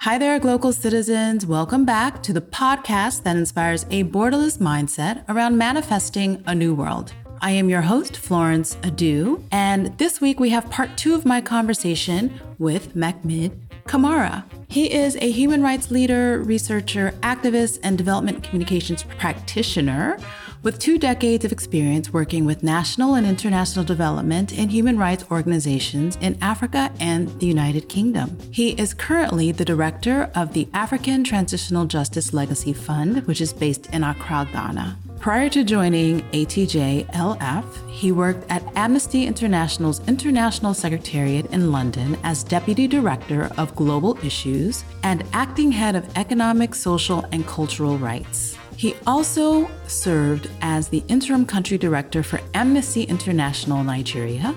Hi 0.00 0.18
there, 0.18 0.38
local 0.38 0.72
citizens. 0.72 1.44
Welcome 1.44 1.84
back 1.84 2.22
to 2.22 2.32
the 2.32 2.40
podcast 2.40 3.24
that 3.24 3.36
inspires 3.36 3.84
a 3.90 4.04
borderless 4.04 4.58
mindset 4.58 5.24
around 5.28 5.58
manifesting 5.58 6.42
a 6.46 6.54
new 6.54 6.74
world. 6.74 7.12
I 7.40 7.50
am 7.50 7.68
your 7.68 7.82
host, 7.82 8.16
Florence 8.16 8.76
Adu, 8.76 9.42
and 9.50 9.98
this 9.98 10.20
week 10.20 10.40
we 10.40 10.50
have 10.50 10.70
part 10.70 10.96
two 10.96 11.14
of 11.14 11.26
my 11.26 11.40
conversation 11.40 12.40
with 12.58 12.94
Makmid 12.94 13.58
Kamara. 13.84 14.44
He 14.68 14.92
is 14.92 15.16
a 15.16 15.30
human 15.30 15.62
rights 15.62 15.90
leader, 15.90 16.40
researcher, 16.40 17.12
activist, 17.22 17.80
and 17.82 17.98
development 17.98 18.42
communications 18.42 19.02
practitioner 19.02 20.18
with 20.66 20.80
two 20.80 20.98
decades 20.98 21.44
of 21.44 21.52
experience 21.52 22.12
working 22.12 22.44
with 22.44 22.64
national 22.64 23.14
and 23.14 23.24
international 23.24 23.84
development 23.84 24.52
and 24.58 24.68
human 24.68 24.98
rights 24.98 25.24
organizations 25.30 26.18
in 26.20 26.36
Africa 26.42 26.90
and 26.98 27.28
the 27.38 27.46
United 27.46 27.88
Kingdom. 27.88 28.36
He 28.50 28.70
is 28.70 28.92
currently 28.92 29.52
the 29.52 29.64
director 29.64 30.28
of 30.34 30.54
the 30.54 30.66
African 30.74 31.22
Transitional 31.22 31.84
Justice 31.84 32.34
Legacy 32.34 32.72
Fund, 32.72 33.24
which 33.28 33.40
is 33.40 33.52
based 33.52 33.86
in 33.90 34.02
Accra, 34.02 34.48
Ghana. 34.52 34.98
Prior 35.20 35.48
to 35.50 35.62
joining 35.62 36.22
ATJ-LF, 36.32 37.88
he 37.88 38.10
worked 38.10 38.50
at 38.50 38.64
Amnesty 38.76 39.24
International's 39.24 40.00
International 40.08 40.74
Secretariat 40.74 41.46
in 41.52 41.70
London 41.70 42.18
as 42.24 42.42
Deputy 42.42 42.88
Director 42.88 43.52
of 43.56 43.76
Global 43.76 44.18
Issues 44.24 44.82
and 45.04 45.22
Acting 45.32 45.70
Head 45.70 45.94
of 45.94 46.08
Economic, 46.18 46.74
Social, 46.74 47.24
and 47.30 47.46
Cultural 47.46 47.98
Rights. 47.98 48.58
He 48.76 48.94
also 49.06 49.70
served 49.86 50.50
as 50.60 50.88
the 50.88 51.02
Interim 51.08 51.46
Country 51.46 51.78
Director 51.78 52.22
for 52.22 52.40
Amnesty 52.54 53.04
International 53.04 53.82
Nigeria 53.82 54.54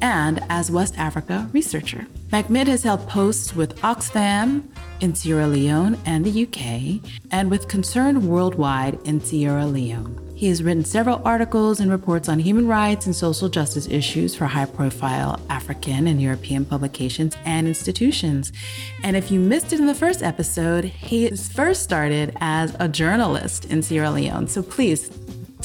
and 0.00 0.42
as 0.48 0.70
West 0.70 0.98
Africa 0.98 1.48
researcher. 1.52 2.06
Makmid 2.30 2.66
has 2.66 2.82
held 2.82 3.08
posts 3.08 3.54
with 3.54 3.76
Oxfam 3.82 4.64
in 5.00 5.14
Sierra 5.14 5.46
Leone 5.46 5.96
and 6.04 6.24
the 6.24 6.42
UK, 6.42 7.00
and 7.30 7.50
with 7.50 7.68
Concern 7.68 8.26
Worldwide 8.26 8.98
in 9.04 9.20
Sierra 9.20 9.66
Leone. 9.66 10.23
He 10.44 10.50
has 10.50 10.62
written 10.62 10.84
several 10.84 11.22
articles 11.24 11.80
and 11.80 11.90
reports 11.90 12.28
on 12.28 12.38
human 12.38 12.66
rights 12.66 13.06
and 13.06 13.16
social 13.16 13.48
justice 13.48 13.88
issues 13.88 14.36
for 14.36 14.44
high 14.44 14.66
profile 14.66 15.40
African 15.48 16.06
and 16.06 16.20
European 16.20 16.66
publications 16.66 17.34
and 17.46 17.66
institutions. 17.66 18.52
And 19.02 19.16
if 19.16 19.30
you 19.30 19.40
missed 19.40 19.72
it 19.72 19.80
in 19.80 19.86
the 19.86 19.94
first 19.94 20.22
episode, 20.22 20.84
he 20.84 21.30
first 21.30 21.82
started 21.82 22.36
as 22.42 22.76
a 22.78 22.88
journalist 22.88 23.64
in 23.64 23.80
Sierra 23.82 24.10
Leone. 24.10 24.46
So 24.46 24.62
please 24.62 25.08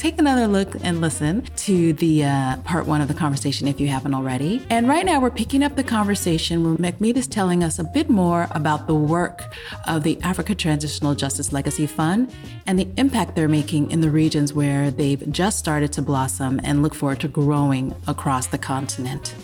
take 0.00 0.18
another 0.18 0.48
look 0.48 0.74
and 0.82 1.02
listen 1.02 1.42
to 1.56 1.92
the 1.92 2.24
uh, 2.24 2.56
part 2.64 2.86
one 2.86 3.02
of 3.02 3.08
the 3.08 3.12
conversation 3.12 3.68
if 3.68 3.78
you 3.78 3.88
haven't 3.88 4.14
already. 4.14 4.64
And 4.70 4.88
right 4.88 5.04
now, 5.04 5.20
we're 5.20 5.30
picking 5.30 5.62
up 5.62 5.76
the 5.76 5.84
conversation 5.84 6.64
where 6.64 6.92
Makmid 6.92 7.16
is 7.16 7.26
telling 7.26 7.62
us 7.62 7.78
a 7.78 7.84
bit 7.84 8.08
more 8.08 8.48
about 8.52 8.86
the 8.86 8.94
work 8.94 9.54
of 9.86 10.02
the 10.02 10.18
Africa 10.22 10.54
Transitional 10.54 11.14
Justice 11.14 11.52
Legacy 11.52 11.86
Fund 11.86 12.32
and 12.66 12.78
the 12.78 12.88
impact 12.96 13.36
they're 13.36 13.46
making 13.46 13.90
in 13.90 14.00
the 14.00 14.10
regions 14.10 14.54
where 14.54 14.90
they've 14.90 15.30
just 15.30 15.58
started 15.58 15.92
to 15.92 16.00
blossom 16.00 16.62
and 16.64 16.82
look 16.82 16.94
forward 16.94 17.20
to 17.20 17.28
growing 17.28 17.94
across 18.06 18.46
the 18.46 18.58
continent. 18.58 19.34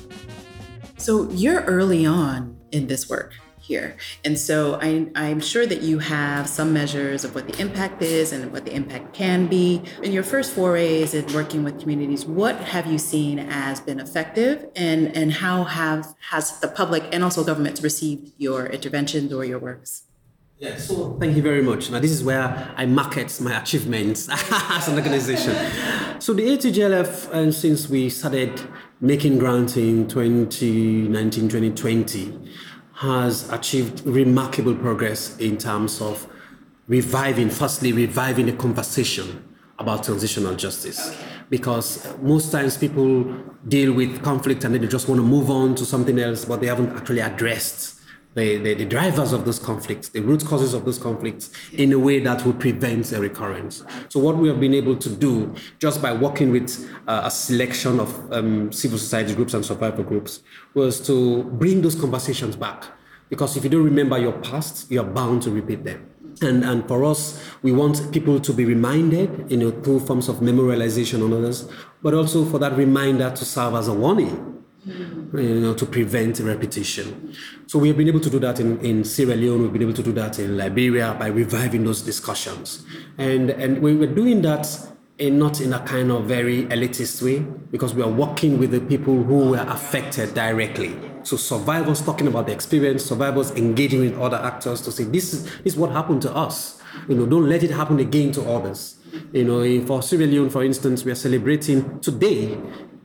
So, 0.97 1.31
you're 1.33 1.65
early 1.65 2.07
on 2.07 2.57
in 2.73 2.87
this 2.87 3.11
work 3.11 3.34
here. 3.67 3.97
And 4.25 4.39
so 4.39 4.78
I, 4.81 5.09
I'm 5.14 5.41
sure 5.41 5.67
that 5.67 5.83
you 5.83 5.98
have 5.98 6.48
some 6.48 6.72
measures 6.72 7.25
of 7.25 7.34
what 7.34 7.47
the 7.48 7.61
impact 7.61 8.00
is 8.00 8.33
and 8.33 8.53
what 8.53 8.64
the 8.64 8.72
impact 8.72 9.12
can 9.12 9.48
be. 9.48 9.83
In 10.03 10.12
your 10.12 10.22
first 10.22 10.53
forays 10.53 11.14
in 11.14 11.27
working 11.34 11.64
with 11.64 11.81
communities, 11.81 12.25
what 12.25 12.56
have 12.56 12.87
you 12.87 12.98
seen 12.98 13.39
as 13.39 13.81
been 13.81 13.98
effective 13.98 14.67
and, 14.77 15.14
and 15.17 15.33
how 15.33 15.64
have 15.64 16.14
has 16.31 16.61
the 16.61 16.69
public 16.69 17.03
and 17.12 17.25
also 17.25 17.42
governments 17.42 17.83
received 17.83 18.33
your 18.39 18.67
interventions 18.67 19.33
or 19.33 19.44
your 19.44 19.59
works? 19.59 20.05
Yeah, 20.59 20.78
so 20.78 21.19
thank 21.21 21.37
you 21.37 21.43
very 21.43 21.62
much. 21.62 21.91
Now, 21.91 21.98
this 21.98 22.10
is 22.10 22.25
where 22.25 22.72
I 22.77 22.87
market 22.87 23.38
my 23.43 23.60
achievements 23.60 24.27
as 24.53 24.88
an 24.88 24.94
organization. 24.94 25.54
So, 26.19 26.33
the 26.33 26.44
ATJ-LF, 26.44 27.27
and 27.27 27.48
um, 27.48 27.53
since 27.53 27.91
we 27.91 28.09
started 28.09 28.59
making 28.98 29.37
grants 29.38 29.77
in 29.77 30.09
2019, 30.09 31.50
2020, 31.50 32.38
has 32.97 33.51
achieved 33.51 34.07
remarkable 34.07 34.75
progress 34.75 35.37
in 35.39 35.59
terms 35.59 36.01
of 36.01 36.27
reviving, 36.89 37.51
firstly, 37.51 37.93
reviving 37.93 38.49
a 38.49 38.53
conversation 38.57 39.55
about 39.79 40.05
transitional 40.05 40.55
justice. 40.55 41.15
Because 41.51 42.07
most 42.23 42.51
times 42.51 42.79
people 42.79 43.25
deal 43.69 43.93
with 43.93 44.23
conflict 44.23 44.65
and 44.65 44.75
then 44.75 44.81
they 44.81 44.89
just 44.89 45.09
want 45.09 45.21
to 45.21 45.27
move 45.27 45.51
on 45.51 45.75
to 45.75 45.84
something 45.84 46.19
else, 46.19 46.45
but 46.47 46.61
they 46.61 46.67
haven't 46.67 46.97
actually 46.97 47.21
addressed 47.21 47.96
the, 48.36 48.58
the, 48.58 48.74
the, 48.74 48.84
drivers 48.84 49.32
of 49.32 49.47
those 49.47 49.58
conflicts, 49.58 50.10
the 50.10 50.20
root 50.20 50.44
causes 50.44 50.74
of 50.74 50.84
those 50.84 50.98
conflicts, 50.98 51.50
in 51.72 51.91
a 51.92 51.98
way 51.98 52.20
that 52.20 52.44
would 52.44 52.60
prevent 52.60 53.10
a 53.12 53.20
recurrence. 53.20 53.82
So, 54.10 54.20
what 54.20 54.36
we 54.36 54.48
have 54.48 54.60
been 54.60 54.74
able 54.74 54.94
to 54.97 55.08
do, 55.08 55.54
just 55.78 56.02
by 56.02 56.12
working 56.12 56.52
with 56.52 56.86
uh, 57.08 57.22
a 57.24 57.30
selection 57.30 57.98
of 57.98 58.32
um, 58.32 58.70
civil 58.72 58.98
society 58.98 59.34
groups 59.34 59.54
and 59.54 59.64
survivor 59.64 60.02
groups, 60.02 60.42
was 60.74 61.04
to 61.06 61.44
bring 61.44 61.80
those 61.80 61.94
conversations 61.94 62.56
back. 62.56 62.84
Because 63.30 63.56
if 63.56 63.64
you 63.64 63.70
don't 63.70 63.84
remember 63.84 64.19
your 64.19 64.32
past, 64.41 64.91
you're 64.91 65.03
bound 65.03 65.42
to 65.42 65.50
repeat 65.50 65.84
them. 65.84 66.08
And, 66.42 66.62
and 66.62 66.86
for 66.86 67.04
us, 67.04 67.42
we 67.62 67.72
want 67.72 68.12
people 68.12 68.38
to 68.38 68.53
be 68.53 68.66
reminded, 68.66 69.50
you 69.50 69.56
know, 69.56 69.70
through 69.70 70.00
forms 70.00 70.28
of 70.28 70.36
memorialization 70.36 71.24
on 71.24 71.32
others, 71.32 71.68
but 72.03 72.12
also 72.12 72.44
for 72.44 72.58
that 72.58 72.76
reminder 72.76 73.30
to 73.30 73.44
serve 73.47 73.74
as 73.74 73.88
a 73.88 73.94
warning 73.94 74.56
Mm-hmm. 74.86 75.38
you 75.38 75.60
know, 75.60 75.74
to 75.74 75.84
prevent 75.84 76.38
repetition. 76.38 77.34
So 77.66 77.76
we 77.76 77.88
have 77.88 77.97
been 77.97 78.06
able 78.06 78.20
to 78.20 78.30
do 78.30 78.38
that 78.38 78.60
in, 78.60 78.78
in 78.84 79.02
Sierra 79.02 79.34
Leone, 79.34 79.62
we've 79.62 79.72
been 79.72 79.82
able 79.82 79.94
to 79.94 80.02
do 80.02 80.12
that 80.12 80.38
in 80.38 80.56
Liberia 80.56 81.16
by 81.19 81.26
reviving 81.26 81.82
those 81.82 82.02
discussions. 82.02 82.86
And, 83.19 83.50
and 83.50 83.82
we 83.82 83.97
were 83.97 84.06
doing 84.06 84.42
that 84.42 84.69
in 85.19 85.41
not 85.41 85.60
in 85.60 85.72
a 85.72 85.80
kind 85.80 86.12
of 86.12 86.26
very 86.26 86.66
elitist 86.66 87.20
way, 87.20 87.41
because 87.72 87.94
we 87.94 88.02
are 88.02 88.08
working 88.08 88.58
with 88.58 88.70
the 88.70 88.80
people 88.80 89.24
who 89.24 89.50
were 89.50 89.66
affected 89.66 90.34
directly. 90.34 90.97
So 91.24 91.36
survivors 91.36 92.00
talking 92.00 92.28
about 92.28 92.47
the 92.47 92.53
experience, 92.53 93.04
survivors 93.04 93.50
engaging 93.53 94.00
with 94.03 94.16
other 94.20 94.36
actors 94.36 94.82
to 94.82 94.92
say, 94.92 95.03
this 95.03 95.34
is, 95.34 95.44
this 95.64 95.72
is 95.72 95.76
what 95.76 95.91
happened 95.91 96.22
to 96.22 96.32
us. 96.32 96.80
You 97.08 97.16
know, 97.16 97.26
don't 97.26 97.48
let 97.48 97.64
it 97.64 97.72
happen 97.72 97.98
again 97.98 98.30
to 98.32 98.48
others. 98.48 98.98
You 99.32 99.44
know, 99.44 99.86
for 99.86 100.00
Sierra 100.00 100.26
Leone, 100.26 100.50
for 100.50 100.62
instance, 100.62 101.04
we 101.04 101.10
are 101.10 101.16
celebrating 101.16 101.98
today 101.98 102.56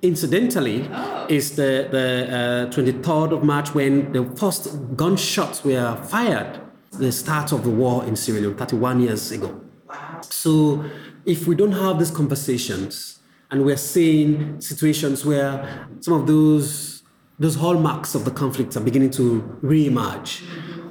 incidentally, 0.02 0.90
oh. 0.92 1.26
is 1.30 1.56
the, 1.56 1.88
the 1.92 2.70
uh, 2.70 2.76
23rd 2.76 3.34
of 3.34 3.44
March 3.44 3.74
when 3.74 4.12
the 4.12 4.26
first 4.36 4.96
gunshots 4.96 5.64
were 5.64 5.96
fired, 6.10 6.60
the 6.92 7.12
start 7.12 7.52
of 7.52 7.64
the 7.64 7.70
war 7.70 8.04
in 8.06 8.16
Sierra 8.16 8.42
Leone 8.42 8.58
31 8.58 9.02
years 9.02 9.32
ago. 9.32 9.62
Wow. 9.88 10.22
So 10.22 10.84
if 11.26 11.48
we 11.48 11.56
don't 11.56 11.72
have 11.74 12.00
these 12.00 12.12
conversations 12.12 13.20
and 13.50 13.66
we're 13.66 13.78
seeing 13.78 14.60
situations 14.60 15.26
where 15.26 15.88
some 16.00 16.14
of 16.16 16.28
those, 16.28 17.04
those 17.38 17.56
hallmarks 17.56 18.16
of 18.16 18.26
the 18.26 18.32
conflicts 18.32 18.76
are 18.78 18.82
beginning 18.82 19.12
to 19.12 19.58
re-emerge, 19.62 20.44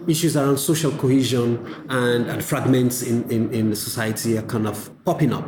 issues 0.08 0.36
around 0.36 0.58
social 0.58 0.90
cohesion 0.92 1.84
and, 1.88 2.26
and 2.26 2.44
fragments 2.44 3.02
in, 3.02 3.30
in, 3.30 3.52
in 3.52 3.70
the 3.70 3.76
society 3.76 4.38
are 4.38 4.42
kind 4.42 4.66
of 4.66 4.90
popping 5.04 5.32
up. 5.32 5.46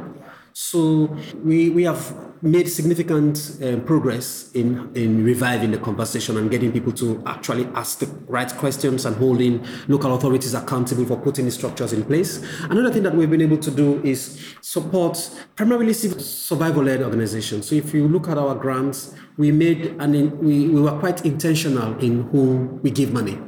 So 0.52 1.16
we, 1.42 1.70
we 1.70 1.84
have 1.84 2.31
made 2.42 2.68
significant 2.68 3.56
uh, 3.62 3.76
progress 3.80 4.50
in, 4.52 4.90
in 4.96 5.24
reviving 5.24 5.70
the 5.70 5.78
conversation 5.78 6.36
and 6.36 6.50
getting 6.50 6.72
people 6.72 6.92
to 6.92 7.22
actually 7.24 7.64
ask 7.74 8.00
the 8.00 8.06
right 8.26 8.52
questions 8.56 9.06
and 9.06 9.16
holding 9.16 9.64
local 9.86 10.12
authorities 10.14 10.52
accountable 10.52 11.04
for 11.06 11.16
putting 11.16 11.48
structures 11.50 11.92
in 11.92 12.04
place. 12.04 12.44
Another 12.64 12.92
thing 12.92 13.04
that 13.04 13.14
we've 13.14 13.30
been 13.30 13.42
able 13.42 13.58
to 13.58 13.70
do 13.70 14.02
is 14.02 14.54
support 14.60 15.30
primarily 15.54 15.92
survival-led 15.92 17.00
organizations. 17.00 17.68
So 17.68 17.76
if 17.76 17.94
you 17.94 18.08
look 18.08 18.28
at 18.28 18.36
our 18.36 18.56
grants, 18.56 19.14
we 19.36 19.52
made 19.52 19.94
and 20.00 20.38
we, 20.40 20.68
we 20.68 20.80
were 20.80 20.98
quite 20.98 21.24
intentional 21.24 21.96
in 21.98 22.24
whom 22.30 22.82
we 22.82 22.90
give 22.90 23.12
money. 23.12 23.38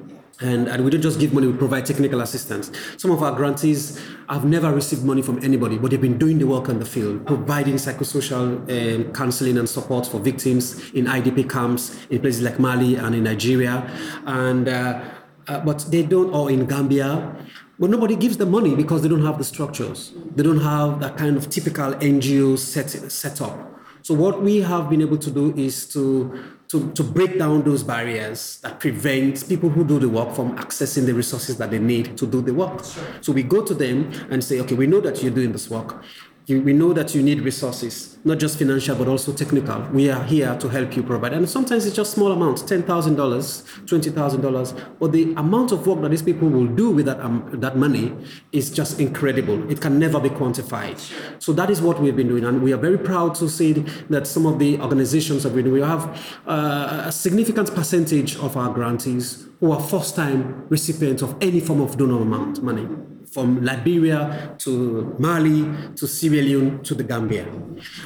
And, 0.40 0.66
and 0.68 0.84
we 0.84 0.90
don't 0.90 1.00
just 1.00 1.20
give 1.20 1.32
money, 1.32 1.46
we 1.46 1.56
provide 1.56 1.86
technical 1.86 2.20
assistance. 2.20 2.72
Some 2.96 3.12
of 3.12 3.22
our 3.22 3.32
grantees 3.32 4.00
have 4.28 4.44
never 4.44 4.72
received 4.72 5.04
money 5.04 5.22
from 5.22 5.42
anybody, 5.44 5.78
but 5.78 5.90
they've 5.92 6.00
been 6.00 6.18
doing 6.18 6.38
the 6.38 6.46
work 6.46 6.68
on 6.68 6.80
the 6.80 6.84
field, 6.84 7.24
providing 7.26 7.74
psychosocial 7.74 8.58
um, 8.68 9.12
counseling 9.12 9.58
and 9.58 9.68
support 9.68 10.06
for 10.06 10.18
victims 10.18 10.90
in 10.90 11.04
IDP 11.06 11.48
camps 11.48 11.96
in 12.10 12.20
places 12.20 12.42
like 12.42 12.58
Mali 12.58 12.96
and 12.96 13.14
in 13.14 13.22
Nigeria. 13.24 13.88
And, 14.26 14.68
uh, 14.68 15.04
uh, 15.46 15.60
but 15.60 15.86
they 15.90 16.02
don't, 16.02 16.32
or 16.34 16.50
in 16.50 16.66
Gambia. 16.66 17.36
But 17.78 17.90
nobody 17.90 18.16
gives 18.16 18.36
them 18.36 18.50
money 18.50 18.74
because 18.74 19.02
they 19.02 19.08
don't 19.08 19.24
have 19.24 19.38
the 19.38 19.44
structures. 19.44 20.12
They 20.34 20.42
don't 20.42 20.60
have 20.60 21.00
that 21.00 21.16
kind 21.16 21.36
of 21.36 21.50
typical 21.50 21.92
NGO 21.94 22.58
set, 22.58 22.90
set 22.90 23.40
up. 23.40 23.74
So 24.02 24.14
what 24.14 24.42
we 24.42 24.60
have 24.60 24.90
been 24.90 25.00
able 25.00 25.18
to 25.18 25.30
do 25.30 25.54
is 25.56 25.86
to 25.94 26.44
to, 26.74 26.90
to 26.90 27.04
break 27.04 27.38
down 27.38 27.62
those 27.62 27.84
barriers 27.84 28.58
that 28.62 28.80
prevent 28.80 29.48
people 29.48 29.68
who 29.68 29.84
do 29.84 30.00
the 30.00 30.08
work 30.08 30.34
from 30.34 30.58
accessing 30.58 31.06
the 31.06 31.14
resources 31.14 31.56
that 31.56 31.70
they 31.70 31.78
need 31.78 32.16
to 32.18 32.26
do 32.26 32.42
the 32.42 32.52
work. 32.52 32.84
Sure. 32.84 33.04
So 33.20 33.32
we 33.32 33.44
go 33.44 33.64
to 33.64 33.74
them 33.74 34.10
and 34.28 34.42
say, 34.42 34.60
okay, 34.60 34.74
we 34.74 34.88
know 34.88 35.00
that 35.00 35.22
you're 35.22 35.32
doing 35.32 35.52
this 35.52 35.70
work. 35.70 36.02
You, 36.46 36.60
we 36.60 36.74
know 36.74 36.92
that 36.92 37.14
you 37.14 37.22
need 37.22 37.40
resources, 37.40 38.18
not 38.22 38.38
just 38.38 38.58
financial, 38.58 38.94
but 38.96 39.08
also 39.08 39.32
technical. 39.32 39.80
We 39.94 40.10
are 40.10 40.22
here 40.24 40.54
to 40.58 40.68
help 40.68 40.94
you 40.94 41.02
provide. 41.02 41.32
And 41.32 41.48
sometimes 41.48 41.86
it's 41.86 41.96
just 41.96 42.12
small 42.12 42.32
amounts 42.32 42.62
$10,000, 42.62 42.84
$20,000. 42.84 44.98
But 44.98 45.12
the 45.12 45.32
amount 45.38 45.72
of 45.72 45.86
work 45.86 46.02
that 46.02 46.10
these 46.10 46.20
people 46.20 46.50
will 46.50 46.66
do 46.66 46.90
with 46.90 47.06
that, 47.06 47.18
um, 47.20 47.48
that 47.54 47.78
money 47.78 48.12
is 48.52 48.70
just 48.70 49.00
incredible. 49.00 49.72
It 49.72 49.80
can 49.80 49.98
never 49.98 50.20
be 50.20 50.28
quantified. 50.28 51.00
So 51.42 51.54
that 51.54 51.70
is 51.70 51.80
what 51.80 51.98
we've 51.98 52.14
been 52.14 52.28
doing. 52.28 52.44
And 52.44 52.62
we 52.62 52.74
are 52.74 52.78
very 52.78 52.98
proud 52.98 53.34
to 53.36 53.48
say 53.48 53.72
that 53.72 54.26
some 54.26 54.44
of 54.44 54.58
the 54.58 54.78
organizations 54.80 55.46
we 55.46 55.62
do, 55.62 55.72
we 55.72 55.80
have 55.80 56.38
uh, 56.46 57.04
a 57.06 57.12
significant 57.12 57.74
percentage 57.74 58.36
of 58.36 58.58
our 58.58 58.70
grantees 58.70 59.48
who 59.60 59.72
are 59.72 59.80
first 59.80 60.14
time 60.14 60.66
recipients 60.68 61.22
of 61.22 61.38
any 61.40 61.60
form 61.60 61.80
of 61.80 61.96
donor 61.96 62.20
amount 62.20 62.62
money 62.62 62.86
from 63.34 63.64
Liberia 63.64 64.54
to 64.58 65.14
Mali 65.18 65.68
to 65.96 66.06
Sierra 66.06 66.40
Leone 66.40 66.82
to 66.84 66.94
the 66.94 67.02
Gambia. 67.02 67.46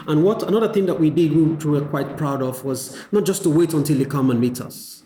And 0.07 0.25
what 0.25 0.43
another 0.43 0.73
thing 0.73 0.87
that 0.87 0.99
we 0.99 1.11
did, 1.11 1.33
we 1.33 1.71
were 1.71 1.85
quite 1.85 2.17
proud 2.17 2.43
of, 2.43 2.65
was 2.65 2.97
not 3.13 3.25
just 3.27 3.43
to 3.43 3.51
wait 3.51 3.75
until 3.75 3.99
they 3.99 4.07
come 4.07 4.31
and 4.31 4.41
meet 4.41 4.61
us, 4.61 5.03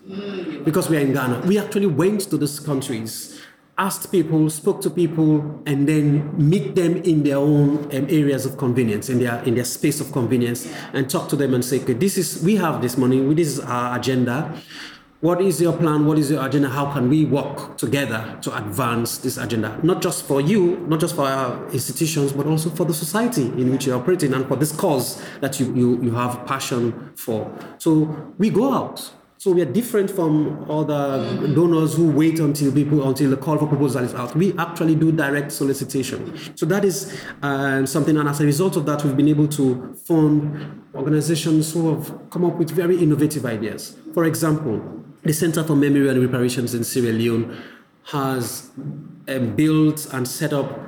because 0.64 0.88
we 0.88 0.96
are 0.96 1.00
in 1.00 1.12
Ghana. 1.12 1.42
We 1.46 1.58
actually 1.58 1.86
went 1.86 2.20
to 2.30 2.38
these 2.38 2.60
countries, 2.60 3.40
asked 3.78 4.12
people, 4.12 4.48
spoke 4.48 4.80
to 4.82 4.90
people, 4.90 5.60
and 5.66 5.88
then 5.88 6.32
meet 6.38 6.76
them 6.76 6.98
in 6.98 7.24
their 7.24 7.38
own 7.38 7.78
um, 7.86 8.06
areas 8.08 8.46
of 8.46 8.56
convenience, 8.56 9.08
in 9.08 9.18
their 9.18 9.42
in 9.42 9.56
their 9.56 9.64
space 9.64 10.00
of 10.00 10.12
convenience, 10.12 10.72
and 10.92 11.10
talk 11.10 11.28
to 11.30 11.36
them 11.36 11.52
and 11.52 11.64
say, 11.64 11.80
okay, 11.82 11.94
this 11.94 12.16
is 12.16 12.42
we 12.44 12.54
have 12.56 12.80
this 12.80 12.96
money, 12.96 13.18
this 13.34 13.48
is 13.48 13.60
our 13.60 13.98
agenda 13.98 14.54
what 15.22 15.40
is 15.40 15.60
your 15.60 15.72
plan? 15.72 16.04
What 16.04 16.18
is 16.18 16.32
your 16.32 16.44
agenda? 16.44 16.68
How 16.68 16.92
can 16.92 17.08
we 17.08 17.24
work 17.24 17.78
together 17.78 18.36
to 18.42 18.56
advance 18.56 19.18
this 19.18 19.36
agenda? 19.36 19.78
Not 19.84 20.02
just 20.02 20.26
for 20.26 20.40
you, 20.40 20.78
not 20.88 20.98
just 20.98 21.14
for 21.14 21.28
our 21.28 21.64
institutions, 21.70 22.32
but 22.32 22.44
also 22.48 22.70
for 22.70 22.84
the 22.84 22.92
society 22.92 23.42
in 23.42 23.70
which 23.70 23.86
you're 23.86 23.96
operating 23.96 24.34
and 24.34 24.48
for 24.48 24.56
this 24.56 24.72
cause 24.72 25.22
that 25.40 25.60
you, 25.60 25.72
you, 25.76 26.02
you 26.02 26.10
have 26.10 26.44
passion 26.44 27.12
for. 27.14 27.48
So 27.78 28.34
we 28.36 28.50
go 28.50 28.74
out. 28.74 29.12
So 29.38 29.52
we 29.52 29.62
are 29.62 29.72
different 29.72 30.10
from 30.10 30.68
other 30.68 31.48
donors 31.54 31.94
who 31.94 32.10
wait 32.10 32.40
until 32.40 32.72
people 32.72 33.08
until 33.08 33.30
the 33.30 33.36
call 33.36 33.58
for 33.58 33.68
proposal 33.68 34.02
is 34.02 34.14
out. 34.14 34.34
We 34.34 34.56
actually 34.58 34.96
do 34.96 35.12
direct 35.12 35.52
solicitation. 35.52 36.36
So 36.56 36.66
that 36.66 36.84
is 36.84 37.16
uh, 37.42 37.86
something, 37.86 38.16
and 38.16 38.28
as 38.28 38.40
a 38.40 38.44
result 38.44 38.76
of 38.76 38.86
that, 38.86 39.04
we've 39.04 39.16
been 39.16 39.28
able 39.28 39.48
to 39.48 39.94
fund 40.04 40.82
organizations 40.94 41.72
who 41.72 41.94
have 41.94 42.30
come 42.30 42.44
up 42.44 42.56
with 42.56 42.70
very 42.70 43.00
innovative 43.00 43.44
ideas. 43.44 43.96
For 44.14 44.26
example, 44.26 45.01
the 45.24 45.32
Center 45.32 45.62
for 45.62 45.76
Memory 45.76 46.08
and 46.08 46.20
Reparations 46.20 46.74
in 46.74 46.84
Sierra 46.84 47.12
Leone 47.12 47.56
has 48.06 48.70
um, 49.28 49.54
built 49.54 50.12
and 50.12 50.26
set 50.26 50.52
up 50.52 50.80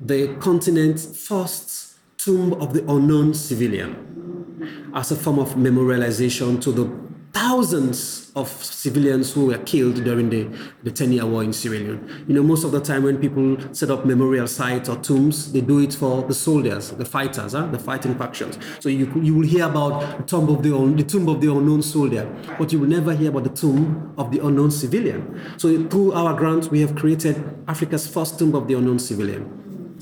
the 0.00 0.34
continent's 0.36 1.26
first 1.26 1.98
tomb 2.16 2.52
of 2.54 2.72
the 2.72 2.88
unknown 2.90 3.34
civilian 3.34 4.90
as 4.94 5.10
a 5.10 5.16
form 5.16 5.38
of 5.38 5.54
memorialization 5.54 6.60
to 6.60 6.70
the 6.70 6.90
thousands 7.32 8.19
of 8.36 8.48
civilians 8.48 9.32
who 9.32 9.46
were 9.46 9.58
killed 9.58 10.02
during 10.04 10.30
the, 10.30 10.48
the 10.82 10.90
10 10.90 11.12
year 11.12 11.26
war 11.26 11.42
in 11.42 11.52
Sierra 11.52 11.78
Leone. 11.78 12.24
You 12.28 12.34
know, 12.34 12.42
most 12.42 12.64
of 12.64 12.72
the 12.72 12.80
time 12.80 13.02
when 13.02 13.18
people 13.18 13.56
set 13.74 13.90
up 13.90 14.04
memorial 14.04 14.46
sites 14.46 14.88
or 14.88 14.96
tombs, 14.96 15.52
they 15.52 15.60
do 15.60 15.80
it 15.80 15.94
for 15.94 16.22
the 16.22 16.34
soldiers, 16.34 16.90
the 16.90 17.04
fighters, 17.04 17.52
huh? 17.52 17.66
the 17.66 17.78
fighting 17.78 18.14
factions. 18.16 18.58
So 18.80 18.88
you, 18.88 19.12
you 19.20 19.34
will 19.34 19.46
hear 19.46 19.66
about 19.66 20.18
the 20.18 20.22
tomb, 20.24 20.48
of 20.48 20.62
the, 20.62 20.70
the 20.96 21.02
tomb 21.02 21.28
of 21.28 21.40
the 21.40 21.52
unknown 21.52 21.82
soldier, 21.82 22.30
but 22.58 22.72
you 22.72 22.80
will 22.80 22.88
never 22.88 23.14
hear 23.14 23.30
about 23.30 23.44
the 23.44 23.50
tomb 23.50 24.14
of 24.16 24.30
the 24.30 24.44
unknown 24.44 24.70
civilian. 24.70 25.40
So 25.58 25.86
through 25.88 26.12
our 26.12 26.36
grant, 26.36 26.70
we 26.70 26.80
have 26.80 26.94
created 26.94 27.42
Africa's 27.68 28.06
first 28.06 28.38
tomb 28.38 28.54
of 28.54 28.68
the 28.68 28.74
unknown 28.74 28.98
civilian. 28.98 29.56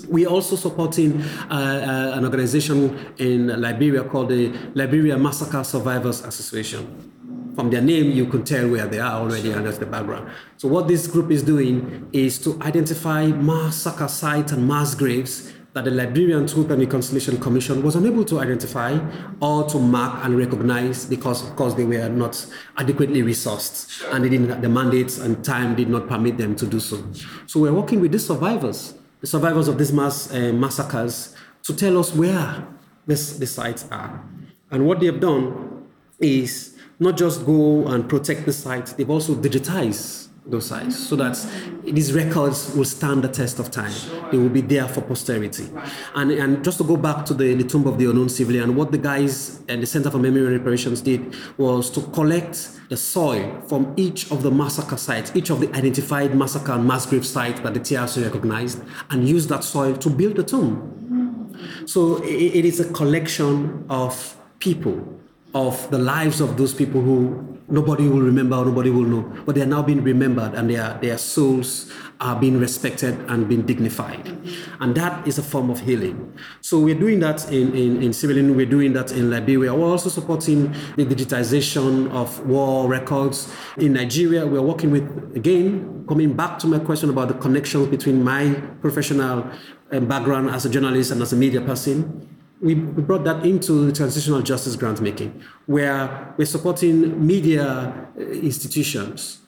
We're 0.09 0.29
also 0.29 0.55
supporting 0.55 1.21
uh, 1.23 2.13
uh, 2.15 2.17
an 2.17 2.25
organization 2.25 3.15
in 3.19 3.61
Liberia 3.61 4.05
called 4.05 4.29
the 4.29 4.53
Liberia 4.75 5.19
Massacre 5.19 5.65
Survivors 5.65 6.23
Association 6.23 7.18
from 7.59 7.71
their 7.71 7.83
name, 7.83 8.13
you 8.13 8.25
can 8.27 8.45
tell 8.45 8.69
where 8.69 8.87
they 8.87 9.01
are 9.01 9.15
already, 9.15 9.51
and 9.51 9.67
that's 9.67 9.79
the 9.79 9.87
background. 9.87 10.31
So, 10.59 10.69
what 10.69 10.87
this 10.87 11.09
group 11.09 11.33
is 11.33 11.43
doing 11.43 12.09
is 12.13 12.39
to 12.43 12.57
identify 12.63 13.27
mass 13.27 13.85
massacre 13.85 14.07
sites 14.07 14.53
and 14.53 14.69
mass 14.69 14.95
graves 14.95 15.53
that 15.73 15.85
the 15.85 15.91
Liberian 15.91 16.47
Truth 16.47 16.71
and 16.71 16.79
Reconciliation 16.79 17.41
Commission 17.41 17.83
was 17.83 17.97
unable 17.97 18.25
to 18.27 18.39
identify 18.39 18.97
or 19.41 19.69
to 19.71 19.79
mark 19.81 20.25
and 20.25 20.39
recognize 20.39 21.05
because, 21.07 21.43
of 21.49 21.57
course, 21.57 21.75
they 21.75 21.83
were 21.85 22.09
not 22.09 22.47
adequately 22.77 23.23
resourced 23.23 24.09
and 24.13 24.25
they 24.25 24.29
didn't, 24.29 24.63
the 24.63 24.69
mandates 24.69 25.19
and 25.19 25.45
time 25.45 25.75
did 25.75 25.89
not 25.89 26.07
permit 26.07 26.39
them 26.39 26.55
to 26.55 26.65
do 26.65 26.79
so. 26.79 27.05
So, 27.49 27.59
we're 27.59 27.75
working 27.75 28.01
with 28.01 28.13
the 28.13 28.21
survivors, 28.21 28.95
the 29.21 29.27
survivors 29.27 29.67
of 29.67 29.79
these 29.79 29.93
mass 29.93 30.33
uh, 30.33 30.53
massacres, 30.53 31.35
to 31.65 31.75
tell 31.75 31.99
us 31.99 32.15
where 32.15 32.69
this, 33.05 33.37
the 33.37 33.49
sites 33.49 33.85
are. 33.91 34.25
And 34.71 34.87
what 34.87 35.01
they 35.01 35.07
have 35.07 35.19
done 35.19 35.89
is 36.21 36.78
not 37.01 37.17
just 37.17 37.47
go 37.47 37.87
and 37.87 38.09
protect 38.09 38.47
the 38.47 38.53
site, 38.53 38.87
they've 38.97 39.11
also 39.11 39.35
digitized 39.35 40.29
those 40.49 40.67
sites 40.67 40.99
so 40.99 41.15
that 41.15 41.37
these 41.85 42.13
records 42.13 42.75
will 42.75 42.85
stand 42.85 43.23
the 43.23 43.29
test 43.29 43.59
of 43.59 43.71
time. 43.71 43.93
They 44.31 44.39
will 44.39 44.49
be 44.49 44.63
there 44.63 44.89
for 44.89 45.03
posterity. 45.03 45.69
And, 46.15 46.31
and 46.31 46.65
just 46.65 46.79
to 46.79 46.85
go 46.85 46.97
back 46.97 47.27
to 47.27 47.35
the, 47.35 47.55
the 47.55 47.65
tomb 47.65 47.87
of 47.87 47.99
the 47.99 48.09
unknown 48.09 48.31
civilian, 48.31 48.75
what 48.75 48.91
the 48.91 48.99
guys 48.99 49.61
and 49.69 49.83
the 49.83 49.87
Center 49.87 50.11
for 50.11 50.19
Memory 50.19 50.47
and 50.47 50.53
Reparations 50.53 51.03
did 51.03 51.35
was 51.59 51.91
to 51.91 52.01
collect 52.01 52.71
the 52.89 52.97
soil 52.97 53.61
from 53.69 53.93
each 53.97 54.31
of 54.31 54.43
the 54.43 54.51
massacre 54.51 54.97
sites, 54.97 55.31
each 55.35 55.51
of 55.51 55.61
the 55.61 55.71
identified 55.75 56.35
massacre 56.35 56.73
and 56.73 56.87
mass 56.87 57.05
grave 57.05 57.27
sites 57.27 57.61
that 57.61 57.75
the 57.75 57.81
TRC 57.81 58.25
recognized, 58.25 58.83
and 59.11 59.29
use 59.29 59.47
that 59.49 59.63
soil 59.65 59.95
to 59.97 60.09
build 60.09 60.37
the 60.37 60.45
tomb. 60.45 61.55
So 61.85 62.23
it, 62.23 62.57
it 62.57 62.65
is 62.65 62.81
a 62.81 62.91
collection 62.93 63.85
of 63.91 64.37
people 64.61 65.19
of 65.55 65.91
the 65.91 65.99
lives 65.99 66.41
of 66.41 66.57
those 66.57 66.75
people 66.75 67.01
who 67.01 67.59
nobody 67.69 68.09
will 68.09 68.21
remember 68.21 68.65
nobody 68.65 68.91
will 68.91 69.05
know, 69.05 69.43
but 69.45 69.55
they 69.55 69.63
are 69.63 69.67
now 69.67 69.83
being 69.83 70.03
remembered 70.03 70.55
and 70.55 70.71
their, 70.71 70.99
their 71.01 71.19
souls 71.19 71.91
are 72.21 72.39
being 72.39 72.59
respected 72.59 73.15
and 73.29 73.49
being 73.49 73.63
dignified. 73.63 74.27
And 74.81 74.95
that 74.97 75.27
is 75.27 75.39
a 75.39 75.43
form 75.43 75.71
of 75.71 75.81
healing. 75.81 76.37
So 76.61 76.81
we're 76.81 76.99
doing 76.99 77.21
that 77.21 77.51
in, 77.53 77.75
in, 77.75 78.03
in 78.03 78.57
we're 78.57 78.67
doing 78.67 78.93
that 78.95 79.13
in 79.13 79.31
Liberia. 79.31 79.75
We're 79.75 79.87
also 79.87 80.09
supporting 80.09 80.73
the 80.97 81.05
digitization 81.05 82.11
of 82.11 82.45
war 82.47 82.89
records. 82.89 83.53
In 83.77 83.93
Nigeria, 83.93 84.47
we're 84.47 84.63
working 84.63 84.91
with, 84.91 85.37
again, 85.37 86.05
coming 86.09 86.35
back 86.35 86.59
to 86.61 86.67
my 86.67 86.79
question 86.79 87.11
about 87.11 87.29
the 87.29 87.35
connections 87.35 87.87
between 87.89 88.25
my 88.25 88.55
professional 88.81 89.49
um, 89.93 90.09
background 90.09 90.51
as 90.51 90.65
a 90.65 90.71
journalist 90.71 91.13
and 91.13 91.23
as 91.23 91.33
a 91.33 91.37
media 91.37 91.61
person 91.61 92.38
we 92.61 92.75
brought 92.75 93.25
that 93.25 93.45
into 93.47 93.87
the 93.87 93.93
transitional 93.93 94.43
justice 94.43 94.77
grant 94.77 95.01
making, 95.01 95.43
where 95.67 96.35
we're 96.37 96.47
supporting 96.47 97.25
media 97.25 97.65
uh, 97.67 98.21
institutions 98.21 99.39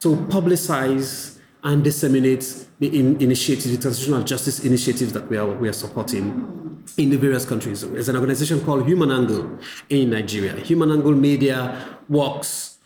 to 0.00 0.16
publicize 0.28 1.38
and 1.62 1.82
disseminate 1.82 2.66
the 2.78 2.98
in 2.98 3.20
initiatives, 3.20 3.70
the 3.70 3.80
transitional 3.80 4.22
justice 4.22 4.64
initiatives 4.64 5.12
that 5.12 5.28
we 5.28 5.36
are, 5.36 5.46
we 5.46 5.68
are 5.68 5.72
supporting 5.72 6.84
in 6.96 7.10
the 7.10 7.16
various 7.16 7.44
countries. 7.44 7.88
There's 7.88 8.08
an 8.08 8.16
organization 8.16 8.60
called 8.60 8.86
Human 8.86 9.10
Angle 9.10 9.58
in 9.88 10.10
Nigeria. 10.10 10.54
Human 10.60 10.90
Angle 10.92 11.12
Media 11.12 11.98
works 12.08 12.78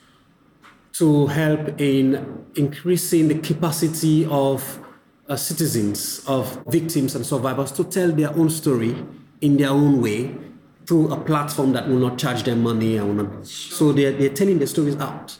to 0.95 1.27
help 1.27 1.81
in 1.81 2.45
increasing 2.57 3.29
the 3.29 3.39
capacity 3.39 4.27
of 4.27 4.79
uh, 5.29 5.37
citizens, 5.37 6.25
of 6.27 6.63
victims 6.69 7.15
and 7.15 7.25
survivors 7.25 7.73
to 7.73 7.85
tell 7.85 8.11
their 8.11 8.31
own 8.31 8.51
story 8.51 8.97
in 9.41 9.57
their 9.57 9.71
own 9.71 10.01
way 10.01 10.35
through 10.87 11.13
a 11.13 11.17
platform 11.17 11.73
that 11.73 11.89
will 11.89 11.99
not 11.99 12.19
charge 12.19 12.43
them 12.43 12.63
money 12.63 12.97
and 12.97 13.07
will 13.17 13.25
not. 13.25 13.47
So 13.47 13.93
they're, 13.93 14.13
they're 14.13 14.29
telling 14.35 14.59
their 14.59 14.67
stories 14.67 14.97
out. 14.97 15.39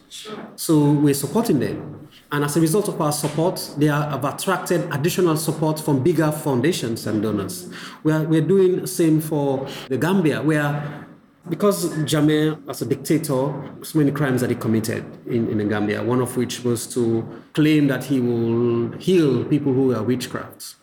So 0.57 0.93
we're 0.93 1.15
supporting 1.15 1.59
them. 1.59 2.09
And 2.33 2.45
as 2.45 2.57
a 2.57 2.61
result 2.61 2.87
of 2.87 3.01
our 3.01 3.11
support, 3.11 3.75
they 3.77 3.87
have 3.87 4.25
attracted 4.25 4.89
additional 4.93 5.37
support 5.37 5.81
from 5.81 6.05
bigger 6.05 6.31
foundations 6.31 7.07
and 7.07 7.21
donors. 7.23 7.69
We 8.05 8.13
are, 8.13 8.23
we're 8.23 8.47
doing 8.47 8.83
the 8.83 8.87
same 8.87 9.21
for 9.21 9.67
the 9.89 9.99
Gambia, 9.99 10.41
where 10.43 11.07
because 11.49 11.89
Jammeh, 12.05 12.69
as 12.69 12.83
a 12.83 12.87
dictator, 12.87 13.53
so 13.83 13.99
many 13.99 14.13
crimes 14.13 14.43
that 14.43 14.51
he 14.51 14.57
committed 14.57 15.05
in, 15.27 15.49
in 15.51 15.59
the 15.59 15.65
Gambia, 15.65 16.05
one 16.05 16.21
of 16.21 16.37
which 16.37 16.63
was 16.63 16.87
to 16.95 17.27
claim 17.55 17.89
that 17.89 18.05
he 18.05 18.21
will 18.21 18.93
heal 18.99 19.45
people 19.45 19.73
who 19.73 19.93
are 19.93 20.05
witchcrafts. 20.05 20.77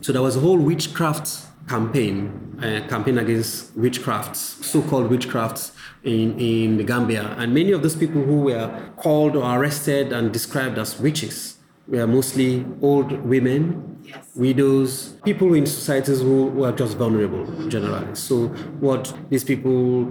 So 0.00 0.12
there 0.12 0.22
was 0.22 0.36
a 0.36 0.40
whole 0.40 0.56
witchcraft 0.56 1.51
campaign, 1.68 2.58
uh, 2.58 2.86
campaign 2.88 3.18
against 3.18 3.76
witchcrafts, 3.78 4.62
so-called 4.64 5.10
witchcrafts 5.10 5.72
in, 6.04 6.38
in 6.38 6.76
the 6.76 6.84
Gambia. 6.84 7.34
And 7.38 7.54
many 7.54 7.72
of 7.72 7.82
those 7.82 7.96
people 7.96 8.22
who 8.22 8.42
were 8.42 8.92
called 8.96 9.36
or 9.36 9.58
arrested 9.58 10.12
and 10.12 10.32
described 10.32 10.78
as 10.78 10.98
witches 10.98 11.56
were 11.86 12.06
mostly 12.06 12.64
old 12.80 13.12
women, 13.22 14.00
yes. 14.04 14.24
widows, 14.34 15.16
people 15.24 15.54
in 15.54 15.66
societies 15.66 16.20
who 16.20 16.46
were 16.46 16.72
just 16.72 16.96
vulnerable 16.96 17.68
generally. 17.68 18.14
So 18.14 18.48
what 18.80 19.14
these 19.30 19.44
people 19.44 20.10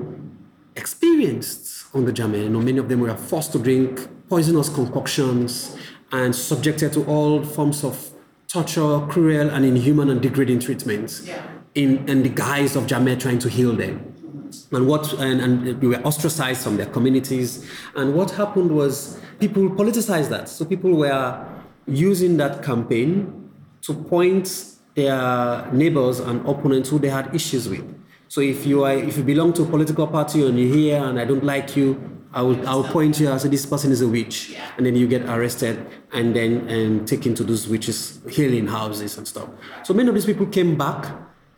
experienced 0.75 1.86
on 1.93 2.05
the 2.05 2.13
Jammeh, 2.13 2.43
you 2.43 2.50
know, 2.50 2.60
many 2.62 2.77
of 2.77 2.88
them 2.88 3.01
were 3.01 3.15
forced 3.15 3.51
to 3.53 3.60
drink 3.60 4.08
poisonous 4.29 4.70
concoctions 4.70 5.75
and 6.12 6.36
subjected 6.36 6.93
to 6.93 7.05
all 7.05 7.43
forms 7.43 7.84
of 7.84 8.11
torture, 8.51 9.05
cruel, 9.08 9.50
and 9.50 9.65
inhuman 9.65 10.10
and 10.10 10.22
degrading 10.22 10.60
treatments. 10.60 11.25
Yeah. 11.25 11.41
in, 11.75 12.08
in 12.10 12.24
the 12.24 12.29
guise 12.29 12.75
of 12.75 12.86
Jammeh 12.86 13.20
trying 13.20 13.39
to 13.39 13.50
heal 13.50 13.74
them. 13.74 14.08
And 14.72 14.88
what 14.88 15.13
and, 15.13 15.39
and 15.41 15.81
we 15.81 15.88
were 15.88 16.01
ostracized 16.01 16.63
from 16.63 16.77
their 16.77 16.88
communities. 16.88 17.65
And 17.96 18.13
what 18.13 18.31
happened 18.31 18.72
was 18.72 19.20
people 19.39 19.70
politicized 19.70 20.29
that. 20.29 20.50
So 20.50 20.65
people 20.65 20.93
were 20.96 21.48
using 21.88 22.38
that 22.38 22.63
campaign 22.63 23.50
to 23.84 23.93
point 23.93 24.65
their 24.96 25.72
neighbors 25.72 26.20
and 26.20 26.46
opponents 26.48 26.89
who 26.89 27.00
they 27.00 27.10
had 27.10 27.34
issues 27.34 27.70
with. 27.70 27.86
So 28.27 28.41
if 28.41 28.65
you 28.65 28.84
are 28.84 28.93
if 28.93 29.17
you 29.17 29.24
belong 29.24 29.53
to 29.53 29.63
a 29.63 29.65
political 29.65 30.08
party 30.08 30.46
and 30.46 30.60
you're 30.60 30.75
here 30.75 31.03
and 31.03 31.20
I 31.20 31.25
don't 31.25 31.43
like 31.43 31.77
you, 31.77 32.20
I 32.33 32.41
will 32.41 32.67
I 32.67 32.73
will 32.75 32.85
point 32.85 33.19
you 33.19 33.29
and 33.29 33.41
say 33.41 33.50
this 33.50 33.65
person 33.65 33.91
is 33.91 34.01
a 34.01 34.07
witch, 34.07 34.55
and 34.77 34.85
then 34.85 34.95
you 34.95 35.07
get 35.07 35.23
arrested 35.23 35.85
and 36.13 36.33
then 36.35 36.69
and 36.69 37.07
taken 37.07 37.35
to 37.35 37.43
those 37.43 37.67
witches 37.67 38.21
healing 38.29 38.67
houses 38.67 39.17
and 39.17 39.27
stuff. 39.27 39.50
So 39.83 39.93
many 39.93 40.07
of 40.09 40.15
these 40.15 40.25
people 40.25 40.45
came 40.45 40.77
back 40.77 41.13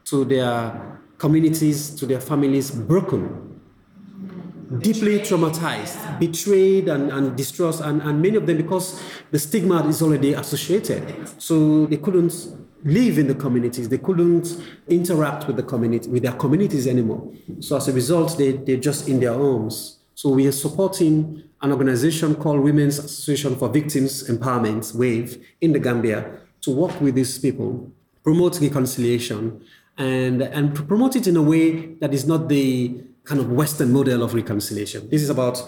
to 0.06 0.25
their 0.25 1.00
communities, 1.18 1.92
to 1.96 2.06
their 2.06 2.20
families 2.20 2.72
broken, 2.72 3.62
deeply 4.80 5.20
traumatized, 5.20 6.20
betrayed 6.20 6.88
and, 6.88 7.12
and 7.12 7.38
distressed, 7.38 7.82
and, 7.82 8.01
and 8.01 8.22
many 8.22 8.36
of 8.36 8.48
them 8.48 8.58
because 8.58 9.01
the 9.32 9.39
stigma 9.39 9.88
is 9.88 10.01
already 10.01 10.34
associated. 10.34 11.30
So 11.42 11.86
they 11.86 11.98
couldn't 11.98 12.34
live 12.84 13.18
in 13.18 13.27
the 13.27 13.36
communities. 13.36 13.89
They 13.89 14.00
couldn't 14.00 14.62
interact 14.88 15.48
with 15.48 15.56
the 15.56 15.63
community, 15.63 16.10
with 16.10 16.24
their 16.24 16.34
communities 16.34 16.88
anymore. 16.88 17.32
So 17.60 17.77
as 17.77 17.88
a 17.88 17.94
result, 17.94 18.38
they, 18.38 18.53
they're 18.53 18.77
just 18.77 19.08
in 19.08 19.20
their 19.20 19.34
homes. 19.34 20.00
So 20.24 20.30
we 20.30 20.48
are 20.48 20.53
supporting 20.53 21.44
an 21.62 21.74
organization 21.74 22.36
called 22.36 22.62
Women's 22.62 22.98
Association 22.98 23.58
for 23.58 23.68
Victims 23.68 24.30
Empowerment, 24.30 24.96
WAVE, 24.96 25.46
in 25.60 25.74
the 25.74 25.80
Gambia 25.80 26.39
to 26.62 26.72
work 26.72 27.01
with 27.01 27.15
these 27.15 27.38
people, 27.38 27.92
promote 28.24 28.62
reconciliation, 28.62 29.62
and, 29.98 30.42
and 30.42 30.74
promote 30.88 31.18
it 31.18 31.27
in 31.27 31.36
a 31.36 31.42
way 31.42 31.96
that 31.96 32.13
is 32.13 32.25
not 32.25 32.48
the 32.48 33.03
kind 33.25 33.42
of 33.42 33.51
Western 33.51 33.92
model 33.92 34.24
of 34.24 34.34
reconciliation. 34.34 35.10
This 35.10 35.22
is 35.22 35.30
about, 35.30 35.62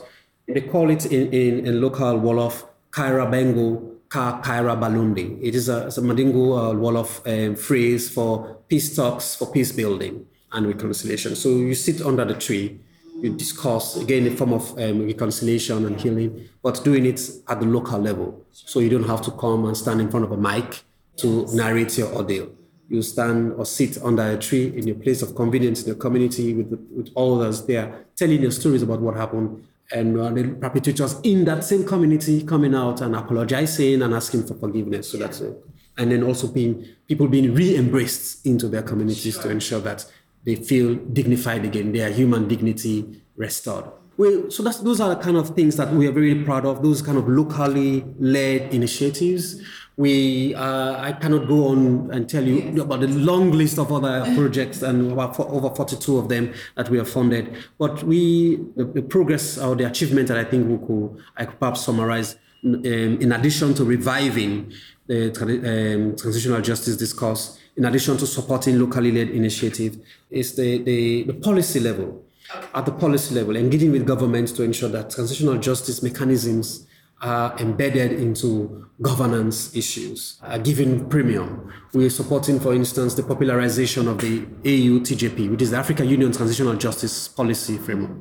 they 0.48 0.62
call 0.62 0.90
it 0.90 1.06
in, 1.08 1.34
in, 1.34 1.68
in 1.68 1.82
local 1.82 2.18
Wolof, 2.18 2.66
Kaira 2.92 3.30
Bengo 3.30 3.92
Ka 4.08 4.42
Kaira 4.42 4.80
Balundi. 4.80 5.38
It 5.44 5.54
is 5.54 5.68
a, 5.68 5.92
a 5.98 6.02
Mandingo 6.02 6.54
uh, 6.54 6.74
Wolof 6.74 7.20
um, 7.28 7.58
phrase 7.58 8.10
for 8.10 8.56
peace 8.70 8.96
talks, 8.96 9.36
for 9.36 9.52
peace 9.52 9.74
building 9.74 10.26
and 10.54 10.66
reconciliation. 10.66 11.36
So 11.36 11.50
you 11.50 11.76
sit 11.76 12.02
under 12.02 12.24
the 12.24 12.36
tree, 12.36 12.80
you 13.22 13.36
discuss, 13.36 13.96
again, 13.98 14.28
a 14.28 14.32
form 14.32 14.54
of 14.54 14.78
um, 14.78 15.06
reconciliation 15.06 15.86
and 15.86 16.00
healing, 16.00 16.48
but 16.62 16.84
doing 16.84 17.06
it 17.06 17.22
at 17.48 17.60
the 17.60 17.66
local 17.66 18.00
level. 18.00 18.46
So 18.52 18.80
you 18.80 18.90
don't 18.90 19.08
have 19.08 19.22
to 19.24 19.32
come 19.32 19.66
and 19.66 19.76
stand 19.76 20.02
in 20.02 20.10
front 20.12 20.26
of 20.26 20.32
a 20.32 20.38
mic 20.38 20.84
to 21.18 21.48
narrate 21.54 21.98
your 21.98 22.14
ordeal 22.14 22.50
you 22.90 23.02
stand 23.02 23.54
or 23.54 23.66
sit 23.66 23.98
under 24.04 24.32
a 24.32 24.38
tree 24.38 24.68
in 24.76 24.88
your 24.88 24.96
place 24.96 25.22
of 25.22 25.36
convenience 25.36 25.82
in 25.82 25.88
your 25.88 25.96
community 25.96 26.54
with, 26.54 26.68
with 26.96 27.10
others 27.18 27.66
there, 27.66 28.06
telling 28.16 28.42
your 28.42 28.52
stories 28.52 28.84
about 28.84 29.02
what 29.02 29.16
happened. 29.16 29.68
And 29.92 30.20
uh, 30.20 30.30
the 30.32 30.44
perpetrators 30.60 31.20
in 31.22 31.46
that 31.46 31.64
same 31.64 31.86
community 31.86 32.44
coming 32.44 32.74
out 32.74 33.02
and 33.02 33.16
apologizing 33.16 34.02
and 34.02 34.14
asking 34.14 34.48
for 34.48 34.56
forgiveness. 34.56 35.12
So 35.12 35.18
that's 35.18 35.42
it. 35.42 35.56
And 35.98 36.12
then 36.12 36.24
also 36.24 36.48
being 36.48 36.86
people 37.08 37.28
being 37.28 37.54
re-embraced 37.54 38.46
into 38.46 38.68
their 38.68 38.82
communities 38.82 39.36
sure. 39.36 39.44
to 39.44 39.50
ensure 39.50 39.80
that 39.82 40.06
they 40.46 40.56
feel 40.56 40.96
dignified 40.96 41.66
again, 41.66 41.92
their 41.92 42.12
human 42.12 42.48
dignity 42.48 43.22
restored. 43.36 43.86
Well, 44.18 44.50
so 44.50 44.64
that's, 44.64 44.80
those 44.80 45.02
are 45.02 45.10
the 45.10 45.22
kind 45.22 45.36
of 45.36 45.56
things 45.56 45.76
that 45.76 45.92
we 45.92 46.08
are 46.08 46.12
very 46.12 46.44
proud 46.44 46.66
of, 46.66 46.82
those 46.82 47.02
kind 47.02 47.18
of 47.18 47.28
locally 47.28 48.06
led 48.18 48.74
initiatives 48.74 49.62
we 49.98 50.54
uh, 50.56 50.98
I 51.00 51.14
cannot 51.14 51.48
go 51.48 51.70
on 51.70 52.10
and 52.12 52.30
tell 52.30 52.44
you 52.44 52.82
about 52.82 53.00
the 53.00 53.08
long 53.08 53.52
list 53.52 53.80
of 53.80 53.92
other 53.92 54.24
projects 54.36 54.82
and 54.82 55.12
about 55.12 55.40
over 55.40 55.74
42 55.74 56.18
of 56.18 56.30
them 56.30 56.54
that 56.76 56.90
we 56.90 56.98
have 56.98 57.10
funded. 57.10 57.56
But 57.78 58.04
we 58.04 58.58
the, 58.76 58.86
the 58.86 59.02
progress 59.02 59.58
or 59.58 59.76
the 59.76 59.86
achievement 59.86 60.28
that 60.28 60.38
I 60.38 60.44
think 60.44 60.68
we 60.68 60.86
could 60.86 61.24
I 61.38 61.46
could 61.46 61.60
perhaps 61.60 61.82
summarize 61.82 62.36
um, 62.66 62.84
in 62.84 63.32
addition 63.32 63.74
to 63.76 63.86
reviving 63.86 64.74
the 65.08 65.28
um, 65.28 66.16
transitional 66.18 66.62
justice 66.62 66.98
discourse, 66.98 67.60
in 67.78 67.86
addition 67.86 68.18
to 68.18 68.28
supporting 68.28 68.80
locally 68.80 69.12
led 69.12 69.30
initiative, 69.30 69.98
is 70.30 70.56
the, 70.56 70.82
the, 70.84 71.24
the 71.24 71.34
policy 71.34 71.80
level. 71.80 72.24
Okay. 72.54 72.68
At 72.76 72.86
the 72.86 72.92
policy 72.92 73.36
level, 73.36 73.56
engaging 73.56 73.92
with 73.92 74.06
governments 74.06 74.52
to 74.54 74.64
ensure 74.64 74.90
that 74.90 75.10
transitional 75.10 75.58
justice 75.58 76.04
mechanisms 76.04 76.86
are 77.22 77.58
embedded 77.60 78.12
into 78.12 78.88
governance 79.02 79.76
issues, 79.76 80.40
uh, 80.44 80.58
giving 80.58 81.10
premium. 81.10 81.74
We're 81.94 82.10
supporting, 82.10 82.60
for 82.60 82.74
instance, 82.74 83.16
the 83.16 83.24
popularization 83.24 84.08
of 84.08 84.20
the 84.20 84.42
AU 84.42 85.00
TJP, 85.00 85.50
which 85.50 85.62
is 85.62 85.72
the 85.72 85.78
African 85.78 86.08
Union 86.08 86.32
Transitional 86.32 86.76
Justice 86.76 87.28
Policy 87.28 87.78
Framework. 87.78 88.18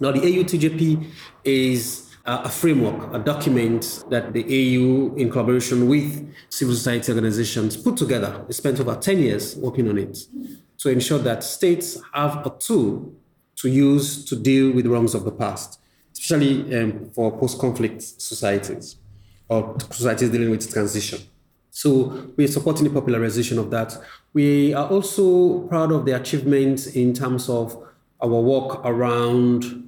Now, 0.00 0.12
the 0.12 0.20
AU 0.20 0.44
TJP 0.44 1.10
is 1.44 2.07
a 2.28 2.48
framework, 2.48 3.14
a 3.14 3.18
document 3.18 4.04
that 4.10 4.32
the 4.32 4.44
AU, 4.44 5.14
in 5.16 5.30
collaboration 5.30 5.88
with 5.88 6.32
civil 6.50 6.74
society 6.74 7.12
organizations, 7.12 7.76
put 7.76 7.96
together. 7.96 8.44
We 8.46 8.54
spent 8.54 8.80
over 8.80 8.94
10 8.94 9.18
years 9.18 9.56
working 9.56 9.88
on 9.88 9.98
it 9.98 10.18
to 10.78 10.90
ensure 10.90 11.18
that 11.18 11.42
states 11.42 11.98
have 12.12 12.46
a 12.46 12.50
tool 12.50 13.12
to 13.56 13.68
use 13.68 14.24
to 14.26 14.36
deal 14.36 14.70
with 14.72 14.86
wrongs 14.86 15.14
of 15.14 15.24
the 15.24 15.32
past 15.32 15.80
especially 16.18 16.76
um, 16.76 17.10
for 17.14 17.36
post-conflict 17.38 18.02
societies 18.02 18.96
or 19.48 19.76
societies 19.90 20.30
dealing 20.30 20.50
with 20.50 20.70
transition. 20.70 21.20
So 21.70 22.32
we 22.36 22.44
are 22.44 22.48
supporting 22.48 22.84
the 22.84 22.90
popularization 22.90 23.58
of 23.58 23.70
that. 23.70 23.96
We 24.32 24.74
are 24.74 24.88
also 24.88 25.60
proud 25.68 25.92
of 25.92 26.04
the 26.04 26.12
achievements 26.12 26.86
in 26.86 27.14
terms 27.14 27.48
of 27.48 27.76
our 28.20 28.28
work 28.28 28.80
around 28.84 29.87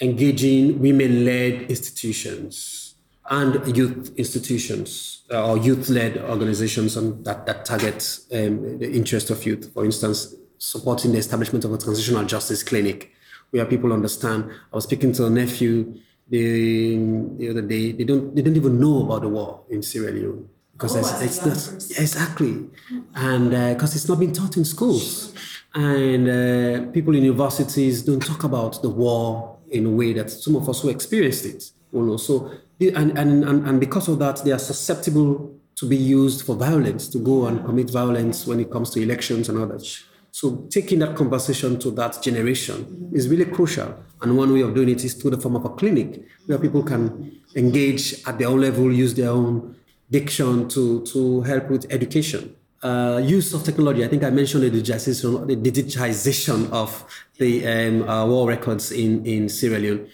engaging 0.00 0.78
women-led 0.80 1.62
institutions 1.70 2.94
and 3.30 3.76
youth 3.76 4.14
institutions 4.16 5.22
uh, 5.30 5.50
or 5.50 5.58
youth-led 5.58 6.16
organizations 6.18 6.94
that, 6.94 7.44
that 7.46 7.64
target 7.64 8.18
um, 8.32 8.78
the 8.78 8.90
interest 8.90 9.30
of 9.30 9.44
youth. 9.44 9.70
For 9.74 9.84
instance, 9.84 10.34
supporting 10.58 11.12
the 11.12 11.18
establishment 11.18 11.64
of 11.64 11.72
a 11.72 11.78
transitional 11.78 12.24
justice 12.24 12.62
clinic 12.62 13.12
where 13.50 13.64
people 13.66 13.92
understand. 13.92 14.50
I 14.72 14.76
was 14.76 14.84
speaking 14.84 15.12
to 15.12 15.26
a 15.26 15.30
nephew 15.30 15.94
the, 16.28 16.96
the 17.36 17.50
other 17.50 17.62
day. 17.62 17.92
They 17.92 18.04
don't 18.04 18.34
they 18.34 18.42
don't 18.42 18.56
even 18.56 18.80
know 18.80 19.04
about 19.04 19.22
the 19.22 19.28
war 19.28 19.62
in 19.68 19.82
Sierra 19.82 20.10
Leone 20.10 20.48
because 20.72 20.96
oh, 20.96 21.00
it's, 21.00 21.22
it's 21.22 21.44
not 21.44 22.00
exactly, 22.00 22.68
and 23.14 23.50
because 23.74 23.92
uh, 23.92 23.96
it's 23.96 24.08
not 24.08 24.20
been 24.20 24.32
taught 24.32 24.56
in 24.56 24.64
schools, 24.64 25.34
and 25.74 26.28
uh, 26.28 26.90
people 26.92 27.14
in 27.14 27.24
universities 27.24 28.02
don't 28.02 28.24
talk 28.24 28.44
about 28.44 28.80
the 28.82 28.88
war 28.88 29.57
in 29.70 29.86
a 29.86 29.90
way 29.90 30.12
that 30.12 30.30
some 30.30 30.56
of 30.56 30.68
us 30.68 30.80
who 30.82 30.88
experienced 30.88 31.44
it 31.44 31.70
will 31.92 32.02
know. 32.02 32.16
So 32.16 32.50
and, 32.80 33.18
and, 33.18 33.44
and, 33.44 33.66
and 33.66 33.80
because 33.80 34.08
of 34.08 34.18
that, 34.20 34.44
they 34.44 34.52
are 34.52 34.58
susceptible 34.58 35.54
to 35.76 35.88
be 35.88 35.96
used 35.96 36.44
for 36.44 36.56
violence, 36.56 37.08
to 37.08 37.18
go 37.18 37.46
and 37.46 37.64
commit 37.64 37.90
violence 37.90 38.46
when 38.46 38.60
it 38.60 38.70
comes 38.70 38.90
to 38.90 39.00
elections 39.00 39.48
and 39.48 39.58
others. 39.58 40.04
So 40.30 40.66
taking 40.70 41.00
that 41.00 41.16
conversation 41.16 41.78
to 41.80 41.90
that 41.92 42.22
generation 42.22 43.10
is 43.12 43.28
really 43.28 43.44
crucial. 43.44 43.98
And 44.20 44.36
one 44.36 44.52
way 44.52 44.60
of 44.60 44.74
doing 44.74 44.88
it 44.88 45.04
is 45.04 45.14
through 45.14 45.32
the 45.32 45.40
form 45.40 45.56
of 45.56 45.64
a 45.64 45.70
clinic 45.70 46.24
where 46.46 46.58
people 46.58 46.82
can 46.82 47.40
engage 47.56 48.22
at 48.26 48.38
their 48.38 48.48
own 48.48 48.60
level, 48.60 48.92
use 48.92 49.14
their 49.14 49.30
own 49.30 49.76
diction 50.10 50.68
to, 50.68 51.02
to 51.06 51.40
help 51.42 51.70
with 51.70 51.86
education. 51.90 52.54
Uh, 52.80 53.20
use 53.24 53.52
of 53.54 53.64
technology. 53.64 54.04
I 54.04 54.08
think 54.08 54.22
I 54.22 54.30
mentioned 54.30 54.62
the 54.62 54.70
digitization, 54.70 55.48
the 55.48 55.56
digitization 55.56 56.70
of 56.70 57.04
the 57.36 57.66
um, 57.66 58.08
uh, 58.08 58.24
war 58.24 58.46
records 58.46 58.92
in, 58.92 59.26
in 59.26 59.48
Sierra 59.48 59.78
Leone. 59.80 60.08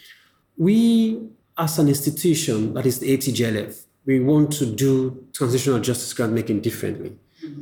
We, 0.56 1.28
as 1.58 1.78
an 1.78 1.88
institution, 1.88 2.72
that 2.72 2.86
is 2.86 3.00
the 3.00 3.16
ATJLF, 3.16 3.84
we 4.06 4.20
want 4.20 4.52
to 4.52 4.66
do 4.66 5.26
transitional 5.32 5.80
justice 5.80 6.12
grant 6.14 6.32
making 6.32 6.60
differently. 6.60 7.18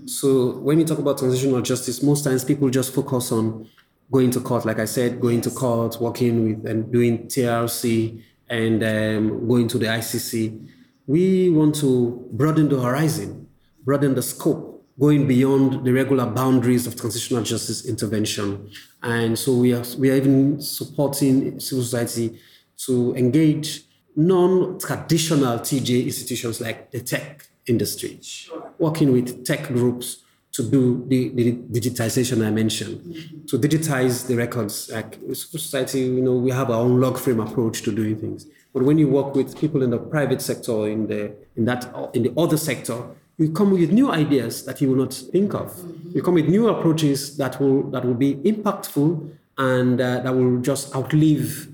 So 0.06 0.58
when 0.58 0.78
we 0.78 0.84
talk 0.84 0.98
about 0.98 1.18
transitional 1.18 1.60
justice, 1.62 2.02
most 2.02 2.24
times 2.24 2.44
people 2.44 2.70
just 2.70 2.94
focus 2.94 3.32
on 3.32 3.68
going 4.10 4.30
to 4.30 4.40
court, 4.40 4.64
like 4.64 4.78
I 4.78 4.84
said, 4.84 5.20
going 5.20 5.40
to 5.42 5.50
court, 5.50 6.00
working 6.00 6.44
with 6.44 6.66
and 6.70 6.92
doing 6.92 7.26
TRC 7.26 8.22
and 8.48 8.82
um, 8.82 9.48
going 9.48 9.68
to 9.68 9.78
the 9.78 9.86
ICC. 9.86 10.68
We 11.06 11.50
want 11.50 11.74
to 11.76 12.28
broaden 12.32 12.68
the 12.68 12.80
horizon, 12.80 13.48
broaden 13.84 14.14
the 14.14 14.22
scope, 14.22 14.71
going 14.98 15.26
beyond 15.26 15.84
the 15.84 15.92
regular 15.92 16.26
boundaries 16.26 16.86
of 16.86 16.96
transitional 16.96 17.42
justice 17.42 17.86
intervention. 17.86 18.70
And 19.02 19.38
so 19.38 19.54
we 19.54 19.72
are, 19.72 19.84
we 19.98 20.10
are 20.10 20.14
even 20.14 20.60
supporting 20.60 21.58
civil 21.60 21.84
society 21.84 22.38
to 22.86 23.14
engage 23.16 23.82
non-traditional 24.16 25.58
TJ 25.60 26.04
institutions 26.04 26.60
like 26.60 26.90
the 26.90 27.00
tech 27.00 27.46
industry, 27.66 28.18
sure. 28.20 28.72
working 28.78 29.12
with 29.12 29.44
tech 29.44 29.68
groups 29.68 30.18
to 30.52 30.62
do 30.62 31.04
the, 31.08 31.30
the 31.30 31.52
digitization 31.80 32.46
I 32.46 32.50
mentioned, 32.50 32.98
mm-hmm. 32.98 33.46
to 33.46 33.58
digitize 33.58 34.26
the 34.26 34.36
records. 34.36 34.90
Like 34.92 35.14
civil 35.14 35.34
society, 35.34 36.00
you 36.00 36.20
know, 36.20 36.34
we 36.34 36.50
have 36.50 36.70
our 36.70 36.80
own 36.82 37.00
log 37.00 37.18
frame 37.18 37.40
approach 37.40 37.82
to 37.82 37.92
doing 37.92 38.16
things. 38.16 38.46
But 38.74 38.82
when 38.82 38.98
you 38.98 39.08
work 39.08 39.34
with 39.34 39.58
people 39.58 39.82
in 39.82 39.90
the 39.90 39.98
private 39.98 40.42
sector, 40.42 40.88
in 40.88 41.06
the 41.06 41.34
in 41.56 41.64
that 41.66 41.90
in 42.12 42.22
the 42.22 42.34
other 42.36 42.56
sector, 42.58 43.02
you 43.38 43.50
come 43.52 43.70
with 43.70 43.90
new 43.92 44.10
ideas 44.10 44.64
that 44.64 44.80
you 44.80 44.88
will 44.90 44.96
not 44.96 45.14
think 45.14 45.54
of. 45.54 45.72
Mm-hmm. 45.72 46.16
You 46.16 46.22
come 46.22 46.34
with 46.34 46.48
new 46.48 46.68
approaches 46.68 47.36
that 47.38 47.60
will 47.60 47.90
that 47.90 48.04
will 48.04 48.14
be 48.14 48.34
impactful 48.36 49.30
and 49.58 50.00
uh, 50.00 50.20
that 50.20 50.34
will 50.34 50.60
just 50.60 50.94
outlive 50.94 51.68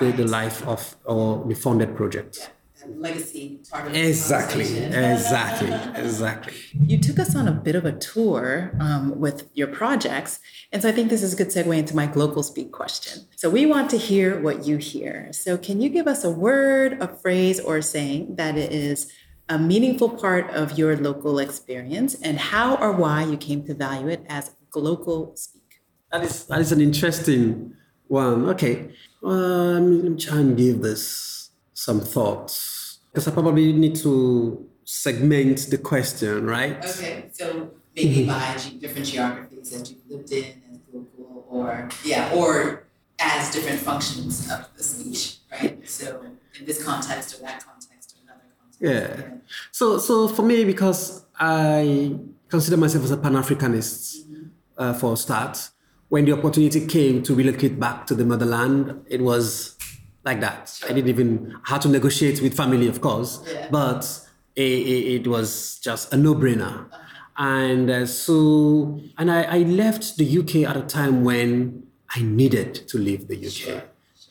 right. 0.00 0.16
the, 0.16 0.24
the 0.24 0.28
life 0.30 0.66
of 0.66 0.96
or 1.04 1.44
the 1.46 1.54
funded 1.54 1.96
project. 1.96 2.38
Yeah 2.40 2.46
legacy 2.96 3.60
targeted 3.68 4.04
exactly 4.06 4.64
exactly 4.64 5.70
exactly 6.02 6.54
you 6.86 6.98
took 6.98 7.18
us 7.18 7.36
on 7.36 7.46
a 7.46 7.52
bit 7.52 7.74
of 7.74 7.84
a 7.84 7.92
tour 7.92 8.72
um, 8.80 9.18
with 9.18 9.48
your 9.54 9.66
projects 9.66 10.40
and 10.72 10.82
so 10.82 10.88
i 10.88 10.92
think 10.92 11.10
this 11.10 11.22
is 11.22 11.34
a 11.34 11.36
good 11.36 11.48
segue 11.48 11.76
into 11.76 11.94
my 11.94 12.06
global 12.06 12.42
speak 12.42 12.72
question 12.72 13.26
so 13.36 13.48
we 13.50 13.66
want 13.66 13.90
to 13.90 13.98
hear 13.98 14.40
what 14.40 14.66
you 14.66 14.76
hear 14.76 15.32
so 15.32 15.56
can 15.56 15.80
you 15.80 15.88
give 15.88 16.06
us 16.06 16.24
a 16.24 16.30
word 16.30 17.00
a 17.00 17.08
phrase 17.08 17.60
or 17.60 17.78
a 17.78 17.82
saying 17.82 18.34
that 18.36 18.56
is 18.56 19.12
a 19.50 19.58
meaningful 19.58 20.08
part 20.08 20.48
of 20.50 20.78
your 20.78 20.96
local 20.96 21.38
experience 21.38 22.14
and 22.22 22.38
how 22.38 22.76
or 22.76 22.92
why 22.92 23.24
you 23.24 23.36
came 23.36 23.60
to 23.66 23.74
value 23.74 24.08
it 24.08 24.24
as 24.28 24.52
global 24.70 25.34
speak 25.36 25.82
that 26.10 26.22
is 26.22 26.46
that 26.46 26.60
is 26.60 26.72
an 26.72 26.80
interesting 26.80 27.74
one 28.08 28.48
okay 28.48 28.74
um, 29.22 30.02
let 30.02 30.12
me 30.12 30.18
try 30.18 30.38
and 30.38 30.56
give 30.56 30.80
this 30.80 31.50
some 31.74 32.00
thoughts 32.00 33.00
because 33.12 33.26
I 33.26 33.32
probably 33.32 33.72
need 33.72 33.96
to 33.96 34.66
segment 34.84 35.66
the 35.70 35.78
question, 35.78 36.46
right? 36.46 36.84
Okay, 36.84 37.28
so 37.32 37.70
maybe 37.94 38.26
by 38.26 38.56
different 38.80 39.06
geographies 39.06 39.70
that 39.70 39.90
you've 39.90 40.08
lived 40.08 40.32
in 40.32 40.62
as 40.72 40.78
local, 40.92 41.44
or 41.48 41.88
yeah, 42.04 42.32
or 42.34 42.84
as 43.20 43.52
different 43.52 43.80
functions 43.80 44.50
of 44.50 44.68
the 44.76 44.82
speech, 44.82 45.38
right? 45.52 45.88
So 45.88 46.24
in 46.58 46.66
this 46.66 46.82
context 46.82 47.38
or 47.38 47.42
that 47.42 47.64
context 47.64 47.89
context. 47.89 47.89
Yeah. 48.80 49.22
So 49.72 49.98
so 49.98 50.28
for 50.28 50.42
me, 50.42 50.64
because 50.64 51.24
I 51.38 52.16
consider 52.48 52.76
myself 52.76 53.04
as 53.04 53.10
a 53.10 53.16
Pan 53.16 53.34
Africanist 53.34 54.16
uh, 54.76 54.94
for 54.94 55.12
a 55.12 55.16
start, 55.16 55.70
when 56.08 56.24
the 56.24 56.32
opportunity 56.32 56.86
came 56.86 57.22
to 57.22 57.34
relocate 57.34 57.78
back 57.78 58.06
to 58.06 58.14
the 58.14 58.24
motherland, 58.24 59.04
it 59.08 59.20
was 59.20 59.76
like 60.24 60.40
that. 60.40 60.78
I 60.84 60.92
didn't 60.92 61.08
even 61.08 61.56
have 61.64 61.80
to 61.82 61.88
negotiate 61.88 62.42
with 62.42 62.54
family, 62.54 62.88
of 62.88 63.00
course, 63.00 63.42
yeah. 63.46 63.68
but 63.70 64.04
it, 64.56 64.62
it, 64.62 65.20
it, 65.20 65.26
was 65.26 65.78
just 65.78 66.12
a 66.12 66.16
no-brainer. 66.16 66.86
And 67.36 67.88
uh, 67.88 68.06
so, 68.06 69.00
and 69.16 69.30
I, 69.30 69.42
I, 69.44 69.58
left 69.58 70.18
the 70.18 70.38
UK 70.38 70.68
at 70.68 70.76
a 70.76 70.82
time 70.82 71.24
when 71.24 71.86
I 72.14 72.22
needed 72.22 72.74
to 72.88 72.98
leave 72.98 73.28
the 73.28 73.36
UK. 73.36 73.52
Sure. 73.52 73.82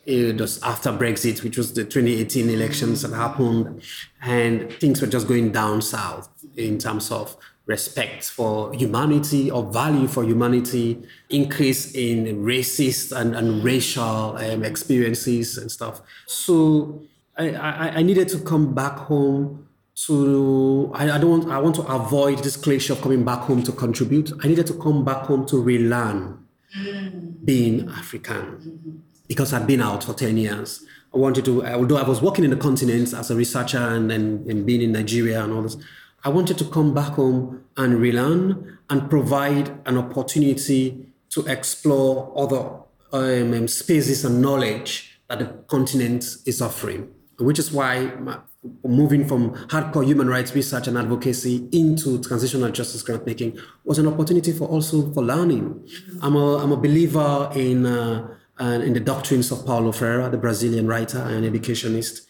It 0.09 0.41
was 0.41 0.61
after 0.63 0.91
Brexit, 0.91 1.43
which 1.43 1.55
was 1.55 1.73
the 1.73 1.83
2018 1.83 2.49
elections 2.49 3.03
that 3.03 3.13
happened, 3.13 3.83
and 4.21 4.73
things 4.73 5.01
were 5.01 5.07
just 5.07 5.27
going 5.27 5.51
down 5.51 5.83
south 5.83 6.29
in 6.57 6.79
terms 6.79 7.11
of 7.11 7.37
respect 7.67 8.23
for 8.27 8.73
humanity 8.73 9.51
or 9.51 9.71
value 9.71 10.07
for 10.07 10.23
humanity, 10.23 11.03
increase 11.29 11.93
in 11.93 12.43
racist 12.43 13.15
and, 13.15 13.35
and 13.35 13.63
racial 13.63 14.35
um, 14.37 14.63
experiences 14.63 15.59
and 15.59 15.71
stuff. 15.71 16.01
So 16.25 17.03
I, 17.37 17.51
I, 17.51 17.87
I, 17.97 18.01
needed 18.01 18.27
to 18.29 18.39
come 18.39 18.73
back 18.73 18.97
home 18.97 19.67
to 20.07 20.91
I, 20.95 21.11
I 21.11 21.17
don't 21.19 21.29
want 21.29 21.51
I 21.51 21.59
want 21.59 21.75
to 21.75 21.83
avoid 21.83 22.39
this 22.39 22.57
cliche 22.57 22.93
of 22.93 23.01
coming 23.01 23.23
back 23.23 23.41
home 23.41 23.61
to 23.63 23.71
contribute. 23.71 24.31
I 24.43 24.47
needed 24.47 24.65
to 24.67 24.73
come 24.73 25.05
back 25.05 25.27
home 25.27 25.45
to 25.47 25.61
relearn 25.61 26.47
mm. 26.75 27.45
being 27.45 27.87
African 27.89 28.45
mm-hmm. 28.57 28.97
Because 29.29 29.53
I'd 29.53 29.67
been 29.67 29.81
out 29.81 30.03
for 30.03 30.13
10 30.13 30.35
years. 30.35 30.83
I 31.13 31.17
wanted 31.17 31.45
to, 31.45 31.65
although 31.65 31.97
I 31.97 32.03
was 32.03 32.21
working 32.21 32.43
in 32.43 32.49
the 32.49 32.57
continent 32.57 33.13
as 33.13 33.31
a 33.31 33.35
researcher 33.35 33.77
and, 33.77 34.11
and, 34.11 34.45
and 34.47 34.65
being 34.65 34.81
in 34.81 34.91
Nigeria 34.91 35.41
and 35.43 35.53
all 35.53 35.61
this, 35.61 35.77
I 36.25 36.29
wanted 36.29 36.57
to 36.57 36.65
come 36.65 36.93
back 36.93 37.13
home 37.13 37.63
and 37.77 38.01
relearn 38.01 38.79
and 38.89 39.09
provide 39.09 39.69
an 39.85 39.97
opportunity 39.97 41.05
to 41.29 41.45
explore 41.45 42.33
other 42.35 42.69
um, 43.13 43.67
spaces 43.67 44.25
and 44.25 44.41
knowledge 44.41 45.19
that 45.29 45.39
the 45.39 45.45
continent 45.67 46.25
is 46.45 46.61
offering, 46.61 47.09
which 47.37 47.59
is 47.59 47.71
why 47.71 48.05
my, 48.19 48.39
moving 48.83 49.27
from 49.27 49.51
hardcore 49.67 50.05
human 50.05 50.27
rights 50.27 50.53
research 50.53 50.87
and 50.87 50.97
advocacy 50.97 51.69
into 51.71 52.21
transitional 52.21 52.69
justice 52.71 53.03
grant 53.03 53.25
making 53.25 53.57
was 53.85 53.99
an 53.99 54.07
opportunity 54.07 54.51
for 54.51 54.67
also 54.67 55.13
for 55.13 55.23
learning. 55.23 55.87
I'm 56.21 56.35
a, 56.35 56.57
I'm 56.57 56.71
a 56.71 56.77
believer 56.77 57.51
in, 57.55 57.85
uh, 57.85 58.35
uh, 58.59 58.81
in 58.83 58.93
the 58.93 58.99
doctrines 58.99 59.51
of 59.51 59.65
Paulo 59.65 59.91
Freire, 59.91 60.29
the 60.29 60.37
Brazilian 60.37 60.87
writer 60.87 61.19
and 61.19 61.45
educationist. 61.45 62.27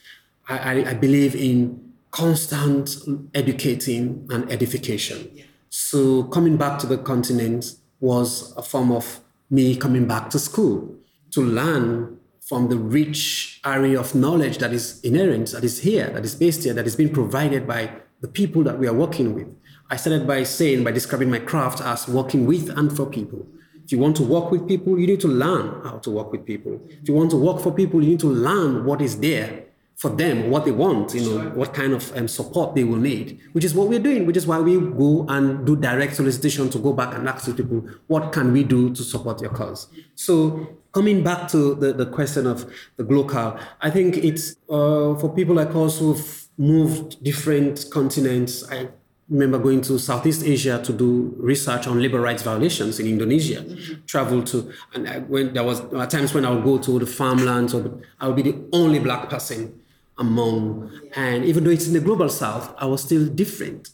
I, 0.48 0.58
I, 0.58 0.89
I 0.89 0.94
believe 0.94 1.36
in 1.36 1.94
constant 2.12 2.98
educating 3.34 4.28
and 4.32 4.52
edification. 4.52 5.32
Yeah. 5.34 5.44
So 5.70 6.24
coming 6.24 6.58
back 6.58 6.80
to 6.80 6.88
the 6.88 6.98
continent 6.98 7.76
was 8.00 8.54
a 8.58 8.62
form 8.62 8.92
of 8.92 9.20
me 9.50 9.76
coming 9.76 10.08
back 10.08 10.30
to 10.32 10.39
school 10.39 10.96
to 11.32 11.42
learn 11.42 12.20
from 12.42 12.70
the 12.70 12.78
rich 12.78 13.62
array 13.63 13.96
of 13.96 14.15
knowledge 14.15 14.58
that 14.58 14.74
is 14.74 15.00
inherent, 15.02 15.52
that 15.52 15.63
is 15.63 15.82
here, 15.82 16.10
that 16.10 16.26
is 16.26 16.34
based 16.34 16.63
here, 16.63 16.74
that 16.74 16.88
is 16.88 16.96
being 16.96 17.13
provided 17.13 17.68
by 17.68 17.92
the 18.22 18.28
people 18.28 18.63
that 18.63 18.80
we 18.80 18.88
are 18.88 18.94
working 18.94 19.36
with. 19.36 19.48
I 19.92 19.98
started 19.98 20.26
by 20.26 20.44
saying, 20.44 20.84
by 20.84 20.92
describing 20.92 21.30
my 21.30 21.39
craft 21.39 21.82
as 21.82 22.08
working 22.08 22.48
with 22.48 22.70
and 22.70 22.96
for 22.96 23.06
people. 23.06 23.46
If 23.89 23.93
you 23.93 23.97
want 23.97 24.17
to 24.17 24.23
work 24.23 24.52
with 24.52 24.67
people, 24.67 24.99
you 24.99 25.08
need 25.08 25.19
to 25.21 25.28
learn 25.28 25.82
how 25.84 25.97
to 25.97 26.12
work 26.12 26.32
with 26.32 26.45
people. 26.45 26.80
If 27.02 27.10
you 27.10 27.15
want 27.15 27.32
to 27.32 27.38
work 27.38 27.60
for 27.60 27.71
people, 27.71 28.04
you 28.04 28.10
need 28.10 28.19
to 28.19 28.28
learn 28.28 28.86
what 28.86 29.02
is 29.02 29.19
there 29.19 29.63
for 29.95 30.12
them 30.12 30.52
what 30.52 30.63
they 30.63 30.71
want, 30.71 31.15
you 31.15 31.21
know, 31.21 31.49
what 31.49 31.73
kind 31.73 31.93
of 31.93 32.15
um, 32.15 32.28
support 32.28 32.75
they 32.75 32.84
will 32.84 32.99
need, 32.99 33.39
which 33.54 33.65
is 33.65 33.73
what 33.73 33.88
we're 33.89 33.99
doing, 33.99 34.28
which 34.28 34.38
is 34.38 34.45
why 34.45 34.60
we 34.60 34.80
go 34.80 35.25
and 35.28 35.65
do 35.65 35.75
direct 35.75 36.15
solicitation 36.15 36.69
to 36.69 36.78
go 36.78 36.93
back 36.93 37.15
and 37.15 37.28
ask 37.28 37.54
people, 37.58 37.84
what 38.06 38.32
can 38.32 38.54
we 38.54 38.63
do 38.63 38.93
to 38.93 39.02
support 39.02 39.41
your 39.41 39.49
cause? 39.49 39.88
So 40.13 40.78
coming 40.91 41.23
back 41.23 41.49
to 41.49 41.73
the, 41.73 41.91
the 41.91 42.06
question 42.06 42.45
of 42.45 42.71
the 42.95 43.04
global, 43.04 43.60
I 43.82 43.89
think 43.89 44.17
it's 44.17 44.56
uh, 44.69 45.15
for 45.15 45.34
people 45.36 45.56
like 45.56 45.75
us 45.75 45.97
who've 45.97 46.47
moved 46.60 47.23
different 47.23 47.88
continents. 47.91 48.63
I 48.71 48.89
remember 49.30 49.60
going 49.60 49.82
to 49.82 50.00
Southeast 50.00 50.44
Asia 50.44 50.82
to 50.84 50.92
do 50.92 51.36
research 51.38 51.88
on 51.88 52.02
labor 52.02 52.20
rights 52.20 52.44
violations 52.44 53.00
in 53.00 53.08
Indonesia. 53.08 53.62
Mm-hmm. 53.62 54.06
Travel 54.06 54.44
to, 54.44 54.72
and 54.94 55.08
I, 55.08 55.20
when 55.20 55.54
there 55.54 55.63
was 55.63 55.88
there 55.89 56.06
times 56.08 56.34
when 56.34 56.46
I 56.46 56.50
would 56.52 56.63
go 56.63 56.78
to 56.80 57.00
the 57.00 57.06
farmlands, 57.06 57.74
or 57.74 58.02
I 58.20 58.28
would 58.28 58.36
be 58.36 58.44
the 58.44 58.58
only 58.74 59.00
black 59.00 59.30
person 59.30 59.80
among, 60.18 60.92
and 61.15 61.46
even 61.46 61.63
though 61.63 61.70
it's 61.70 61.88
in 61.88 61.94
the 61.94 62.00
global 62.00 62.30
south, 62.30 62.74
I 62.78 62.86
was 62.86 63.04
still 63.04 63.28
different. 63.28 63.89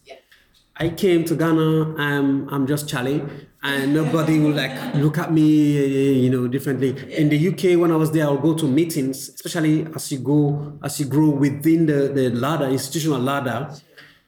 I 0.77 0.89
came 0.89 1.23
to 1.25 1.35
Ghana, 1.35 1.95
um, 1.97 2.49
I'm 2.51 2.67
just 2.67 2.89
Chale, 2.89 3.29
and 3.63 3.93
nobody 3.93 4.39
will 4.39 4.51
like 4.63 4.95
look 4.95 5.17
at 5.17 5.31
me, 5.31 6.19
you 6.19 6.29
know, 6.29 6.47
differently. 6.47 6.89
In 7.13 7.29
the 7.29 7.47
UK, 7.49 7.79
when 7.79 7.91
I 7.91 7.95
was 7.95 8.11
there, 8.11 8.27
I 8.27 8.31
would 8.31 8.41
go 8.41 8.53
to 8.55 8.67
meetings, 8.67 9.29
especially 9.29 9.85
as 9.93 10.11
you 10.11 10.19
go, 10.19 10.77
as 10.83 10.99
you 10.99 11.05
grow 11.05 11.29
within 11.29 11.85
the, 11.85 12.09
the 12.09 12.29
ladder, 12.29 12.65
institutional 12.65 13.19
ladder, 13.19 13.73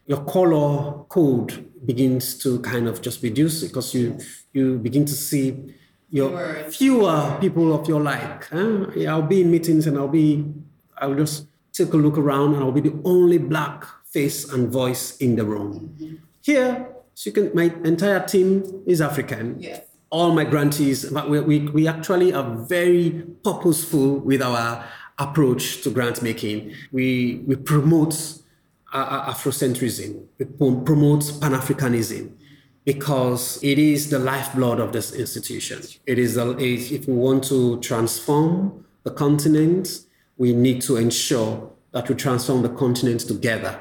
your 0.07 0.23
color 0.25 1.03
code 1.09 1.69
begins 1.85 2.37
to 2.39 2.59
kind 2.61 2.87
of 2.87 3.01
just 3.01 3.21
reduce 3.21 3.63
because 3.63 3.93
you 3.93 4.17
you 4.53 4.79
begin 4.79 5.05
to 5.05 5.13
see 5.13 5.75
your 6.09 6.55
fewer 6.69 7.37
people 7.39 7.73
of 7.73 7.87
your 7.87 8.01
like. 8.01 8.47
Huh? 8.49 8.87
I'll 9.07 9.21
be 9.21 9.41
in 9.41 9.51
meetings 9.51 9.87
and 9.87 9.97
I'll 9.97 10.07
be, 10.07 10.45
I'll 10.97 11.15
just 11.15 11.47
take 11.73 11.93
a 11.93 11.97
look 11.97 12.17
around 12.17 12.55
and 12.55 12.63
I'll 12.63 12.71
be 12.71 12.81
the 12.81 12.99
only 13.03 13.37
black 13.37 13.85
face 14.05 14.51
and 14.51 14.69
voice 14.69 15.17
in 15.17 15.35
the 15.35 15.43
room. 15.43 15.95
Mm-hmm. 15.99 16.15
Here, 16.41 16.87
so 17.13 17.29
you 17.29 17.33
can, 17.33 17.51
my 17.53 17.73
entire 17.83 18.25
team 18.25 18.83
is 18.85 19.01
African. 19.01 19.57
Yes. 19.59 19.83
All 20.09 20.31
my 20.31 20.45
grantees, 20.45 21.09
but 21.09 21.29
we, 21.29 21.41
we, 21.41 21.59
we 21.67 21.87
actually 21.87 22.31
are 22.31 22.55
very 22.55 23.25
purposeful 23.43 24.19
with 24.19 24.41
our 24.41 24.85
approach 25.19 25.81
to 25.81 25.89
grant 25.89 26.21
making. 26.21 26.73
We, 26.93 27.41
we 27.45 27.57
promote 27.57 28.39
Afrocentrism, 29.05 30.25
we 30.37 30.45
promote 30.45 31.39
Pan 31.41 31.53
Africanism 31.53 32.31
because 32.85 33.61
it 33.63 33.77
is 33.77 34.09
the 34.09 34.19
lifeblood 34.19 34.79
of 34.79 34.93
this 34.93 35.11
institution. 35.13 35.81
It 36.05 36.17
is, 36.17 36.37
a, 36.37 36.57
if 36.57 37.07
we 37.07 37.13
want 37.13 37.43
to 37.45 37.79
transform 37.81 38.85
the 39.03 39.11
continent, 39.11 40.05
we 40.37 40.53
need 40.53 40.81
to 40.83 40.95
ensure 40.95 41.69
that 41.91 42.07
we 42.07 42.15
transform 42.15 42.61
the 42.61 42.69
continent 42.69 43.21
together 43.21 43.77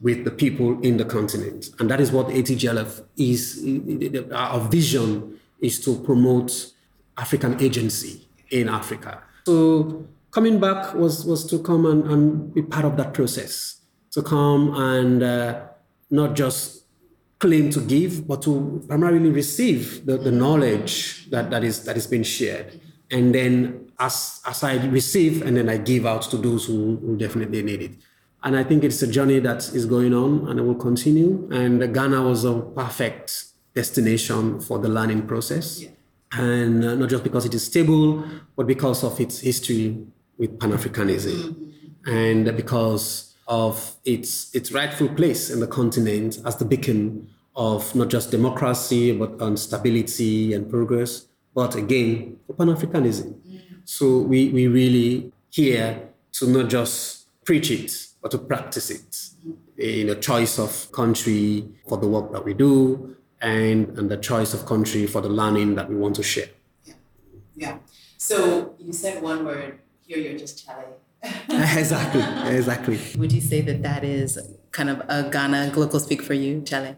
with 0.00 0.24
the 0.24 0.30
people 0.30 0.80
in 0.80 0.96
the 0.96 1.04
continent. 1.04 1.70
And 1.78 1.90
that 1.90 2.00
is 2.00 2.10
what 2.10 2.28
ATJLF 2.28 3.04
is. 3.16 4.32
Our 4.32 4.60
vision 4.68 5.38
is 5.60 5.78
to 5.84 6.00
promote 6.00 6.72
African 7.18 7.60
agency 7.60 8.28
in 8.50 8.68
Africa. 8.68 9.22
So 9.46 10.06
coming 10.30 10.58
back 10.58 10.94
was, 10.94 11.24
was 11.24 11.44
to 11.50 11.58
come 11.58 11.86
and, 11.86 12.04
and 12.10 12.54
be 12.54 12.62
part 12.62 12.84
of 12.84 12.96
that 12.96 13.14
process, 13.14 13.79
to 14.12 14.22
come 14.22 14.74
and 14.74 15.22
uh, 15.22 15.62
not 16.10 16.34
just 16.34 16.84
claim 17.38 17.70
to 17.70 17.80
give, 17.80 18.26
but 18.28 18.42
to 18.42 18.84
primarily 18.86 19.30
receive 19.30 20.04
the, 20.04 20.18
the 20.18 20.30
knowledge 20.30 21.28
that, 21.30 21.50
that, 21.50 21.64
is, 21.64 21.84
that 21.84 21.96
is 21.96 22.06
being 22.06 22.22
shared. 22.22 22.80
And 23.10 23.34
then 23.34 23.90
as, 23.98 24.40
as 24.46 24.62
I 24.62 24.84
receive 24.86 25.42
and 25.42 25.56
then 25.56 25.68
I 25.68 25.78
give 25.78 26.06
out 26.06 26.22
to 26.22 26.36
those 26.36 26.66
who, 26.66 26.96
who 26.96 27.16
definitely 27.16 27.62
need 27.62 27.82
it. 27.82 27.92
And 28.42 28.56
I 28.56 28.64
think 28.64 28.84
it's 28.84 29.02
a 29.02 29.06
journey 29.06 29.38
that 29.40 29.68
is 29.74 29.86
going 29.86 30.14
on 30.14 30.48
and 30.48 30.58
it 30.58 30.62
will 30.62 30.74
continue. 30.74 31.48
And 31.52 31.92
Ghana 31.92 32.22
was 32.22 32.44
a 32.44 32.60
perfect 32.60 33.44
destination 33.74 34.60
for 34.60 34.78
the 34.78 34.88
learning 34.88 35.26
process. 35.26 35.82
Yeah. 35.82 35.90
And 36.32 36.84
uh, 36.84 36.94
not 36.94 37.08
just 37.08 37.24
because 37.24 37.44
it 37.44 37.54
is 37.54 37.66
stable, 37.66 38.24
but 38.56 38.66
because 38.66 39.02
of 39.02 39.18
its 39.20 39.40
history 39.40 40.06
with 40.38 40.58
Pan 40.58 40.70
Africanism 40.72 41.34
mm-hmm. 41.34 42.10
and 42.10 42.56
because 42.56 43.29
of 43.50 43.96
its, 44.04 44.54
its 44.54 44.70
rightful 44.70 45.08
place 45.08 45.50
in 45.50 45.58
the 45.58 45.66
continent 45.66 46.38
as 46.46 46.56
the 46.56 46.64
beacon 46.64 47.28
of 47.56 47.92
not 47.96 48.08
just 48.08 48.30
democracy, 48.30 49.10
but 49.12 49.42
on 49.42 49.56
stability 49.56 50.54
and 50.54 50.70
progress, 50.70 51.26
but 51.52 51.74
again, 51.74 52.38
Pan 52.56 52.68
Africanism. 52.68 53.34
So 53.84 54.18
we, 54.18 54.50
we 54.50 54.68
really 54.68 55.32
here 55.50 56.10
to 56.34 56.46
not 56.46 56.70
just 56.70 57.26
preach 57.44 57.72
it, 57.72 57.92
but 58.22 58.30
to 58.30 58.38
practice 58.38 58.88
it 58.88 59.16
in 59.76 60.10
a 60.10 60.14
choice 60.14 60.60
of 60.60 60.92
country 60.92 61.68
for 61.88 61.98
the 61.98 62.06
work 62.06 62.30
that 62.30 62.44
we 62.44 62.54
do 62.54 63.16
and, 63.40 63.98
and 63.98 64.08
the 64.08 64.16
choice 64.16 64.54
of 64.54 64.64
country 64.64 65.08
for 65.08 65.20
the 65.20 65.28
learning 65.28 65.74
that 65.74 65.88
we 65.88 65.96
want 65.96 66.14
to 66.14 66.22
share. 66.22 66.50
Yeah. 66.84 66.94
Yeah. 67.56 67.78
So 68.16 68.76
you 68.78 68.92
said 68.92 69.20
one 69.20 69.44
word, 69.44 69.80
here 70.06 70.18
you're 70.18 70.38
just 70.38 70.64
Chale. 70.64 70.98
exactly, 71.48 72.22
exactly. 72.56 72.98
Would 73.18 73.32
you 73.32 73.40
say 73.40 73.60
that 73.62 73.82
that 73.82 74.04
is 74.04 74.38
kind 74.72 74.88
of 74.88 75.02
a 75.08 75.28
Ghana 75.30 75.72
local 75.76 76.00
speak 76.00 76.22
for 76.22 76.34
you, 76.34 76.62
Chale? 76.62 76.96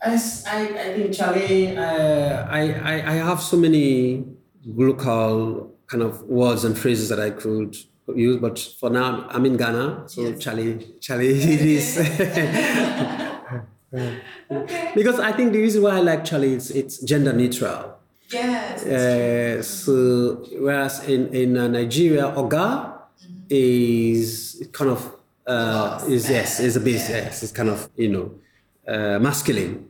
I, 0.00 0.14
I 0.14 0.94
think 0.94 1.12
Chale, 1.12 1.78
uh, 1.78 2.46
I, 2.48 2.72
I, 2.72 2.94
I 3.12 3.14
have 3.14 3.40
so 3.42 3.56
many 3.56 4.24
local 4.64 5.74
kind 5.88 6.02
of 6.02 6.22
words 6.22 6.64
and 6.64 6.78
phrases 6.78 7.08
that 7.08 7.18
I 7.18 7.30
could 7.30 7.76
use, 8.14 8.36
but 8.36 8.58
for 8.78 8.90
now 8.90 9.26
I'm 9.28 9.44
in 9.46 9.56
Ghana, 9.56 10.04
so 10.06 10.22
yes. 10.22 10.38
Chale, 10.38 10.78
Chale 11.00 11.20
it 11.20 11.60
is. 11.60 11.98
okay. 11.98 13.54
Because 14.94 15.18
I 15.18 15.32
think 15.32 15.52
the 15.52 15.60
reason 15.60 15.82
why 15.82 15.96
I 15.96 16.00
like 16.00 16.24
Chale 16.24 16.44
is 16.44 16.70
it's 16.70 17.00
gender 17.00 17.32
neutral. 17.32 17.96
Yes. 18.30 18.84
Uh, 18.84 19.62
so 19.62 20.44
whereas 20.60 21.08
in 21.08 21.32
in 21.34 21.56
uh, 21.56 21.68
Nigeria, 21.68 22.24
Oga 22.36 22.48
mm-hmm. 22.52 22.97
Is 23.50 24.68
kind 24.72 24.90
of 24.90 25.16
uh, 25.46 26.04
is 26.08 26.28
yes 26.28 26.60
is 26.60 26.76
a 26.76 26.80
bit 26.80 26.96
yes 26.96 27.42
it's 27.42 27.52
kind 27.52 27.70
of 27.70 27.88
you 27.96 28.08
know 28.08 28.34
uh, 28.86 29.18
masculine, 29.18 29.88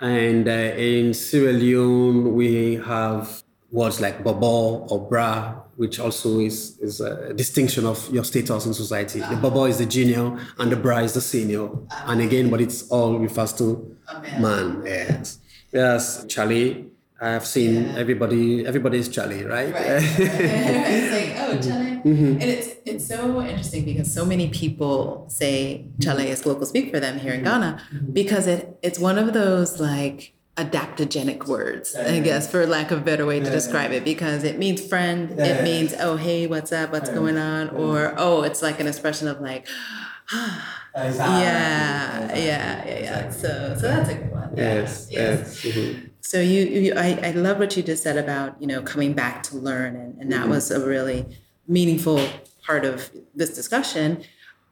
and 0.00 0.46
uh, 0.46 0.52
in 0.52 1.12
Sierra 1.12 1.52
Leone 1.52 2.34
we 2.34 2.76
have 2.76 3.42
words 3.74 4.00
like 4.00 4.22
bobo 4.22 4.86
or 4.86 5.08
bra, 5.08 5.52
which 5.76 5.98
also 5.98 6.38
is, 6.38 6.78
is 6.78 7.00
a 7.00 7.34
distinction 7.34 7.84
of 7.84 8.08
your 8.12 8.22
status 8.22 8.66
in 8.66 8.72
society. 8.72 9.18
The 9.18 9.36
bobo 9.36 9.64
is 9.64 9.78
the 9.78 9.86
junior 9.86 10.38
and 10.58 10.70
the 10.70 10.76
bra 10.76 10.98
is 10.98 11.14
the 11.14 11.20
senior. 11.20 11.68
And 12.06 12.20
again, 12.20 12.50
but 12.50 12.60
it's 12.60 12.88
all 12.88 13.18
refers 13.18 13.52
to 13.54 13.96
man. 14.38 14.82
Yes. 14.86 15.38
Yes, 15.72 16.24
Chale. 16.28 16.84
I 17.24 17.30
have 17.30 17.46
seen 17.46 17.86
yeah. 17.86 17.96
everybody. 17.96 18.66
Everybody 18.66 18.98
is 18.98 19.08
Chale, 19.08 19.48
right? 19.48 19.72
Right. 19.72 19.72
it's 19.74 21.12
like, 21.18 21.32
oh, 21.42 21.52
Chale, 21.66 22.02
mm-hmm. 22.02 22.32
and 22.32 22.42
it's 22.42 22.68
it's 22.84 23.06
so 23.06 23.40
interesting 23.40 23.86
because 23.86 24.12
so 24.12 24.26
many 24.26 24.50
people 24.50 25.24
say 25.30 25.86
Chale 26.02 26.18
is 26.18 26.44
local 26.44 26.66
speak 26.66 26.90
for 26.92 27.00
them 27.00 27.18
here 27.18 27.32
in 27.32 27.40
mm-hmm. 27.40 27.62
Ghana 27.62 27.82
mm-hmm. 27.94 28.12
because 28.12 28.46
it 28.46 28.78
it's 28.82 28.98
one 28.98 29.16
of 29.16 29.32
those 29.32 29.80
like 29.80 30.34
adaptogenic 30.58 31.46
words, 31.46 31.96
I 31.96 32.20
guess, 32.20 32.48
for 32.48 32.66
lack 32.66 32.90
of 32.90 32.98
a 32.98 33.00
better 33.00 33.24
way 33.24 33.40
to 33.40 33.50
describe 33.50 33.90
it, 33.90 34.04
because 34.04 34.44
it 34.44 34.56
means 34.56 34.86
friend, 34.86 35.32
it 35.32 35.64
means, 35.64 35.92
oh, 35.98 36.14
hey, 36.16 36.46
what's 36.46 36.70
up, 36.70 36.92
what's 36.92 37.10
going 37.10 37.36
on? 37.36 37.70
Or, 37.70 38.14
oh, 38.16 38.44
it's 38.44 38.62
like 38.62 38.78
an 38.78 38.86
expression 38.86 39.26
of 39.26 39.40
like, 39.40 39.66
yeah, 40.32 40.60
yeah, 40.94 42.36
yeah, 42.36 42.86
yeah. 42.86 43.30
So, 43.30 43.74
so 43.76 43.82
that's 43.82 44.10
a 44.10 44.14
good 44.14 44.30
one. 44.30 44.54
Yes, 44.56 45.08
yes. 45.10 45.64
yes. 45.64 45.96
So 46.24 46.40
you, 46.40 46.64
you 46.64 46.94
I, 46.96 47.18
I 47.22 47.30
love 47.32 47.58
what 47.58 47.76
you 47.76 47.82
just 47.82 48.02
said 48.02 48.16
about, 48.16 48.56
you 48.58 48.66
know, 48.66 48.80
coming 48.80 49.12
back 49.12 49.42
to 49.44 49.58
learn, 49.58 49.94
and, 49.94 50.18
and 50.18 50.32
that 50.32 50.42
mm-hmm. 50.42 50.50
was 50.50 50.70
a 50.70 50.84
really 50.84 51.26
meaningful 51.68 52.18
part 52.64 52.86
of 52.86 53.10
this 53.34 53.54
discussion. 53.54 54.24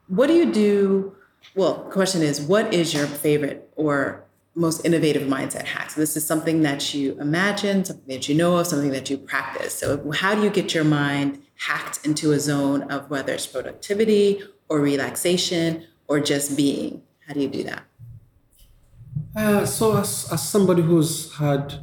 What 0.09 0.29
do 0.29 0.33
you 0.33 0.51
do? 0.51 1.15
Well, 1.55 1.85
the 1.85 1.91
question 1.91 2.23
is, 2.23 2.41
what 2.41 2.73
is 2.73 2.95
your 2.95 3.07
favorite 3.07 3.69
or 3.77 4.25
most 4.55 4.85
innovative 4.87 5.29
mindset 5.29 5.65
hack 5.65 5.91
so 5.91 6.01
This 6.01 6.17
is 6.17 6.27
something 6.27 6.63
that 6.63 6.95
you 6.95 7.19
imagine, 7.21 7.85
something 7.85 8.09
that 8.09 8.31
you 8.31 8.35
know 8.35 8.57
of, 8.57 8.67
something 8.67 8.91
that 8.91 9.11
you 9.11 9.19
practice. 9.19 9.75
So, 9.75 10.11
how 10.11 10.35
do 10.35 10.43
you 10.43 10.51
get 10.51 10.73
your 10.73 10.85
mind 10.85 11.43
hacked 11.57 12.05
into 12.07 12.33
a 12.33 12.41
zone 12.41 12.83
of 12.85 13.11
whether 13.11 13.35
it's 13.35 13.47
productivity 13.47 14.43
or 14.71 14.81
relaxation 14.81 15.87
or 16.09 16.19
just 16.19 16.57
being? 16.57 17.03
How 17.27 17.35
do 17.35 17.41
you 17.41 17.49
do 17.49 17.63
that? 17.65 17.85
Uh, 19.35 19.65
so, 19.65 19.97
as, 19.97 20.29
as 20.33 20.49
somebody 20.49 20.83
who's 20.83 21.35
had 21.37 21.75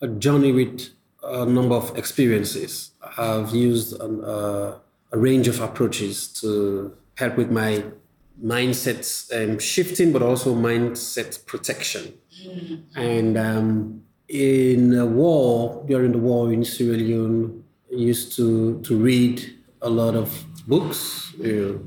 a 0.00 0.08
journey 0.08 0.52
with 0.52 0.90
a 1.22 1.46
number 1.46 1.74
of 1.74 1.96
experiences, 1.96 2.90
I've 3.16 3.54
used 3.54 3.98
an, 4.00 4.22
uh, 4.22 4.78
a 5.12 5.18
range 5.18 5.48
of 5.48 5.60
approaches 5.60 6.28
to 6.40 6.94
help 7.16 7.36
with 7.36 7.50
my 7.50 7.84
mindset 8.42 9.06
um, 9.32 9.58
shifting, 9.58 10.12
but 10.12 10.22
also 10.22 10.54
mindset 10.54 11.46
protection. 11.46 12.14
Mm-hmm. 12.44 12.98
And 12.98 13.38
um, 13.38 14.02
in 14.28 14.94
a 14.94 15.06
war, 15.06 15.84
during 15.86 16.12
the 16.12 16.18
war 16.18 16.52
in 16.52 16.64
Sierra 16.64 16.96
Leone, 16.96 17.64
I 17.92 17.96
used 17.96 18.36
to, 18.36 18.80
to 18.82 18.96
read 18.96 19.54
a 19.80 19.88
lot 19.88 20.14
of 20.16 20.44
books 20.66 21.32
you 21.38 21.52
know, 21.52 21.80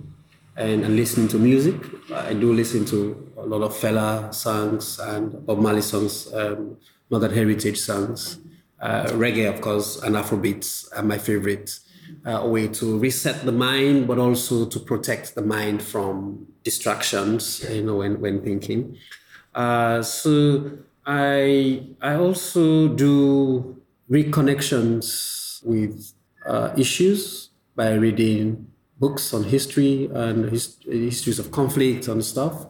and, 0.58 0.84
and 0.84 0.96
listen 0.96 1.28
to 1.30 1.38
music. 1.38 1.76
I 2.14 2.34
do 2.34 2.52
listen 2.52 2.84
to 2.86 3.32
a 3.38 3.46
lot 3.46 3.62
of 3.62 3.74
Fela 3.74 4.34
songs 4.34 5.00
and 5.00 5.46
Bob 5.46 5.60
Marley 5.60 5.82
songs, 5.82 6.34
um, 6.34 6.78
Northern 7.10 7.34
Heritage 7.34 7.80
songs. 7.80 8.40
Uh, 8.80 9.06
reggae, 9.06 9.52
of 9.52 9.62
course, 9.62 10.02
and 10.04 10.16
Afrobeats 10.16 10.88
are 10.96 11.04
my 11.04 11.18
favorite 11.18 11.80
uh, 12.26 12.46
way 12.46 12.68
to 12.68 12.98
reset 13.00 13.46
the 13.46 13.52
mind, 13.52 14.08
but 14.08 14.20
also 14.20 14.66
to 14.66 14.80
protect 14.80 15.36
the 15.36 15.42
mind 15.42 15.82
from 15.82 16.48
distractions, 16.64 17.66
you 17.70 17.84
know, 17.84 17.96
when, 17.96 18.20
when 18.20 18.42
thinking. 18.42 18.98
Uh, 19.56 20.02
so 20.02 20.72
I, 21.06 21.88
I 22.02 22.16
also 22.16 22.90
do 22.90 23.82
reconnections 24.10 25.64
with 25.64 26.14
uh, 26.46 26.74
issues 26.78 27.50
by 27.76 27.94
reading 27.94 28.67
books 29.00 29.34
on 29.34 29.44
history 29.44 30.10
and 30.14 30.50
hist- 30.50 30.84
histories 30.84 31.40
of 31.40 31.52
conflict 31.52 32.08
and 32.08 32.24
stuff. 32.24 32.68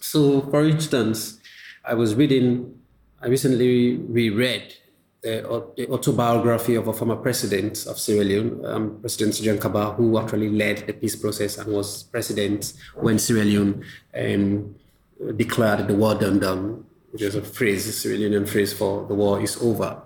So, 0.00 0.42
for 0.42 0.64
instance, 0.64 1.38
I 1.84 1.94
was 1.94 2.14
reading, 2.14 2.78
I 3.22 3.28
recently 3.28 3.96
reread 3.96 4.74
the 5.22 5.88
autobiography 5.90 6.76
of 6.76 6.86
a 6.86 6.92
former 6.92 7.16
president 7.16 7.86
of 7.86 7.98
Sierra 7.98 8.24
Leone, 8.24 8.64
um, 8.64 8.98
President 9.00 9.34
Tejan 9.34 9.58
Kabbah, 9.58 9.96
who 9.96 10.18
actually 10.18 10.48
led 10.48 10.86
the 10.86 10.92
peace 10.92 11.16
process 11.16 11.58
and 11.58 11.72
was 11.72 12.04
president 12.04 12.72
when 12.94 13.18
Sierra 13.18 13.44
Leone 13.44 13.84
um, 14.14 14.74
declared 15.36 15.88
the 15.88 15.94
war 15.94 16.14
done 16.14 16.38
done, 16.38 16.84
which 17.10 17.22
is 17.22 17.34
a 17.34 17.42
phrase, 17.42 17.88
a 17.88 17.92
Sierra 17.92 18.18
Leonean 18.18 18.48
phrase 18.48 18.72
for 18.72 19.06
the 19.06 19.14
war 19.14 19.40
is 19.40 19.60
over. 19.60 20.02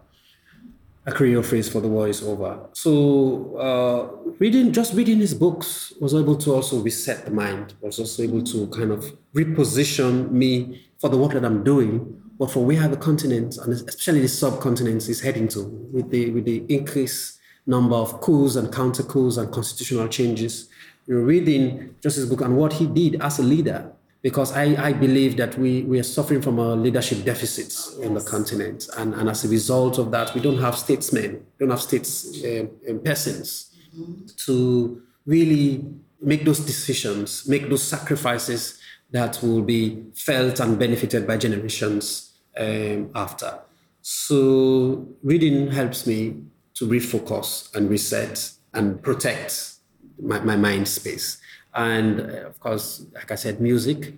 A 1.04 1.12
Creole 1.12 1.42
phrase 1.42 1.68
for 1.68 1.80
the 1.80 1.88
war 1.88 2.06
is 2.06 2.22
over. 2.22 2.68
So 2.74 3.56
uh, 3.56 4.32
reading, 4.38 4.72
just 4.72 4.94
reading 4.94 5.18
his 5.18 5.34
books 5.34 5.92
was 6.00 6.14
able 6.14 6.36
to 6.36 6.54
also 6.54 6.80
reset 6.80 7.24
the 7.24 7.32
mind, 7.32 7.74
was 7.80 7.98
also 7.98 8.22
able 8.22 8.42
to 8.44 8.68
kind 8.68 8.92
of 8.92 9.12
reposition 9.34 10.30
me 10.30 10.86
for 11.00 11.08
the 11.08 11.16
work 11.16 11.32
that 11.32 11.44
I'm 11.44 11.64
doing 11.64 12.22
but 12.42 12.50
for 12.50 12.64
where 12.64 12.88
the 12.88 12.96
continent, 12.96 13.56
and 13.58 13.72
especially 13.72 14.20
the 14.20 14.26
subcontinent, 14.26 15.08
is 15.08 15.20
heading 15.20 15.46
to 15.46 15.62
with 15.92 16.10
the, 16.10 16.30
with 16.30 16.44
the 16.44 16.64
increased 16.68 17.38
number 17.66 17.94
of 17.94 18.20
coups 18.20 18.56
and 18.56 18.72
counter 18.72 19.04
coups 19.04 19.36
and 19.36 19.52
constitutional 19.52 20.08
changes. 20.08 20.68
You're 21.06 21.22
reading 21.22 21.94
Justice 22.02 22.24
Book 22.24 22.40
and 22.40 22.56
what 22.56 22.72
he 22.72 22.88
did 22.88 23.22
as 23.22 23.38
a 23.38 23.44
leader, 23.44 23.92
because 24.22 24.52
I, 24.52 24.76
I 24.80 24.92
believe 24.92 25.36
that 25.36 25.58
we, 25.58 25.82
we 25.82 25.98
are 25.98 26.04
suffering 26.04 26.40
from 26.40 26.58
a 26.60 26.76
leadership 26.76 27.24
deficit 27.24 27.74
in 28.00 28.14
the 28.14 28.20
continent. 28.20 28.88
And, 28.96 29.14
and 29.14 29.28
as 29.28 29.44
a 29.44 29.48
result 29.48 29.98
of 29.98 30.12
that, 30.12 30.32
we 30.34 30.40
don't 30.40 30.60
have 30.60 30.78
statesmen, 30.78 31.44
don't 31.58 31.70
have 31.70 31.82
states 31.82 32.42
uh, 32.44 32.66
persons 33.04 33.76
mm-hmm. 33.96 34.26
to 34.46 35.02
really 35.26 35.84
make 36.20 36.44
those 36.44 36.60
decisions, 36.60 37.48
make 37.48 37.68
those 37.68 37.82
sacrifices 37.82 38.80
that 39.10 39.42
will 39.42 39.62
be 39.62 40.04
felt 40.14 40.60
and 40.60 40.78
benefited 40.78 41.26
by 41.26 41.36
generations 41.36 42.38
um, 42.56 43.10
after. 43.16 43.58
So 44.02 45.08
reading 45.22 45.70
helps 45.72 46.06
me 46.06 46.36
to 46.74 46.86
refocus 46.86 47.74
and 47.74 47.90
reset 47.90 48.52
and 48.72 49.02
protect 49.02 49.74
my, 50.20 50.38
my 50.40 50.56
mind 50.56 50.86
space. 50.86 51.41
And 51.74 52.20
uh, 52.20 52.48
of 52.48 52.60
course, 52.60 53.04
like 53.14 53.30
I 53.30 53.36
said, 53.36 53.60
music. 53.60 54.14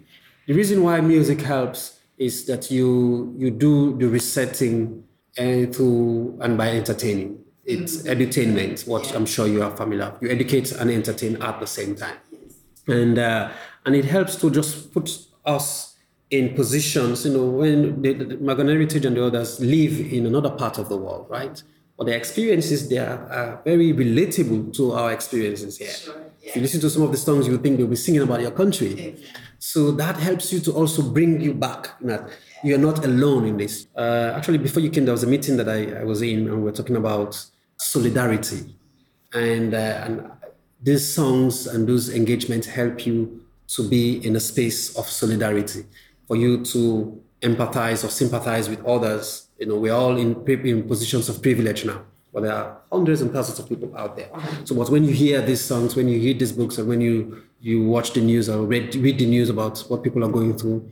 The 0.47 0.55
reason 0.55 0.83
why 0.83 1.01
music 1.01 1.41
helps 1.41 2.01
is 2.19 2.47
that 2.47 2.71
you 2.71 3.35
you 3.39 3.51
do 3.51 3.97
the 3.97 4.09
resetting 4.09 5.05
uh, 5.39 5.67
through 5.73 6.39
and 6.41 6.57
by 6.59 6.69
entertaining. 6.71 7.39
It's 7.65 7.97
mm-hmm. 7.97 8.21
edutainment, 8.21 8.87
what 8.87 9.09
yeah. 9.09 9.17
I'm 9.17 9.27
sure 9.27 9.47
you 9.47 9.63
are 9.63 9.75
familiar. 9.75 10.15
You 10.21 10.29
educate 10.31 10.73
and 10.73 10.91
entertain 10.91 11.41
at 11.43 11.61
the 11.61 11.67
same 11.67 11.97
time. 11.97 12.19
and 12.87 13.19
uh, 13.19 13.51
and 13.85 13.95
it 13.95 14.05
helps 14.05 14.37
to 14.37 14.51
just 14.51 14.93
put 14.93 15.19
us 15.45 15.97
in 16.31 16.55
positions. 16.55 17.25
You 17.25 17.35
know, 17.35 17.47
when 17.47 18.03
the, 18.03 18.13
the 18.13 18.65
Heritage 18.65 19.05
and 19.05 19.17
the 19.17 19.25
others 19.25 19.61
live 19.61 20.01
in 20.01 20.27
another 20.27 20.51
part 20.51 20.79
of 20.79 20.89
the 20.89 20.97
world, 20.97 21.27
right? 21.31 21.63
But 21.97 22.07
their 22.07 22.17
experiences 22.17 22.89
they 22.89 22.99
are, 22.99 23.31
are 23.31 23.63
very 23.65 23.93
relatable 23.93 24.75
to 24.77 24.93
our 24.93 25.13
experiences 25.13 25.79
here. 25.79 25.91
Sure, 25.91 26.15
If 26.47 26.55
you 26.57 26.63
listen 26.63 26.81
to 26.81 26.91
some 26.91 27.03
of 27.03 27.11
the 27.11 27.17
songs, 27.17 27.47
you 27.47 27.57
think 27.59 27.79
they'll 27.79 27.87
be 27.87 27.97
singing 27.97 28.21
about 28.21 28.41
your 28.43 28.51
country. 28.51 29.17
So 29.59 29.93
that 29.93 30.17
helps 30.19 30.53
you 30.53 30.61
to 30.61 30.73
also 30.73 31.03
bring 31.03 31.41
you 31.41 31.55
back. 31.55 31.99
That 32.03 32.29
you're 32.63 32.79
not 32.79 33.05
alone 33.05 33.47
in 33.47 33.57
this. 33.57 33.87
Uh, 33.97 34.35
actually, 34.37 34.59
before 34.59 34.83
you 34.83 34.91
came, 34.91 35.05
there 35.07 35.13
was 35.13 35.23
a 35.23 35.27
meeting 35.27 35.57
that 35.57 35.69
I, 35.69 36.01
I 36.01 36.05
was 36.05 36.21
in, 36.21 36.41
and 36.49 36.57
we 36.59 36.65
were 36.65 36.73
talking 36.73 36.97
about 36.97 37.31
solidarity, 37.79 38.77
and 39.33 39.73
uh, 39.73 40.05
and 40.05 40.31
these 40.83 41.15
songs 41.15 41.67
and 41.67 41.89
those 41.89 42.15
engagements 42.15 42.67
help 42.67 43.07
you 43.07 43.41
to 43.69 43.89
be 43.89 44.25
in 44.27 44.37
a 44.37 44.41
space 44.41 44.95
of 44.99 45.07
solidarity, 45.07 45.87
for 46.29 46.37
you 46.37 46.63
to 46.67 47.21
empathize 47.41 48.05
or 48.05 48.09
sympathize 48.09 48.69
with 48.69 48.85
others. 48.85 49.49
You 49.59 49.67
know, 49.67 49.77
we're 49.77 49.95
all 49.95 50.17
in, 50.19 50.45
in 50.47 50.87
positions 50.87 51.29
of 51.29 51.41
privilege 51.41 51.85
now, 51.87 52.03
but 52.35 52.43
there 52.43 52.53
are 52.53 52.81
hundreds 52.91 53.23
and 53.23 53.33
thousands 53.33 53.61
of 53.61 53.69
people 53.69 53.97
out 53.97 54.17
there. 54.17 54.29
So, 54.65 54.75
but 54.75 54.91
when 54.91 55.05
you 55.05 55.13
hear 55.13 55.41
these 55.41 55.63
songs, 55.63 55.95
when 55.95 56.09
you 56.09 56.19
read 56.21 56.41
these 56.41 56.53
books, 56.53 56.77
and 56.79 56.89
when 56.89 57.01
you 57.01 57.43
you 57.61 57.83
watch 57.85 58.13
the 58.13 58.21
news 58.21 58.51
or 58.51 58.67
read, 58.67 58.95
read 58.97 59.19
the 59.19 59.27
news 59.27 59.49
about 59.49 59.79
what 59.89 60.03
people 60.03 60.23
are 60.23 60.29
going 60.29 60.59
through, 60.59 60.87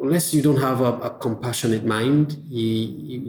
unless 0.00 0.34
you 0.34 0.42
don't 0.42 0.60
have 0.60 0.80
a, 0.80 0.92
a 0.94 1.10
compassionate 1.10 1.84
mind, 1.84 2.42
you, 2.48 2.66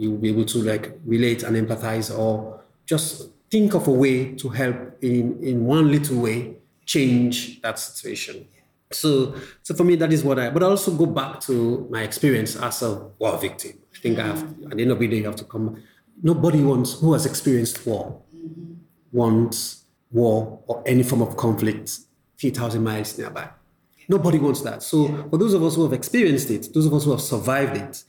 you 0.00 0.10
will 0.10 0.18
be 0.18 0.30
able 0.30 0.44
to 0.44 0.58
like 0.58 0.98
relate 1.04 1.44
and 1.44 1.56
empathize 1.56 2.16
or 2.16 2.60
just 2.86 3.30
think 3.50 3.74
of 3.74 3.86
a 3.86 3.92
way 3.92 4.34
to 4.34 4.48
help 4.48 4.76
in, 5.00 5.38
in 5.44 5.64
one 5.64 5.92
little 5.92 6.20
way 6.20 6.56
change 6.84 7.62
that 7.62 7.78
situation. 7.78 8.48
So, 8.90 9.34
so 9.62 9.74
for 9.74 9.84
me, 9.84 9.94
that 9.96 10.12
is 10.12 10.24
what 10.24 10.38
I, 10.38 10.50
but 10.50 10.62
I 10.62 10.66
also 10.66 10.90
go 10.90 11.06
back 11.06 11.40
to 11.42 11.86
my 11.90 12.02
experience 12.02 12.56
as 12.56 12.82
a 12.82 12.96
war 13.18 13.38
victim. 13.38 13.78
I 13.94 13.98
think 14.00 14.18
I 14.18 14.26
have, 14.26 14.42
at 14.42 14.76
the 14.76 14.82
end 14.82 14.90
of 14.90 14.98
the 14.98 15.06
day, 15.06 15.18
you 15.18 15.24
have 15.26 15.36
to 15.36 15.44
come. 15.44 15.82
Nobody 16.22 16.62
wants, 16.62 17.00
who 17.00 17.12
has 17.12 17.26
experienced 17.26 17.86
war, 17.86 18.22
wants 19.12 19.84
war 20.10 20.60
or 20.66 20.82
any 20.86 21.02
form 21.02 21.22
of 21.22 21.36
conflict 21.36 21.98
a 22.36 22.38
few 22.38 22.50
thousand 22.50 22.84
miles 22.84 23.18
nearby. 23.18 23.48
Nobody 24.08 24.38
wants 24.38 24.60
that. 24.62 24.82
So 24.82 25.28
for 25.30 25.38
those 25.38 25.54
of 25.54 25.62
us 25.62 25.76
who 25.76 25.82
have 25.84 25.92
experienced 25.92 26.50
it, 26.50 26.72
those 26.74 26.86
of 26.86 26.94
us 26.94 27.04
who 27.04 27.10
have 27.12 27.20
survived 27.20 27.76
it, 27.76 28.04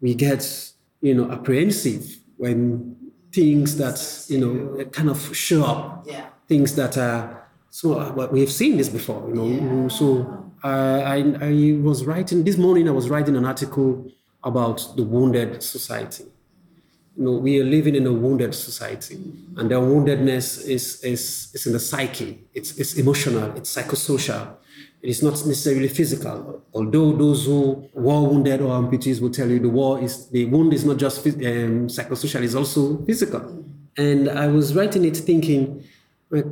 we 0.00 0.14
get, 0.14 0.72
you 1.00 1.14
know, 1.14 1.30
apprehensive 1.30 2.18
when 2.36 2.96
things 3.32 3.76
that 3.76 4.24
you 4.28 4.38
know 4.38 4.84
kind 4.86 5.10
of 5.10 5.36
show 5.36 5.64
up, 5.64 6.06
yeah. 6.06 6.26
things 6.48 6.74
that 6.76 6.96
are 6.96 7.48
so 7.70 8.12
well, 8.12 8.28
we 8.28 8.40
have 8.40 8.50
seen 8.50 8.76
this 8.76 8.88
before, 8.88 9.28
you 9.28 9.34
know. 9.34 9.46
Yeah. 9.46 9.88
So 9.88 10.52
uh, 10.64 11.02
I 11.14 11.16
I 11.40 11.78
was 11.82 12.04
writing 12.04 12.44
this 12.44 12.56
morning. 12.56 12.88
I 12.88 12.92
was 12.92 13.10
writing 13.10 13.36
an 13.36 13.44
article 13.44 14.10
about 14.42 14.78
the 14.96 15.02
wounded 15.02 15.62
society. 15.62 16.24
You 17.16 17.24
know, 17.24 17.32
we 17.32 17.60
are 17.60 17.64
living 17.64 17.94
in 17.94 18.06
a 18.06 18.12
wounded 18.12 18.54
society, 18.54 19.18
and 19.56 19.70
the 19.70 19.76
woundedness 19.76 20.68
is 20.68 21.02
is 21.02 21.50
is 21.54 21.66
in 21.66 21.72
the 21.72 21.80
psyche. 21.80 22.44
It's 22.52 22.76
it's 22.78 22.94
emotional. 22.94 23.56
It's 23.56 23.74
psychosocial. 23.74 24.56
It 25.02 25.10
is 25.10 25.22
not 25.22 25.32
necessarily 25.46 25.88
physical. 25.88 26.62
Although 26.74 27.12
those 27.12 27.46
who 27.46 27.88
war 27.94 28.28
wounded 28.28 28.60
or 28.60 28.70
amputees 28.80 29.20
will 29.20 29.30
tell 29.30 29.48
you 29.48 29.58
the 29.58 29.68
war 29.68 30.02
is 30.02 30.28
the 30.28 30.44
wound 30.46 30.72
is 30.72 30.84
not 30.84 30.98
just 30.98 31.24
um, 31.26 31.88
psychosocial, 31.88 32.42
it's 32.42 32.54
also 32.54 33.02
physical. 33.04 33.64
And 33.96 34.28
I 34.28 34.48
was 34.48 34.74
writing 34.74 35.04
it 35.04 35.16
thinking, 35.16 35.84
like, 36.28 36.44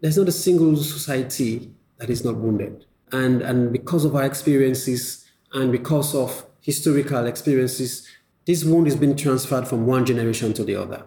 there's 0.00 0.18
not 0.18 0.28
a 0.28 0.32
single 0.32 0.76
society 0.76 1.70
that 1.98 2.10
is 2.10 2.24
not 2.24 2.36
wounded. 2.36 2.84
And 3.10 3.42
and 3.42 3.72
because 3.72 4.04
of 4.04 4.14
our 4.14 4.24
experiences 4.24 5.24
and 5.52 5.72
because 5.72 6.14
of 6.14 6.46
historical 6.60 7.26
experiences, 7.26 8.06
this 8.44 8.64
wound 8.64 8.86
is 8.86 8.96
being 8.96 9.16
transferred 9.16 9.68
from 9.68 9.86
one 9.86 10.04
generation 10.04 10.52
to 10.54 10.64
the 10.64 10.76
other. 10.76 11.04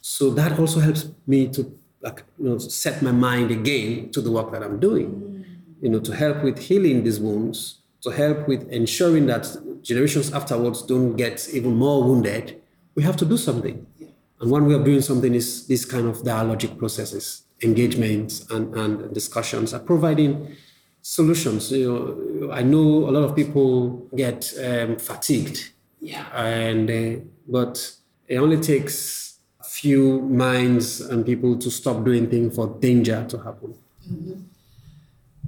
So 0.00 0.30
that 0.30 0.58
also 0.58 0.80
helps 0.80 1.08
me 1.26 1.48
to 1.48 1.72
like 2.00 2.22
you 2.38 2.48
know 2.48 2.58
set 2.58 3.02
my 3.02 3.12
mind 3.12 3.50
again 3.50 4.10
to 4.10 4.20
the 4.20 4.30
work 4.30 4.52
that 4.52 4.62
I'm 4.62 4.78
doing 4.78 5.28
you 5.80 5.88
know, 5.88 6.00
to 6.00 6.14
help 6.14 6.42
with 6.42 6.58
healing 6.58 7.04
these 7.04 7.20
wounds, 7.20 7.78
to 8.02 8.10
help 8.10 8.48
with 8.48 8.68
ensuring 8.70 9.26
that 9.26 9.46
generations 9.82 10.32
afterwards 10.32 10.82
don't 10.82 11.16
get 11.16 11.48
even 11.52 11.74
more 11.74 12.02
wounded, 12.02 12.60
we 12.94 13.02
have 13.02 13.16
to 13.16 13.24
do 13.24 13.36
something. 13.36 13.86
And 14.40 14.50
one 14.50 14.66
way 14.66 14.74
of 14.74 14.84
doing 14.84 15.00
something 15.00 15.34
is 15.34 15.66
this 15.66 15.84
kind 15.84 16.06
of 16.06 16.18
dialogic 16.18 16.78
processes, 16.78 17.42
engagements 17.62 18.48
and, 18.50 18.74
and 18.74 19.12
discussions 19.14 19.74
are 19.74 19.80
providing 19.80 20.56
solutions. 21.02 21.72
You 21.72 22.40
know, 22.40 22.52
I 22.52 22.62
know 22.62 23.08
a 23.08 23.10
lot 23.10 23.24
of 23.24 23.34
people 23.34 24.08
get 24.14 24.52
um, 24.64 24.96
fatigued. 24.96 25.72
Yeah. 26.00 26.26
And, 26.34 26.90
uh, 26.90 27.20
but 27.46 27.92
it 28.26 28.36
only 28.36 28.60
takes 28.60 29.38
a 29.60 29.64
few 29.64 30.20
minds 30.22 31.00
and 31.00 31.24
people 31.24 31.58
to 31.58 31.70
stop 31.70 32.04
doing 32.04 32.28
things 32.28 32.54
for 32.54 32.68
danger 32.80 33.24
to 33.28 33.38
happen. 33.38 33.74
Mm-hmm. 34.08 34.42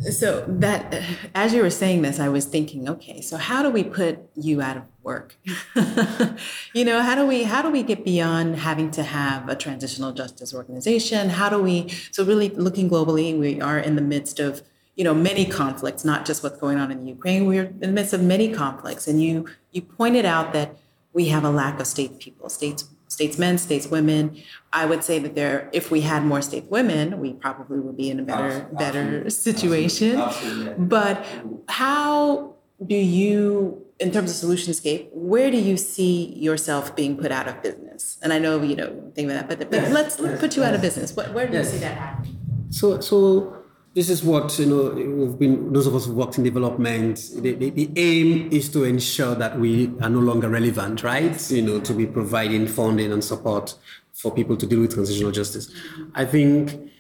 So 0.08 0.46
that, 0.48 1.02
as 1.34 1.52
you 1.52 1.60
were 1.60 1.68
saying 1.68 2.00
this, 2.00 2.18
I 2.18 2.30
was 2.30 2.46
thinking, 2.46 2.88
okay, 2.88 3.20
so 3.20 3.36
how 3.36 3.62
do 3.62 3.68
we 3.68 3.84
put 3.84 4.18
you 4.34 4.62
out 4.62 4.78
of 4.78 4.84
work? 5.02 5.36
you 6.74 6.86
know, 6.86 7.02
how 7.02 7.14
do 7.14 7.26
we 7.26 7.42
how 7.42 7.60
do 7.60 7.68
we 7.68 7.82
get 7.82 8.02
beyond 8.02 8.56
having 8.56 8.90
to 8.92 9.02
have 9.02 9.46
a 9.50 9.54
transitional 9.54 10.12
justice 10.12 10.54
organization? 10.54 11.28
How 11.28 11.50
do 11.50 11.62
we? 11.62 11.88
So 12.12 12.24
really, 12.24 12.48
looking 12.48 12.88
globally, 12.88 13.38
we 13.38 13.60
are 13.60 13.78
in 13.78 13.96
the 13.96 14.02
midst 14.02 14.40
of 14.40 14.62
you 15.00 15.04
know 15.04 15.14
many 15.14 15.46
conflicts, 15.46 16.04
not 16.04 16.26
just 16.26 16.42
what's 16.42 16.58
going 16.58 16.76
on 16.76 16.92
in 16.92 17.06
Ukraine. 17.06 17.46
We're 17.46 17.64
in 17.64 17.80
the 17.80 17.88
midst 17.88 18.12
of 18.12 18.22
many 18.22 18.52
conflicts, 18.52 19.08
and 19.08 19.16
you 19.22 19.46
you 19.72 19.80
pointed 19.80 20.26
out 20.26 20.52
that 20.52 20.76
we 21.14 21.28
have 21.28 21.42
a 21.42 21.48
lack 21.48 21.80
of 21.80 21.86
state 21.86 22.18
people, 22.18 22.50
states 22.50 22.84
statesmen, 23.08 23.56
stateswomen. 23.56 24.44
I 24.74 24.84
would 24.84 25.02
say 25.02 25.18
that 25.20 25.34
there, 25.34 25.70
if 25.72 25.90
we 25.90 26.02
had 26.02 26.22
more 26.24 26.40
stateswomen, 26.40 27.16
we 27.16 27.32
probably 27.32 27.80
would 27.80 27.96
be 27.96 28.10
in 28.10 28.20
a 28.20 28.22
better 28.22 28.50
Absolutely. 28.50 28.76
better 28.76 29.30
situation. 29.30 30.20
Absolutely. 30.20 30.74
But 30.76 31.24
how 31.70 32.56
do 32.86 32.94
you, 32.94 33.82
in 34.00 34.12
terms 34.12 34.28
of 34.30 34.50
solutionscape, 34.50 35.08
where 35.14 35.50
do 35.50 35.56
you 35.56 35.78
see 35.78 36.34
yourself 36.34 36.94
being 36.94 37.16
put 37.16 37.32
out 37.32 37.48
of 37.48 37.62
business? 37.62 38.18
And 38.22 38.34
I 38.34 38.38
know 38.38 38.60
you 38.60 38.76
know 38.76 39.10
think 39.14 39.30
about 39.30 39.48
that, 39.48 39.58
but, 39.60 39.70
but 39.70 39.80
yes. 39.80 39.92
let's, 39.94 40.20
let's 40.20 40.38
put 40.38 40.56
you 40.58 40.62
out 40.62 40.74
of 40.74 40.82
business. 40.82 41.16
What, 41.16 41.32
where 41.32 41.46
do 41.46 41.54
yes. 41.54 41.68
you 41.68 41.72
see 41.72 41.78
that 41.86 41.96
happening? 41.96 42.36
So 42.68 43.00
so 43.00 43.59
this 43.94 44.08
is 44.08 44.22
what 44.22 44.56
you 44.58 44.66
know 44.66 44.90
we've 44.90 45.38
been 45.38 45.72
those 45.72 45.86
of 45.86 45.94
us 45.94 46.06
who 46.06 46.14
worked 46.14 46.38
in 46.38 46.44
development 46.44 47.16
the, 47.36 47.54
the, 47.54 47.70
the, 47.70 47.90
aim 47.96 48.48
is 48.52 48.68
to 48.68 48.84
ensure 48.84 49.34
that 49.34 49.58
we 49.58 49.92
are 50.00 50.08
no 50.08 50.20
longer 50.20 50.48
relevant 50.48 51.02
right? 51.02 51.50
You 51.50 51.62
know 51.62 51.80
to 51.80 51.92
be 51.92 52.06
providing 52.06 52.66
funding 52.66 53.12
and 53.12 53.22
support 53.22 53.74
for 54.12 54.32
people 54.32 54.56
to 54.56 54.66
deal 54.66 54.80
with 54.80 54.94
transitional 54.94 55.32
justice. 55.32 55.72
I 56.14 56.24
think 56.24 56.90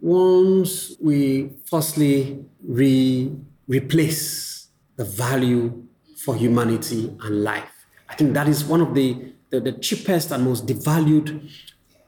once 0.00 0.94
we 1.00 1.50
firstly 1.66 2.44
re- 2.62 3.30
replace 3.68 4.68
the 4.96 5.04
value 5.04 5.82
for 6.16 6.34
humanity 6.34 7.14
and 7.22 7.44
life 7.44 7.86
i 8.08 8.14
think 8.14 8.34
that 8.34 8.48
is 8.48 8.64
one 8.64 8.80
of 8.80 8.94
the, 8.94 9.32
the, 9.50 9.60
the 9.60 9.72
cheapest 9.72 10.30
and 10.30 10.44
most 10.44 10.66
devalued 10.66 11.50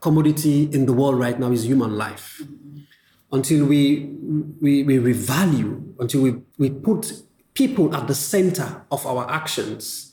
commodity 0.01 0.65
in 0.73 0.87
the 0.87 0.93
world 0.93 1.19
right 1.19 1.39
now 1.39 1.51
is 1.51 1.67
human 1.67 1.97
life 1.97 2.43
until 3.33 3.65
we, 3.67 4.11
we, 4.61 4.83
we 4.83 4.99
revalue, 4.99 5.95
until 5.99 6.23
we, 6.23 6.37
we 6.59 6.71
put 6.71 7.13
people 7.55 7.95
at 7.95 8.07
the 8.07 8.15
center 8.15 8.85
of 8.91 9.07
our 9.07 9.29
actions, 9.31 10.13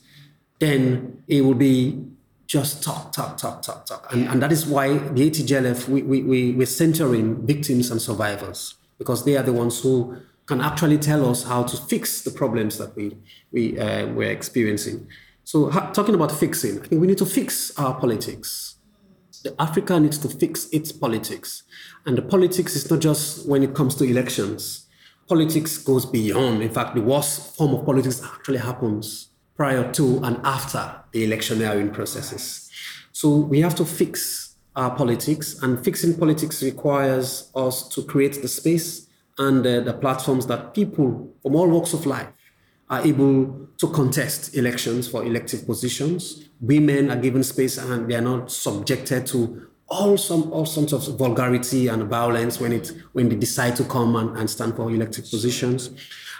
then 0.58 1.22
it 1.28 1.42
will 1.42 1.54
be 1.54 2.02
just 2.46 2.82
talk, 2.82 3.12
talk, 3.12 3.36
talk, 3.36 3.62
talk, 3.62 3.86
talk. 3.86 4.12
And, 4.12 4.26
and 4.28 4.42
that 4.42 4.50
is 4.50 4.66
why 4.66 4.98
the 4.98 5.30
ATJLF, 5.30 5.88
we, 5.88 6.02
we, 6.02 6.22
we, 6.22 6.52
we're 6.52 6.66
centering 6.66 7.46
victims 7.46 7.90
and 7.90 8.02
survivors 8.02 8.74
because 8.98 9.24
they 9.24 9.36
are 9.36 9.42
the 9.42 9.52
ones 9.52 9.80
who 9.80 10.16
can 10.46 10.60
actually 10.60 10.98
tell 10.98 11.28
us 11.30 11.44
how 11.44 11.62
to 11.62 11.76
fix 11.76 12.22
the 12.22 12.30
problems 12.30 12.76
that 12.78 12.96
we, 12.96 13.16
we, 13.52 13.78
uh, 13.78 14.06
we're 14.08 14.30
experiencing. 14.30 15.06
So, 15.44 15.70
ha- 15.70 15.90
talking 15.92 16.14
about 16.14 16.32
fixing, 16.32 16.80
I 16.80 16.86
think 16.86 17.00
we 17.00 17.06
need 17.06 17.18
to 17.18 17.26
fix 17.26 17.72
our 17.78 17.98
politics. 17.98 18.76
Africa 19.58 19.98
needs 19.98 20.18
to 20.18 20.28
fix 20.28 20.68
its 20.72 20.92
politics. 20.92 21.62
And 22.06 22.16
the 22.16 22.22
politics 22.22 22.76
is 22.76 22.90
not 22.90 23.00
just 23.00 23.48
when 23.48 23.62
it 23.62 23.74
comes 23.74 23.94
to 23.96 24.04
elections. 24.04 24.86
Politics 25.28 25.78
goes 25.78 26.04
beyond. 26.04 26.62
In 26.62 26.70
fact, 26.70 26.94
the 26.94 27.00
worst 27.02 27.56
form 27.56 27.74
of 27.74 27.86
politics 27.86 28.22
actually 28.22 28.58
happens 28.58 29.28
prior 29.56 29.90
to 29.92 30.20
and 30.22 30.38
after 30.44 31.02
the 31.12 31.24
electioneering 31.24 31.90
processes. 31.90 32.70
So 33.12 33.36
we 33.36 33.60
have 33.60 33.74
to 33.76 33.84
fix 33.84 34.56
our 34.76 34.94
politics, 34.94 35.58
and 35.62 35.82
fixing 35.84 36.16
politics 36.16 36.62
requires 36.62 37.50
us 37.54 37.88
to 37.88 38.02
create 38.04 38.40
the 38.40 38.48
space 38.48 39.08
and 39.38 39.66
uh, 39.66 39.80
the 39.80 39.92
platforms 39.92 40.46
that 40.46 40.74
people 40.74 41.34
from 41.42 41.56
all 41.56 41.68
walks 41.68 41.92
of 41.92 42.06
life 42.06 42.28
are 42.88 43.04
able 43.06 43.68
to 43.78 43.88
contest 43.88 44.56
elections 44.56 45.08
for 45.08 45.24
elective 45.24 45.66
positions. 45.66 46.48
Women 46.60 47.10
are 47.10 47.16
given 47.16 47.42
space 47.42 47.78
and 47.78 48.10
they 48.10 48.14
are 48.14 48.20
not 48.20 48.50
subjected 48.50 49.26
to 49.28 49.70
all 49.90 50.16
some 50.16 50.52
all 50.52 50.66
sorts 50.66 50.92
of 50.92 51.18
vulgarity 51.18 51.88
and 51.88 52.04
violence 52.04 52.60
when 52.60 52.72
it 52.72 52.92
when 53.12 53.28
they 53.28 53.36
decide 53.36 53.74
to 53.76 53.84
come 53.84 54.14
and, 54.16 54.36
and 54.36 54.48
stand 54.48 54.76
for 54.76 54.90
elected 54.90 55.24
positions. 55.28 55.90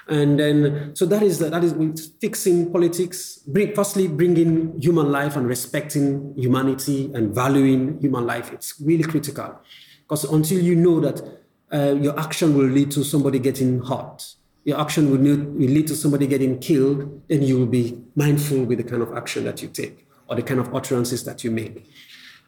And 0.08 0.40
then, 0.40 0.94
so 0.96 1.06
that 1.06 1.22
is 1.22 1.38
that 1.38 1.62
is 1.62 2.12
fixing 2.20 2.72
politics. 2.72 3.40
Bring, 3.46 3.74
firstly, 3.74 4.08
bringing 4.08 4.80
human 4.80 5.12
life 5.12 5.36
and 5.36 5.46
respecting 5.46 6.34
humanity 6.36 7.10
and 7.14 7.34
valuing 7.34 8.00
human 8.00 8.26
life. 8.26 8.52
It's 8.52 8.80
really 8.80 9.04
critical 9.04 9.60
because 10.02 10.24
until 10.24 10.60
you 10.60 10.74
know 10.74 11.00
that 11.00 11.22
uh, 11.72 11.94
your 11.94 12.18
action 12.18 12.56
will 12.56 12.66
lead 12.66 12.90
to 12.92 13.04
somebody 13.04 13.38
getting 13.38 13.82
hurt, 13.82 14.34
your 14.64 14.80
action 14.80 15.10
will, 15.10 15.18
need, 15.18 15.46
will 15.46 15.70
lead 15.70 15.86
to 15.86 15.94
somebody 15.94 16.26
getting 16.26 16.58
killed, 16.58 17.22
then 17.28 17.42
you 17.42 17.58
will 17.58 17.66
be 17.66 18.02
mindful 18.16 18.64
with 18.64 18.78
the 18.78 18.84
kind 18.84 19.02
of 19.02 19.16
action 19.16 19.44
that 19.44 19.62
you 19.62 19.68
take 19.68 20.06
or 20.30 20.36
the 20.36 20.42
kind 20.42 20.60
of 20.60 20.72
utterances 20.74 21.24
that 21.24 21.42
you 21.44 21.50
make. 21.50 21.84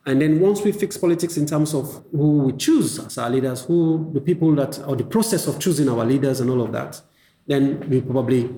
And 0.07 0.21
then 0.21 0.41
once 0.41 0.63
we 0.63 0.73
fix 0.73 0.97
politics 0.97 1.37
in 1.37 1.47
terms 1.47 1.75
of 1.75 2.05
who 2.11 2.39
we 2.39 2.53
choose 2.53 2.99
as 2.99 3.19
our 3.19 3.31
leaders, 3.31 3.65
who 3.65 4.11
the 4.15 4.21
people 4.21 4.55
that, 4.57 4.79
or 4.87 4.97
the 4.97 5.05
process 5.05 5.47
of 5.47 5.59
choosing 5.61 5.89
our 5.89 6.05
leaders 6.05 6.41
and 6.41 6.51
all 6.51 6.63
of 6.63 6.73
that, 6.73 7.01
then 7.47 7.89
we 7.89 8.01
probably 8.01 8.51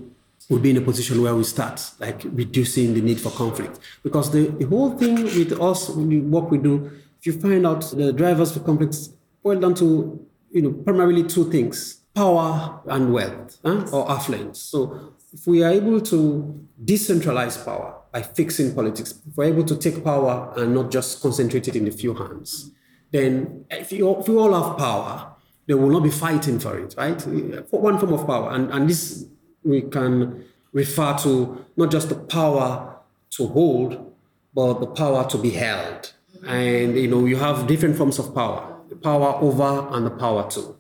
will 0.48 0.58
be 0.58 0.70
in 0.70 0.76
a 0.76 0.80
position 0.80 1.22
where 1.22 1.34
we 1.34 1.44
start 1.44 1.82
like 2.00 2.22
reducing 2.24 2.94
the 2.94 3.00
need 3.00 3.20
for 3.20 3.30
conflict. 3.30 3.78
Because 4.02 4.30
the, 4.30 4.48
the 4.48 4.66
whole 4.66 4.96
thing 4.96 5.24
with 5.24 5.52
us, 5.60 5.88
what 5.90 6.50
we 6.50 6.58
do, 6.58 6.90
if 7.18 7.26
you 7.26 7.32
find 7.40 7.66
out 7.66 7.82
the 7.90 8.12
drivers 8.12 8.52
for 8.52 8.60
conflicts 8.60 9.08
boil 9.42 9.60
down 9.60 9.74
to, 9.74 10.26
you 10.50 10.62
know, 10.62 10.72
primarily 10.72 11.24
two 11.24 11.50
things, 11.50 12.00
power 12.14 12.80
and 12.86 13.12
wealth 13.12 13.58
huh? 13.64 13.86
or 13.92 14.10
affluence. 14.10 14.60
So 14.60 15.14
if 15.32 15.46
we 15.46 15.62
are 15.62 15.72
able 15.72 16.00
to 16.02 16.66
decentralize 16.82 17.62
power, 17.64 17.96
by 18.14 18.22
fixing 18.22 18.72
politics. 18.72 19.12
If 19.28 19.36
we're 19.36 19.46
able 19.46 19.64
to 19.64 19.76
take 19.76 20.04
power 20.04 20.54
and 20.56 20.72
not 20.72 20.92
just 20.92 21.20
concentrate 21.20 21.66
it 21.66 21.74
in 21.74 21.88
a 21.88 21.90
few 21.90 22.14
hands, 22.14 22.70
then 23.10 23.64
if 23.70 23.90
you, 23.90 24.08
if 24.20 24.28
you 24.28 24.38
all 24.38 24.54
have 24.54 24.78
power, 24.78 25.34
they 25.66 25.74
will 25.74 25.90
not 25.90 26.04
be 26.04 26.10
fighting 26.10 26.60
for 26.60 26.78
it, 26.78 26.94
right? 26.96 27.20
For 27.20 27.80
one 27.80 27.98
form 27.98 28.12
of 28.12 28.24
power. 28.24 28.50
And, 28.52 28.70
and 28.70 28.88
this 28.88 29.26
we 29.64 29.82
can 29.82 30.44
refer 30.72 31.18
to 31.24 31.64
not 31.76 31.90
just 31.90 32.08
the 32.08 32.14
power 32.14 33.00
to 33.30 33.48
hold, 33.48 34.12
but 34.54 34.74
the 34.74 34.86
power 34.86 35.28
to 35.30 35.36
be 35.36 35.50
held. 35.50 36.12
And 36.46 36.96
you 36.96 37.08
know, 37.08 37.24
you 37.24 37.36
have 37.36 37.66
different 37.66 37.96
forms 37.96 38.20
of 38.20 38.32
power, 38.32 38.76
the 38.90 38.96
power 38.96 39.34
over 39.40 39.88
and 39.90 40.06
the 40.06 40.10
power 40.10 40.48
to. 40.52 40.76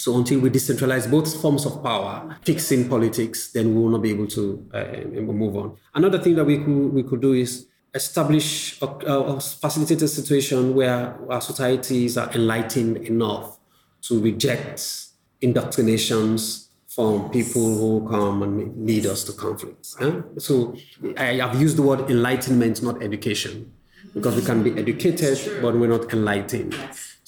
So 0.00 0.16
until 0.16 0.40
we 0.40 0.48
decentralize 0.48 1.10
both 1.10 1.42
forms 1.42 1.66
of 1.66 1.82
power, 1.82 2.34
fixing 2.42 2.88
politics, 2.88 3.52
then 3.52 3.74
we 3.74 3.82
will 3.82 3.90
not 3.90 4.00
be 4.00 4.10
able 4.10 4.28
to 4.28 4.66
uh, 4.72 5.20
move 5.20 5.54
on. 5.56 5.76
Another 5.94 6.18
thing 6.18 6.36
that 6.36 6.46
we 6.46 6.56
could, 6.56 6.88
we 6.94 7.02
could 7.02 7.20
do 7.20 7.34
is 7.34 7.66
establish 7.92 8.80
or, 8.80 9.38
facilitate 9.40 10.00
a 10.00 10.08
situation 10.08 10.74
where 10.74 11.18
our 11.30 11.42
societies 11.42 12.16
are 12.16 12.32
enlightened 12.32 12.96
enough 12.96 13.58
to 14.00 14.18
reject 14.18 15.08
indoctrinations 15.42 16.70
from 16.88 17.28
people 17.28 17.62
who 17.62 18.08
come 18.08 18.42
and 18.42 18.86
lead 18.86 19.04
us 19.04 19.22
to 19.24 19.32
conflicts. 19.34 19.98
So 20.38 20.76
I 21.18 21.34
have 21.34 21.60
used 21.60 21.76
the 21.76 21.82
word 21.82 22.10
enlightenment, 22.10 22.82
not 22.82 23.02
education, 23.02 23.70
because 24.14 24.34
we 24.34 24.42
can 24.42 24.62
be 24.62 24.72
educated, 24.80 25.60
but 25.60 25.76
we're 25.76 25.88
not 25.88 26.10
enlightened. 26.10 26.74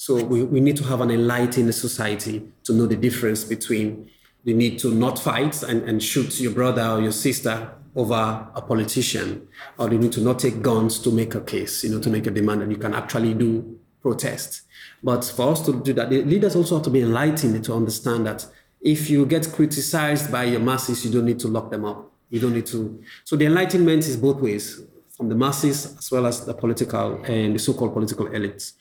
So 0.05 0.21
we, 0.21 0.43
we 0.43 0.59
need 0.59 0.75
to 0.75 0.83
have 0.83 0.99
an 0.99 1.11
enlightened 1.11 1.73
society 1.73 2.43
to 2.65 2.73
know 2.73 2.85
the 2.87 2.97
difference 2.97 3.45
between 3.45 4.11
the 4.43 4.53
need 4.53 4.77
to 4.79 4.93
not 4.93 5.17
fight 5.17 5.63
and, 5.63 5.81
and 5.83 6.03
shoot 6.03 6.41
your 6.41 6.51
brother 6.51 6.85
or 6.85 6.99
your 6.99 7.13
sister 7.13 7.73
over 7.95 8.49
a 8.53 8.61
politician, 8.61 9.47
or 9.77 9.87
the 9.87 9.97
need 9.97 10.11
to 10.11 10.19
not 10.19 10.39
take 10.39 10.61
guns 10.61 10.99
to 10.99 11.09
make 11.09 11.35
a 11.35 11.39
case, 11.39 11.85
you 11.85 11.89
know, 11.89 12.01
to 12.01 12.09
make 12.09 12.27
a 12.27 12.31
demand, 12.31 12.61
and 12.61 12.69
you 12.69 12.77
can 12.77 12.93
actually 12.93 13.33
do 13.33 13.79
protest. 14.01 14.63
But 15.01 15.23
for 15.23 15.53
us 15.53 15.65
to 15.67 15.81
do 15.81 15.93
that, 15.93 16.09
the 16.09 16.21
leaders 16.23 16.57
also 16.57 16.75
have 16.75 16.83
to 16.83 16.89
be 16.89 16.99
enlightened 16.99 17.63
to 17.63 17.73
understand 17.73 18.27
that 18.27 18.45
if 18.81 19.09
you 19.09 19.25
get 19.25 19.53
criticized 19.53 20.29
by 20.29 20.43
your 20.43 20.59
masses, 20.59 21.05
you 21.05 21.13
don't 21.13 21.25
need 21.25 21.39
to 21.39 21.47
lock 21.47 21.71
them 21.71 21.85
up. 21.85 22.11
You 22.29 22.41
don't 22.41 22.53
need 22.53 22.65
to. 22.65 23.01
So 23.23 23.37
the 23.37 23.45
enlightenment 23.45 24.05
is 24.05 24.17
both 24.17 24.41
ways, 24.41 24.81
from 25.15 25.29
the 25.29 25.35
masses 25.35 25.95
as 25.97 26.11
well 26.11 26.25
as 26.25 26.45
the 26.45 26.53
political 26.53 27.23
and 27.23 27.55
the 27.55 27.59
so-called 27.59 27.93
political 27.93 28.25
elites. 28.25 28.73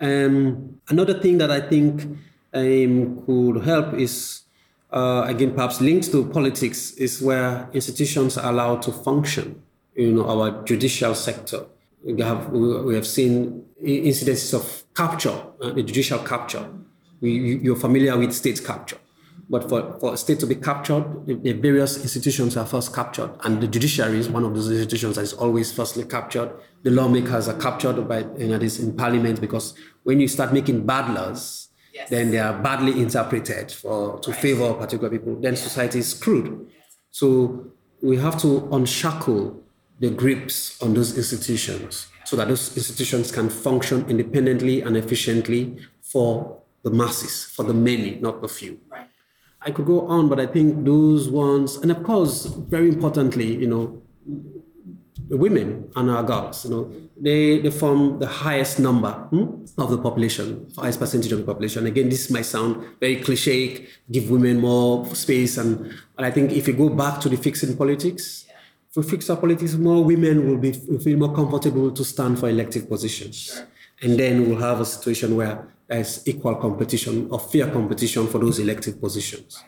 Um, 0.00 0.80
another 0.88 1.18
thing 1.20 1.38
that 1.38 1.50
I 1.50 1.60
think 1.60 2.02
um, 2.52 3.22
could 3.24 3.64
help 3.64 3.94
is, 3.94 4.42
uh, 4.90 5.24
again, 5.26 5.54
perhaps 5.54 5.80
linked 5.80 6.10
to 6.12 6.26
politics, 6.26 6.92
is 6.92 7.22
where 7.22 7.68
institutions 7.72 8.36
are 8.38 8.50
allowed 8.50 8.82
to 8.82 8.92
function. 8.92 9.62
You 9.94 10.12
know, 10.12 10.28
our 10.28 10.64
judicial 10.64 11.14
sector. 11.14 11.64
We 12.04 12.20
have, 12.22 12.50
we 12.50 12.94
have 12.94 13.06
seen 13.06 13.64
incidences 13.82 14.54
of 14.54 14.84
capture, 14.94 15.42
uh, 15.62 15.72
judicial 15.72 16.18
capture. 16.18 16.68
We, 17.20 17.56
you're 17.56 17.76
familiar 17.76 18.16
with 18.16 18.32
state 18.32 18.62
capture. 18.64 18.98
But 19.48 19.68
for, 19.68 19.96
for 20.00 20.14
a 20.14 20.16
state 20.16 20.40
to 20.40 20.46
be 20.46 20.56
captured, 20.56 21.26
the, 21.26 21.34
the, 21.34 21.52
various 21.52 22.02
institutions 22.02 22.56
are 22.56 22.66
first 22.66 22.92
captured. 22.92 23.30
And 23.44 23.60
the 23.60 23.68
judiciary 23.68 24.18
is 24.18 24.28
one 24.28 24.44
of 24.44 24.54
those 24.54 24.68
institutions 24.70 25.16
that 25.16 25.22
is 25.22 25.34
always 25.34 25.72
firstly 25.72 26.04
captured. 26.04 26.50
The 26.82 26.90
lawmakers 26.90 27.46
are 27.46 27.58
captured 27.58 28.08
by 28.08 28.24
you 28.38 28.48
know, 28.48 28.58
this 28.58 28.80
in 28.80 28.96
parliament 28.96 29.40
because 29.40 29.74
when 30.02 30.18
you 30.18 30.26
start 30.26 30.52
making 30.52 30.84
bad 30.84 31.14
laws, 31.14 31.68
yes. 31.94 32.10
then 32.10 32.32
they 32.32 32.38
are 32.38 32.60
badly 32.60 33.00
interpreted 33.00 33.70
for 33.70 34.18
to 34.20 34.32
right. 34.32 34.40
favor 34.40 34.74
particular 34.74 35.10
people. 35.10 35.36
Then 35.36 35.54
society 35.54 36.00
is 36.00 36.10
screwed. 36.10 36.68
So 37.12 37.66
we 38.02 38.16
have 38.16 38.40
to 38.42 38.68
unshackle 38.72 39.62
the 40.00 40.10
grips 40.10 40.82
on 40.82 40.94
those 40.94 41.16
institutions 41.16 42.08
so 42.24 42.34
that 42.36 42.48
those 42.48 42.76
institutions 42.76 43.30
can 43.30 43.48
function 43.48 44.04
independently 44.08 44.82
and 44.82 44.96
efficiently 44.96 45.78
for 46.02 46.60
the 46.82 46.90
masses, 46.90 47.44
for 47.44 47.62
the 47.62 47.72
many, 47.72 48.16
not 48.16 48.42
the 48.42 48.48
few. 48.48 48.80
Right. 48.88 49.08
I 49.62 49.70
could 49.70 49.86
go 49.86 50.06
on, 50.06 50.28
but 50.28 50.38
I 50.38 50.46
think 50.46 50.84
those 50.84 51.28
ones, 51.28 51.76
and 51.76 51.90
of 51.90 52.02
course, 52.02 52.46
very 52.46 52.88
importantly, 52.88 53.56
you 53.56 53.66
know, 53.66 54.02
the 55.28 55.36
women 55.36 55.90
and 55.96 56.10
our 56.10 56.22
girls, 56.22 56.64
you 56.64 56.70
know, 56.70 56.92
they, 57.20 57.58
they 57.58 57.70
form 57.70 58.18
the 58.18 58.26
highest 58.26 58.78
number 58.78 59.10
hmm, 59.10 59.64
of 59.78 59.90
the 59.90 59.98
population, 59.98 60.70
highest 60.76 61.00
percentage 61.00 61.32
of 61.32 61.38
the 61.38 61.44
population. 61.44 61.86
Again, 61.86 62.08
this 62.08 62.30
might 62.30 62.44
sound 62.44 62.84
very 63.00 63.16
cliche, 63.16 63.86
give 64.10 64.30
women 64.30 64.60
more 64.60 65.06
space. 65.14 65.56
And, 65.56 65.94
but 66.14 66.24
I 66.24 66.30
think 66.30 66.52
if 66.52 66.68
you 66.68 66.74
go 66.74 66.88
back 66.88 67.20
to 67.22 67.28
the 67.28 67.36
fixing 67.36 67.76
politics, 67.76 68.46
if 68.90 68.96
we 68.96 69.02
fix 69.02 69.28
our 69.30 69.36
politics, 69.36 69.74
more 69.74 70.04
women 70.04 70.48
will 70.48 70.58
be 70.58 70.72
will 70.88 71.00
feel 71.00 71.18
more 71.18 71.34
comfortable 71.34 71.90
to 71.90 72.04
stand 72.04 72.38
for 72.38 72.48
elective 72.48 72.88
positions. 72.88 73.36
Sure. 73.36 73.66
And 74.02 74.18
then 74.18 74.48
we'll 74.48 74.60
have 74.60 74.80
a 74.80 74.84
situation 74.84 75.36
where 75.36 75.66
as 75.88 76.26
equal 76.26 76.56
competition 76.56 77.28
or 77.30 77.38
fair 77.38 77.70
competition 77.70 78.26
for 78.26 78.38
those 78.38 78.58
elected 78.58 79.00
positions. 79.00 79.62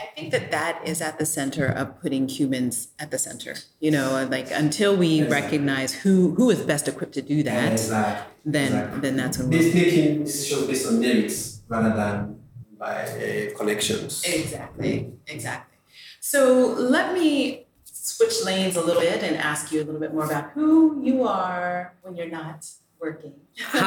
I 0.00 0.06
think 0.16 0.32
that 0.32 0.50
that 0.50 0.86
is 0.86 1.00
at 1.00 1.18
the 1.18 1.26
center 1.26 1.66
of 1.66 2.00
putting 2.00 2.28
humans 2.28 2.88
at 2.98 3.10
the 3.10 3.18
center. 3.18 3.54
You 3.80 3.92
know, 3.92 4.26
like 4.30 4.50
until 4.50 4.96
we 4.96 5.20
exactly. 5.20 5.42
recognize 5.42 5.94
who 5.94 6.34
who 6.34 6.50
is 6.50 6.60
best 6.62 6.88
equipped 6.88 7.14
to 7.14 7.22
do 7.22 7.42
that, 7.44 7.72
exactly. 7.72 8.32
then 8.44 8.72
exactly. 8.72 9.00
then 9.00 9.16
that's 9.16 9.38
when 9.38 9.50
we're 9.50 9.74
making 9.74 10.24
decisions 10.24 10.66
based 10.66 10.86
on 10.88 11.00
merits 11.00 11.60
rather 11.68 11.94
than 11.94 12.40
by 12.76 13.04
uh, 13.04 13.56
connections. 13.56 14.24
Exactly, 14.24 15.12
exactly. 15.26 15.78
So 16.20 16.74
let 16.76 17.14
me 17.14 17.66
switch 17.84 18.44
lanes 18.44 18.76
a 18.76 18.82
little 18.82 19.00
bit 19.00 19.22
and 19.22 19.36
ask 19.36 19.72
you 19.72 19.82
a 19.82 19.84
little 19.84 20.00
bit 20.00 20.12
more 20.12 20.24
about 20.24 20.50
who 20.50 21.02
you 21.02 21.22
are 21.22 21.94
when 22.02 22.16
you're 22.16 22.30
not 22.30 22.66
working. 23.04 23.34
and 23.74 23.82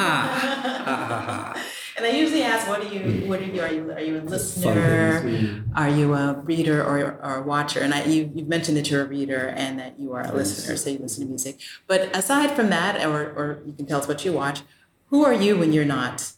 I 2.06 2.12
usually 2.14 2.44
ask, 2.44 2.68
what 2.70 2.82
do 2.82 2.88
you, 2.96 3.28
what 3.28 3.40
are 3.42 3.46
you, 3.46 3.62
are 3.62 3.74
you, 3.74 3.92
are 3.92 4.00
you 4.00 4.20
a 4.20 4.24
listener? 4.34 5.64
Are 5.76 5.90
you 5.90 6.14
a 6.14 6.34
reader 6.52 6.84
or, 6.84 7.20
or 7.24 7.36
a 7.38 7.42
watcher? 7.42 7.80
And 7.80 7.94
I, 7.94 8.04
you, 8.04 8.32
you've 8.36 8.48
mentioned 8.48 8.78
that 8.78 8.92
you're 8.92 9.04
a 9.04 9.08
reader 9.08 9.48
and 9.64 9.80
that 9.80 10.00
you 10.00 10.14
are 10.14 10.22
a 10.22 10.32
listener, 10.32 10.78
so 10.78 10.92
you 10.92 11.00
listen 11.00 11.24
to 11.24 11.30
music. 11.30 11.60
But 11.88 12.16
aside 12.16 12.52
from 12.52 12.70
that, 12.70 13.04
or, 13.04 13.22
or 13.40 13.60
you 13.66 13.74
can 13.74 13.88
tell 13.88 14.00
us 14.00 14.08
what 14.08 14.24
you 14.24 14.34
watch, 14.34 14.62
who 15.10 15.26
are 15.26 15.34
you 15.34 15.58
when 15.58 15.74
you're 15.74 15.92
not 16.00 16.32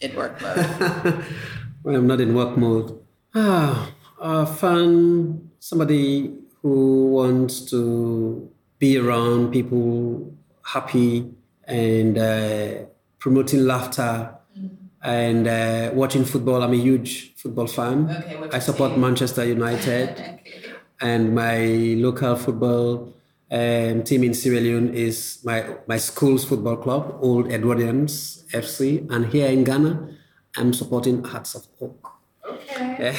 in 0.00 0.16
work 0.16 0.40
mode? 0.42 0.58
when 1.82 1.94
I'm 1.94 2.08
not 2.08 2.20
in 2.20 2.34
work 2.34 2.56
mode, 2.56 2.98
ah, 3.34 3.92
a 4.20 4.46
fan, 4.46 5.50
somebody 5.60 6.34
who 6.62 7.12
wants 7.12 7.60
to 7.70 8.50
be 8.78 8.98
around 8.98 9.52
people 9.52 10.34
happy 10.64 11.30
and 11.66 12.18
uh, 12.18 12.84
promoting 13.18 13.64
laughter 13.64 14.34
mm-hmm. 14.58 14.74
and 15.02 15.48
uh, 15.48 15.90
watching 15.94 16.24
football. 16.24 16.62
I'm 16.62 16.72
a 16.72 16.76
huge 16.76 17.34
football 17.36 17.66
fan. 17.66 18.10
Okay, 18.10 18.48
I 18.52 18.58
support 18.58 18.92
team? 18.92 19.00
Manchester 19.00 19.44
United, 19.44 20.10
okay. 20.10 20.50
and 21.00 21.34
my 21.34 21.58
local 21.98 22.36
football 22.36 23.14
um, 23.50 24.02
team 24.02 24.24
in 24.24 24.34
Sierra 24.34 24.60
Leone 24.60 24.94
is 24.94 25.40
my 25.44 25.64
my 25.86 25.96
school's 25.96 26.44
football 26.44 26.76
club, 26.76 27.18
Old 27.20 27.48
Edwardians 27.48 28.44
FC, 28.52 29.08
and 29.10 29.26
here 29.26 29.48
in 29.48 29.64
Ghana, 29.64 30.08
I'm 30.56 30.72
supporting 30.72 31.22
Hearts 31.24 31.54
of 31.54 31.66
Oak. 31.80 32.10
Okay. 32.46 33.14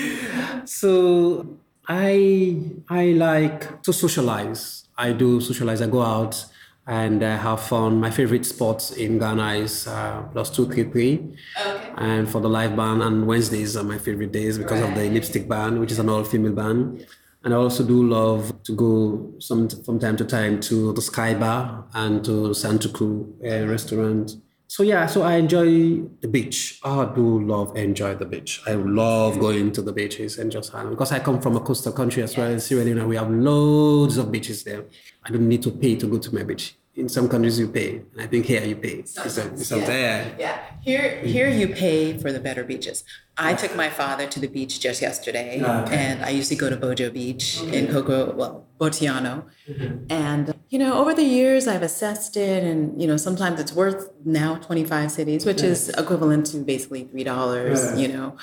so 0.64 1.46
I 1.88 2.56
I 2.88 3.12
like 3.12 3.82
to 3.82 3.92
socialize. 3.92 4.88
I 4.96 5.12
do 5.12 5.40
socialize. 5.40 5.80
I 5.82 5.86
go 5.86 6.02
out 6.02 6.44
and 6.90 7.22
uh, 7.22 7.38
have 7.38 7.60
fun. 7.62 8.00
My 8.00 8.10
favorite 8.10 8.44
sport 8.44 8.90
in 8.98 9.18
Ghana 9.20 9.54
is 9.54 9.86
uh, 9.86 10.22
plus 10.32 10.50
two 10.50 10.66
three 10.66 10.84
three. 10.90 11.36
Okay. 11.64 11.92
And 11.96 12.28
for 12.28 12.40
the 12.40 12.48
live 12.48 12.74
band, 12.74 13.00
and 13.02 13.28
Wednesdays 13.28 13.76
are 13.76 13.84
my 13.84 13.96
favorite 13.96 14.32
days 14.32 14.58
because 14.58 14.80
right. 14.80 14.90
of 14.90 14.98
the 14.98 15.08
lipstick 15.08 15.48
band, 15.48 15.78
which 15.78 15.92
is 15.92 16.00
an 16.00 16.08
all 16.08 16.24
female 16.24 16.52
band. 16.52 17.06
And 17.44 17.54
I 17.54 17.56
also 17.56 17.84
do 17.84 18.02
love 18.06 18.52
to 18.64 18.72
go 18.74 19.32
some 19.38 19.68
from 19.68 20.00
time 20.00 20.16
to 20.16 20.24
time 20.24 20.60
to 20.62 20.92
the 20.92 21.00
Sky 21.00 21.32
Bar 21.32 21.86
and 21.94 22.24
to 22.24 22.50
Santoku 22.50 23.08
uh, 23.40 23.68
restaurant. 23.68 24.32
So 24.66 24.82
yeah, 24.82 25.06
so 25.06 25.22
I 25.22 25.36
enjoy 25.36 26.02
the 26.20 26.28
beach. 26.28 26.80
I 26.84 27.04
do 27.14 27.40
love 27.44 27.76
enjoy 27.76 28.16
the 28.16 28.26
beach. 28.26 28.62
I 28.66 28.74
love 28.74 29.38
going 29.38 29.70
to 29.72 29.82
the 29.82 29.92
beaches 29.92 30.38
and 30.38 30.50
just 30.50 30.72
hang 30.72 30.90
because 30.90 31.12
I 31.12 31.20
come 31.20 31.40
from 31.40 31.56
a 31.56 31.60
coastal 31.60 31.92
country 31.92 32.22
as 32.24 32.36
well. 32.36 32.50
In 32.50 32.60
Sierra 32.60 32.84
Leone, 32.84 33.08
we 33.08 33.16
have 33.16 33.30
loads 33.30 34.16
of 34.16 34.30
beaches 34.30 34.64
there. 34.64 34.84
I 35.24 35.30
don't 35.30 35.48
need 35.48 35.62
to 35.62 35.70
pay 35.70 35.96
to 35.96 36.06
go 36.06 36.18
to 36.18 36.34
my 36.34 36.42
beach 36.42 36.76
in 37.00 37.08
some 37.08 37.28
countries 37.28 37.58
you 37.58 37.68
pay. 37.68 38.02
I 38.18 38.26
think 38.26 38.46
here 38.46 38.62
you 38.62 38.76
pay. 38.76 39.04
Sometimes, 39.04 39.66
so, 39.66 39.76
yeah. 39.78 40.28
yeah. 40.38 40.60
Here, 40.82 41.20
here 41.20 41.48
you 41.48 41.68
pay 41.68 42.16
for 42.18 42.30
the 42.30 42.38
better 42.38 42.62
beaches. 42.62 43.02
I 43.36 43.54
took 43.54 43.74
my 43.74 43.88
father 43.88 44.26
to 44.26 44.38
the 44.38 44.48
beach 44.48 44.80
just 44.80 45.00
yesterday, 45.00 45.62
oh, 45.64 45.80
okay. 45.80 45.96
and 45.96 46.22
I 46.22 46.28
usually 46.28 46.56
go 46.56 46.68
to 46.68 46.76
Bojo 46.76 47.10
Beach 47.10 47.58
okay. 47.62 47.78
in 47.78 47.90
Coco, 47.90 48.34
well, 48.34 48.66
Bortianor. 48.78 49.44
Mm-hmm. 49.66 50.04
And 50.10 50.54
you 50.68 50.78
know, 50.78 51.00
over 51.00 51.14
the 51.14 51.24
years, 51.24 51.66
I've 51.66 51.82
assessed 51.82 52.36
it, 52.36 52.62
and 52.62 53.00
you 53.00 53.08
know, 53.08 53.16
sometimes 53.16 53.58
it's 53.58 53.72
worth 53.72 54.10
now 54.24 54.56
twenty 54.56 54.84
five 54.84 55.08
cedis, 55.10 55.46
which 55.46 55.62
is 55.62 55.88
equivalent 55.88 56.46
to 56.46 56.58
basically 56.58 57.04
three 57.04 57.24
dollars. 57.24 57.80
Yeah. 57.82 57.96
You 57.96 58.08
know, 58.08 58.36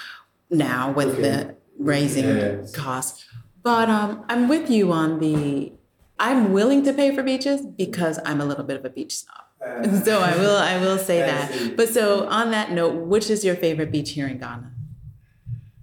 now 0.50 0.92
with 0.92 1.10
okay. 1.10 1.22
the 1.22 1.56
raising 1.78 2.26
yes. 2.26 2.76
costs. 2.76 3.24
But 3.62 3.90
um, 3.90 4.26
I'm 4.30 4.48
with 4.48 4.70
you 4.70 4.92
on 4.92 5.20
the 5.20 5.74
I'm 6.20 6.52
willing 6.52 6.84
to 6.84 6.94
pay 6.94 7.16
for 7.16 7.24
beaches 7.24 7.66
because 7.66 8.20
I'm 8.26 8.42
a 8.42 8.46
little 8.46 8.64
bit 8.64 8.78
of 8.78 8.86
a 8.86 8.90
beach 8.90 9.16
snob. 9.18 9.44
Uh, 9.62 10.02
so 10.04 10.20
I 10.20 10.36
will 10.38 10.58
I 10.58 10.78
will 10.80 10.98
say 10.98 11.20
that. 11.32 11.76
But 11.76 11.90
so 11.90 12.28
on 12.28 12.52
that 12.52 12.72
note, 12.72 12.96
which 13.06 13.30
is 13.30 13.46
your 13.46 13.56
favorite 13.56 13.92
beach 13.92 14.12
here 14.12 14.28
in 14.28 14.40
Ghana? 14.40 14.72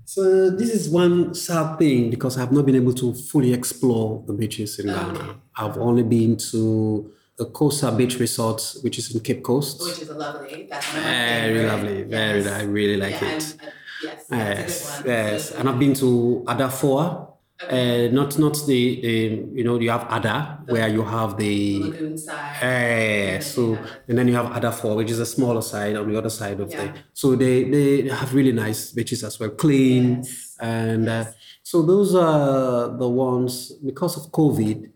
So 0.05 0.51
this 0.51 0.71
is 0.71 0.89
one 0.89 1.35
sad 1.35 1.79
thing 1.79 2.11
because 2.11 2.39
I've 2.39 2.53
not 2.53 2.67
been 2.67 2.77
able 2.77 2.93
to 2.95 3.15
fully 3.15 3.53
explore 3.53 4.23
the 4.27 4.33
beaches 4.33 4.79
in 4.79 4.87
Ghana. 4.87 5.19
Okay. 5.19 5.31
I've 5.57 5.79
only 5.79 6.03
been 6.03 6.37
to 6.53 7.11
the 7.37 7.47
Kosa 7.47 7.97
Beach 7.97 8.19
Resort, 8.21 8.77
which 8.83 8.99
is 8.99 9.13
in 9.15 9.21
Cape 9.21 9.43
Coast. 9.43 9.83
Which 9.83 10.03
is 10.03 10.09
a 10.09 10.15
lovely. 10.15 10.69
That's 10.71 10.89
very 10.93 11.55
favorite. 11.55 11.67
lovely. 11.67 12.03
Very. 12.03 12.49
I 12.49 12.63
really 12.63 12.97
like 12.97 13.21
yeah, 13.21 13.37
it. 13.37 13.57
Uh, 13.61 13.67
yes, 14.03 14.27
yes, 14.31 15.03
yes. 15.05 15.51
And 15.53 15.69
I've 15.69 15.79
been 15.79 15.95
to 15.95 16.45
Ada 16.49 16.69
Foah 16.69 17.34
uh, 17.63 18.09
not 18.11 18.39
not 18.39 18.55
the, 18.67 19.01
the 19.01 19.17
you 19.55 19.65
know 19.65 19.79
you 19.79 19.91
have 19.91 20.07
Ada 20.11 20.61
where 20.67 20.89
you 20.89 21.03
have 21.03 21.37
the 21.37 21.81
lagoon 21.81 22.19
side. 22.19 23.37
Uh, 23.37 23.41
so 23.41 23.75
yeah. 23.75 23.87
and 24.09 24.19
then 24.19 24.29
you 24.29 24.35
have 24.35 24.55
Ada 24.57 24.73
Foah, 24.73 24.97
which 24.97 25.11
is 25.11 25.21
a 25.21 25.27
smaller 25.27 25.63
side 25.63 25.97
on 25.97 26.11
the 26.11 26.19
other 26.19 26.31
side 26.31 26.61
of 26.61 26.71
yeah. 26.71 26.87
the 26.87 26.95
so 27.13 27.37
they 27.37 27.65
they 27.65 28.09
have 28.09 28.35
really 28.35 28.53
nice 28.53 28.91
beaches 28.91 29.23
as 29.23 29.39
well 29.39 29.51
clean 29.51 30.17
yes. 30.17 30.57
and 30.61 31.09
uh, 31.09 31.13
yes. 31.13 31.29
Uh, 31.29 31.33
so 31.63 31.83
those 31.83 32.15
are 32.15 32.89
the 32.97 33.09
ones 33.09 33.73
because 33.73 34.17
of 34.17 34.31
COVID 34.33 34.91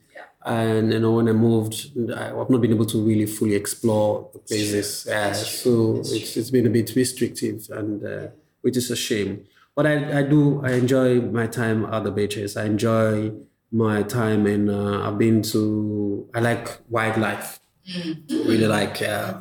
and 0.45 0.93
you 0.93 0.99
know 0.99 1.13
when 1.13 1.29
I 1.29 1.33
moved 1.33 1.93
I've 2.13 2.51
not 2.51 2.61
been 2.61 2.73
able 2.73 2.87
to 2.87 3.03
really 3.03 3.27
fully 3.27 3.55
explore 3.55 4.31
the 4.33 4.39
places 4.41 5.07
so 5.35 5.99
it's, 6.01 6.37
it's 6.37 6.51
been 6.51 6.67
a 6.67 6.71
bit 6.71 6.95
restrictive 6.95 7.69
and 7.71 8.05
uh, 8.05 8.27
which 8.63 8.77
is 8.77 8.91
a 8.91 8.97
shame 8.97 9.47
but 9.79 9.87
I, 9.87 10.19
I 10.19 10.23
do 10.25 10.61
I 10.65 10.73
enjoy 10.73 11.21
my 11.21 11.47
time 11.47 11.85
at 11.85 12.03
the 12.03 12.11
beaches. 12.11 12.57
I 12.57 12.65
enjoy 12.65 13.31
my 13.71 14.03
time 14.03 14.45
in. 14.45 14.69
Uh, 14.69 15.07
I've 15.07 15.19
been 15.19 15.41
to. 15.55 16.29
I 16.35 16.41
like 16.41 16.81
wildlife. 16.89 17.61
Mm-hmm. 17.89 18.49
Really 18.49 18.67
like 18.67 19.01
uh, 19.01 19.35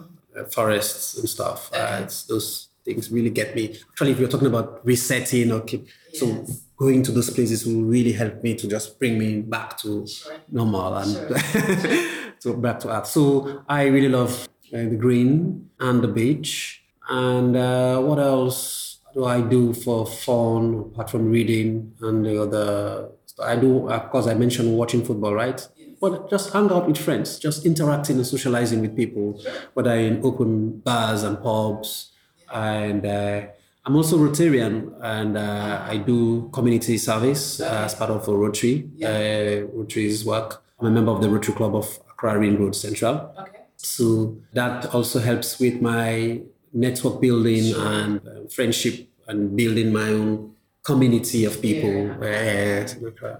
forests 0.51 1.17
and 1.17 1.27
stuff. 1.27 1.71
Uh, 1.73 2.01
it's 2.03 2.25
those 2.25 2.69
things 2.85 3.09
really 3.09 3.31
get 3.31 3.55
me. 3.55 3.79
Actually, 3.89 4.11
if 4.11 4.19
you're 4.19 4.29
talking 4.29 4.45
about 4.45 4.85
resetting 4.85 5.51
or 5.51 5.63
yes. 5.67 5.81
so 6.13 6.45
going 6.77 7.01
to 7.01 7.11
those 7.11 7.31
places 7.31 7.65
will 7.65 7.85
really 7.85 8.11
help 8.11 8.43
me 8.43 8.53
to 8.57 8.67
just 8.67 8.99
bring 8.99 9.17
me 9.17 9.41
back 9.41 9.75
to 9.79 10.05
sure. 10.05 10.33
normal 10.51 10.97
and 10.97 11.13
sure. 11.13 12.09
to 12.41 12.53
back 12.57 12.79
to 12.81 12.95
earth. 12.95 13.07
So 13.07 13.63
I 13.67 13.87
really 13.87 14.09
love 14.09 14.47
uh, 14.71 14.77
the 14.77 14.97
green 14.97 15.71
and 15.79 16.03
the 16.03 16.07
beach. 16.07 16.83
And 17.09 17.55
uh, 17.55 17.99
what 18.01 18.19
else? 18.19 18.96
Do 19.13 19.25
I 19.25 19.41
do 19.41 19.73
for 19.73 20.05
fun 20.05 20.91
apart 20.91 21.09
from 21.09 21.31
reading 21.31 21.93
and 22.01 22.25
the 22.25 22.41
other? 22.41 23.09
I 23.41 23.55
do, 23.55 23.89
of 23.89 24.09
course, 24.09 24.27
I 24.27 24.33
mentioned 24.33 24.77
watching 24.77 25.03
football, 25.03 25.33
right? 25.33 25.67
But 25.99 26.29
just 26.29 26.53
hang 26.53 26.71
out 26.71 26.87
with 26.87 26.97
friends, 26.97 27.39
just 27.39 27.65
interacting 27.65 28.17
and 28.17 28.25
socializing 28.25 28.81
with 28.81 28.95
people, 28.95 29.41
whether 29.73 29.95
in 29.95 30.23
open 30.23 30.79
bars 30.79 31.23
and 31.23 31.41
pubs. 31.41 32.11
And 32.53 33.05
uh, 33.05 33.47
I'm 33.85 33.95
also 33.95 34.17
Rotarian, 34.17 34.93
and 35.01 35.37
uh, 35.37 35.85
I 35.87 35.97
do 35.97 36.49
community 36.53 36.97
service 36.97 37.61
uh, 37.61 37.83
as 37.85 37.95
part 37.95 38.11
of 38.11 38.27
a 38.27 38.35
Rotary, 38.35 38.89
uh, 39.03 39.65
Rotary's 39.73 40.25
work. 40.25 40.63
I'm 40.79 40.87
a 40.87 40.91
member 40.91 41.11
of 41.11 41.21
the 41.21 41.29
Rotary 41.29 41.55
Club 41.55 41.75
of 41.75 41.99
Accra 42.11 42.37
Ring 42.37 42.59
Road 42.59 42.75
Central. 42.75 43.33
Okay. 43.39 43.61
So 43.77 44.37
that 44.53 44.93
also 44.93 45.19
helps 45.19 45.59
with 45.59 45.81
my 45.81 46.41
network 46.73 47.21
building 47.21 47.73
sure. 47.73 47.87
and 47.87 48.27
uh, 48.27 48.47
friendship 48.49 49.07
and 49.27 49.55
building 49.55 49.91
my 49.91 50.09
own 50.09 50.55
community 50.83 51.45
of 51.45 51.61
people. 51.61 51.89
Yeah. 51.89 52.85
Uh, 53.21 53.37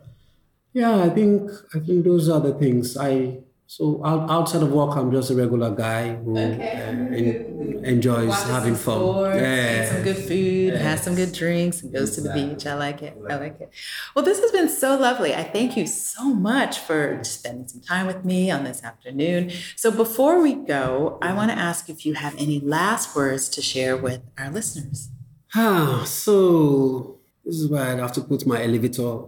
yeah, 0.74 1.04
I 1.04 1.10
think 1.10 1.50
I 1.74 1.80
think 1.80 2.06
those 2.06 2.30
are 2.30 2.40
the 2.40 2.54
things 2.54 2.98
I. 2.98 3.40
So 3.70 4.02
outside 4.06 4.64
of 4.64 4.72
work, 4.72 4.96
I'm 4.96 5.12
just 5.12 5.30
a 5.30 5.36
regular 5.36 5.70
guy 5.76 6.16
who 6.16 6.38
okay. 6.38 6.72
uh, 6.72 7.14
en- 7.14 7.84
enjoys 7.84 8.30
Watches 8.30 8.50
having 8.50 8.76
fun. 8.76 9.00
Sports, 9.00 9.42
yeah, 9.42 9.92
some 9.92 10.04
good 10.04 10.16
food, 10.16 10.74
yes. 10.74 10.82
has 10.82 11.04
some 11.04 11.16
good 11.16 11.34
drinks, 11.34 11.82
and 11.82 11.92
goes 11.92 12.18
exactly. 12.18 12.42
to 12.42 12.48
the 12.48 12.54
beach. 12.56 12.66
I 12.66 12.76
like 12.76 13.04
it. 13.04 13.18
I 13.30 13.36
like 13.36 13.60
it. 13.60 13.70
Well, 14.16 14.24
this 14.24 14.40
has 14.40 14.52
been 14.52 14.70
so 14.70 14.98
lovely. 14.98 15.36
I 15.36 15.44
thank 15.44 15.76
you 15.76 15.86
so 15.86 16.34
much 16.34 16.80
for 16.80 17.22
spending 17.26 17.68
some 17.68 17.82
time 17.82 18.08
with 18.08 18.24
me 18.24 18.50
on 18.50 18.64
this 18.64 18.86
afternoon. 18.86 19.52
So 19.76 19.92
before 19.92 20.42
we 20.42 20.56
go, 20.56 21.18
I 21.22 21.34
want 21.34 21.52
to 21.52 21.58
ask 21.58 21.90
if 21.90 22.06
you 22.06 22.14
have 22.14 22.36
any 22.38 22.62
last 22.62 23.18
words 23.18 23.50
to 23.50 23.62
share 23.62 23.98
with 23.98 24.22
our 24.38 24.50
listeners. 24.50 25.10
Ah, 25.54 26.06
so 26.06 27.18
this 27.44 27.56
is 27.56 27.68
where 27.68 27.84
I 27.84 27.96
have 27.96 28.14
to 28.14 28.22
put 28.22 28.48
my 28.48 28.64
elevator 28.64 29.24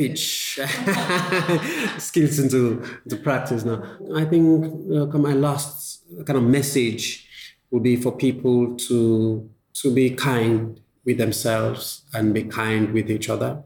pitch 0.00 0.58
skills 1.98 2.38
into, 2.38 2.82
into 3.04 3.16
practice 3.22 3.64
now. 3.64 3.82
I 4.14 4.24
think 4.24 4.64
uh, 4.92 5.18
my 5.18 5.34
last 5.34 6.02
kind 6.26 6.38
of 6.38 6.44
message 6.44 7.28
would 7.70 7.82
be 7.82 7.96
for 7.96 8.12
people 8.12 8.76
to 8.88 9.48
to 9.74 9.94
be 9.94 10.10
kind 10.10 10.80
with 11.04 11.18
themselves 11.18 12.04
and 12.14 12.34
be 12.34 12.44
kind 12.44 12.92
with 12.92 13.10
each 13.10 13.28
other. 13.28 13.62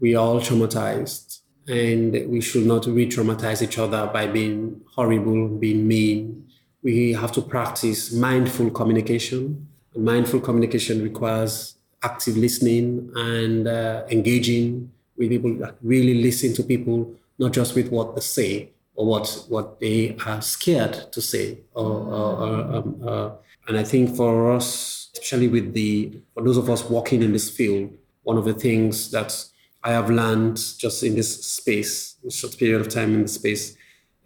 We 0.00 0.14
are 0.14 0.24
all 0.26 0.40
traumatized, 0.40 1.40
and 1.66 2.12
we 2.28 2.40
should 2.40 2.66
not 2.66 2.86
re-traumatize 2.86 3.62
each 3.62 3.78
other 3.78 4.06
by 4.12 4.26
being 4.26 4.82
horrible, 4.94 5.48
being 5.48 5.88
mean. 5.88 6.48
We 6.82 7.14
have 7.14 7.32
to 7.32 7.42
practice 7.42 8.12
mindful 8.12 8.70
communication 8.70 9.66
mindful 9.96 10.40
communication 10.40 11.02
requires 11.02 11.76
active 12.02 12.36
listening 12.36 13.10
and 13.14 13.66
uh, 13.66 14.04
engaging 14.10 14.92
with 15.16 15.30
people, 15.30 15.58
really 15.82 16.22
listen 16.22 16.54
to 16.54 16.62
people, 16.62 17.14
not 17.38 17.52
just 17.52 17.74
with 17.74 17.90
what 17.90 18.14
they 18.14 18.20
say 18.20 18.70
or 18.94 19.06
what, 19.06 19.44
what 19.48 19.80
they 19.80 20.16
are 20.26 20.40
scared 20.40 21.12
to 21.12 21.20
say. 21.20 21.58
Or, 21.74 21.84
or, 21.84 22.36
or 22.40 22.76
um, 22.76 23.00
uh, 23.06 23.30
and 23.68 23.76
I 23.76 23.84
think 23.84 24.16
for 24.16 24.52
us, 24.52 25.10
especially 25.12 25.48
with 25.48 25.74
the, 25.74 26.20
for 26.34 26.42
those 26.42 26.56
of 26.56 26.70
us 26.70 26.88
working 26.88 27.22
in 27.22 27.32
this 27.32 27.50
field, 27.50 27.90
one 28.22 28.38
of 28.38 28.44
the 28.44 28.54
things 28.54 29.10
that 29.10 29.44
I 29.82 29.92
have 29.92 30.10
learned 30.10 30.56
just 30.78 31.02
in 31.02 31.14
this 31.14 31.44
space, 31.44 32.16
a 32.26 32.30
short 32.30 32.56
period 32.58 32.80
of 32.80 32.88
time 32.88 33.14
in 33.14 33.22
the 33.22 33.28
space, 33.28 33.76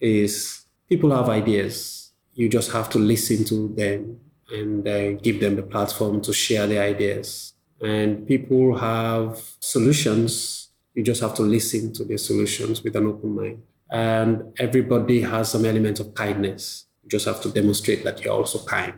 is 0.01 0.64
people 0.88 1.14
have 1.14 1.28
ideas. 1.28 2.12
You 2.34 2.49
just 2.49 2.72
have 2.72 2.88
to 2.91 2.99
listen 2.99 3.45
to 3.47 3.68
them 3.74 4.20
and 4.53 4.86
uh, 4.86 5.12
give 5.12 5.41
them 5.41 5.57
the 5.57 5.62
platform 5.62 6.20
to 6.22 6.32
share 6.32 6.66
their 6.66 6.82
ideas. 6.82 7.55
And 7.80 8.26
people 8.26 8.78
have 8.78 9.41
solutions. 9.61 10.60
You 10.95 11.03
just 11.03 11.20
have 11.20 11.34
to 11.36 11.43
listen 11.43 11.93
to 11.95 12.05
their 12.05 12.18
solutions 12.18 12.82
with 12.82 12.97
an 12.97 13.07
open 13.07 13.34
mind. 13.34 13.62
And 13.91 14.53
everybody 14.59 15.20
has 15.22 15.51
some 15.51 15.64
element 15.64 16.01
of 16.01 16.14
kindness. 16.14 16.86
You 17.03 17.09
just 17.09 17.26
have 17.26 17.41
to 17.43 17.51
demonstrate 17.51 18.05
that 18.05 18.24
you're 18.24 18.34
also 18.34 18.64
kind 18.64 18.95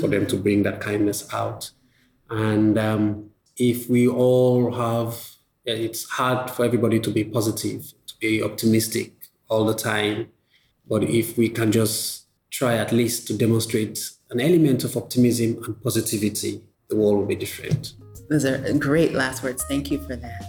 for 0.00 0.08
them 0.08 0.26
to 0.26 0.36
bring 0.36 0.62
that 0.64 0.80
kindness 0.80 1.32
out. 1.32 1.70
And 2.30 2.78
um, 2.78 3.30
if 3.56 3.88
we 3.88 4.08
all 4.08 4.72
have, 4.72 5.16
it's 5.64 6.08
hard 6.10 6.50
for 6.50 6.64
everybody 6.64 7.00
to 7.00 7.10
be 7.10 7.24
positive, 7.24 7.92
to 8.06 8.14
be 8.20 8.42
optimistic 8.42 9.12
all 9.48 9.64
the 9.64 9.74
time. 9.74 10.28
But 10.88 11.04
if 11.04 11.36
we 11.36 11.48
can 11.48 11.72
just 11.72 12.26
try 12.50 12.76
at 12.76 12.92
least 12.92 13.26
to 13.28 13.36
demonstrate 13.36 14.10
an 14.30 14.40
element 14.40 14.84
of 14.84 14.96
optimism 14.96 15.62
and 15.64 15.82
positivity, 15.82 16.62
the 16.88 16.96
world 16.96 17.18
will 17.18 17.26
be 17.26 17.36
different. 17.36 17.94
Those 18.28 18.44
are 18.44 18.72
great 18.78 19.12
last 19.12 19.42
words. 19.42 19.64
Thank 19.64 19.90
you 19.90 19.98
for 19.98 20.16
that. 20.16 20.42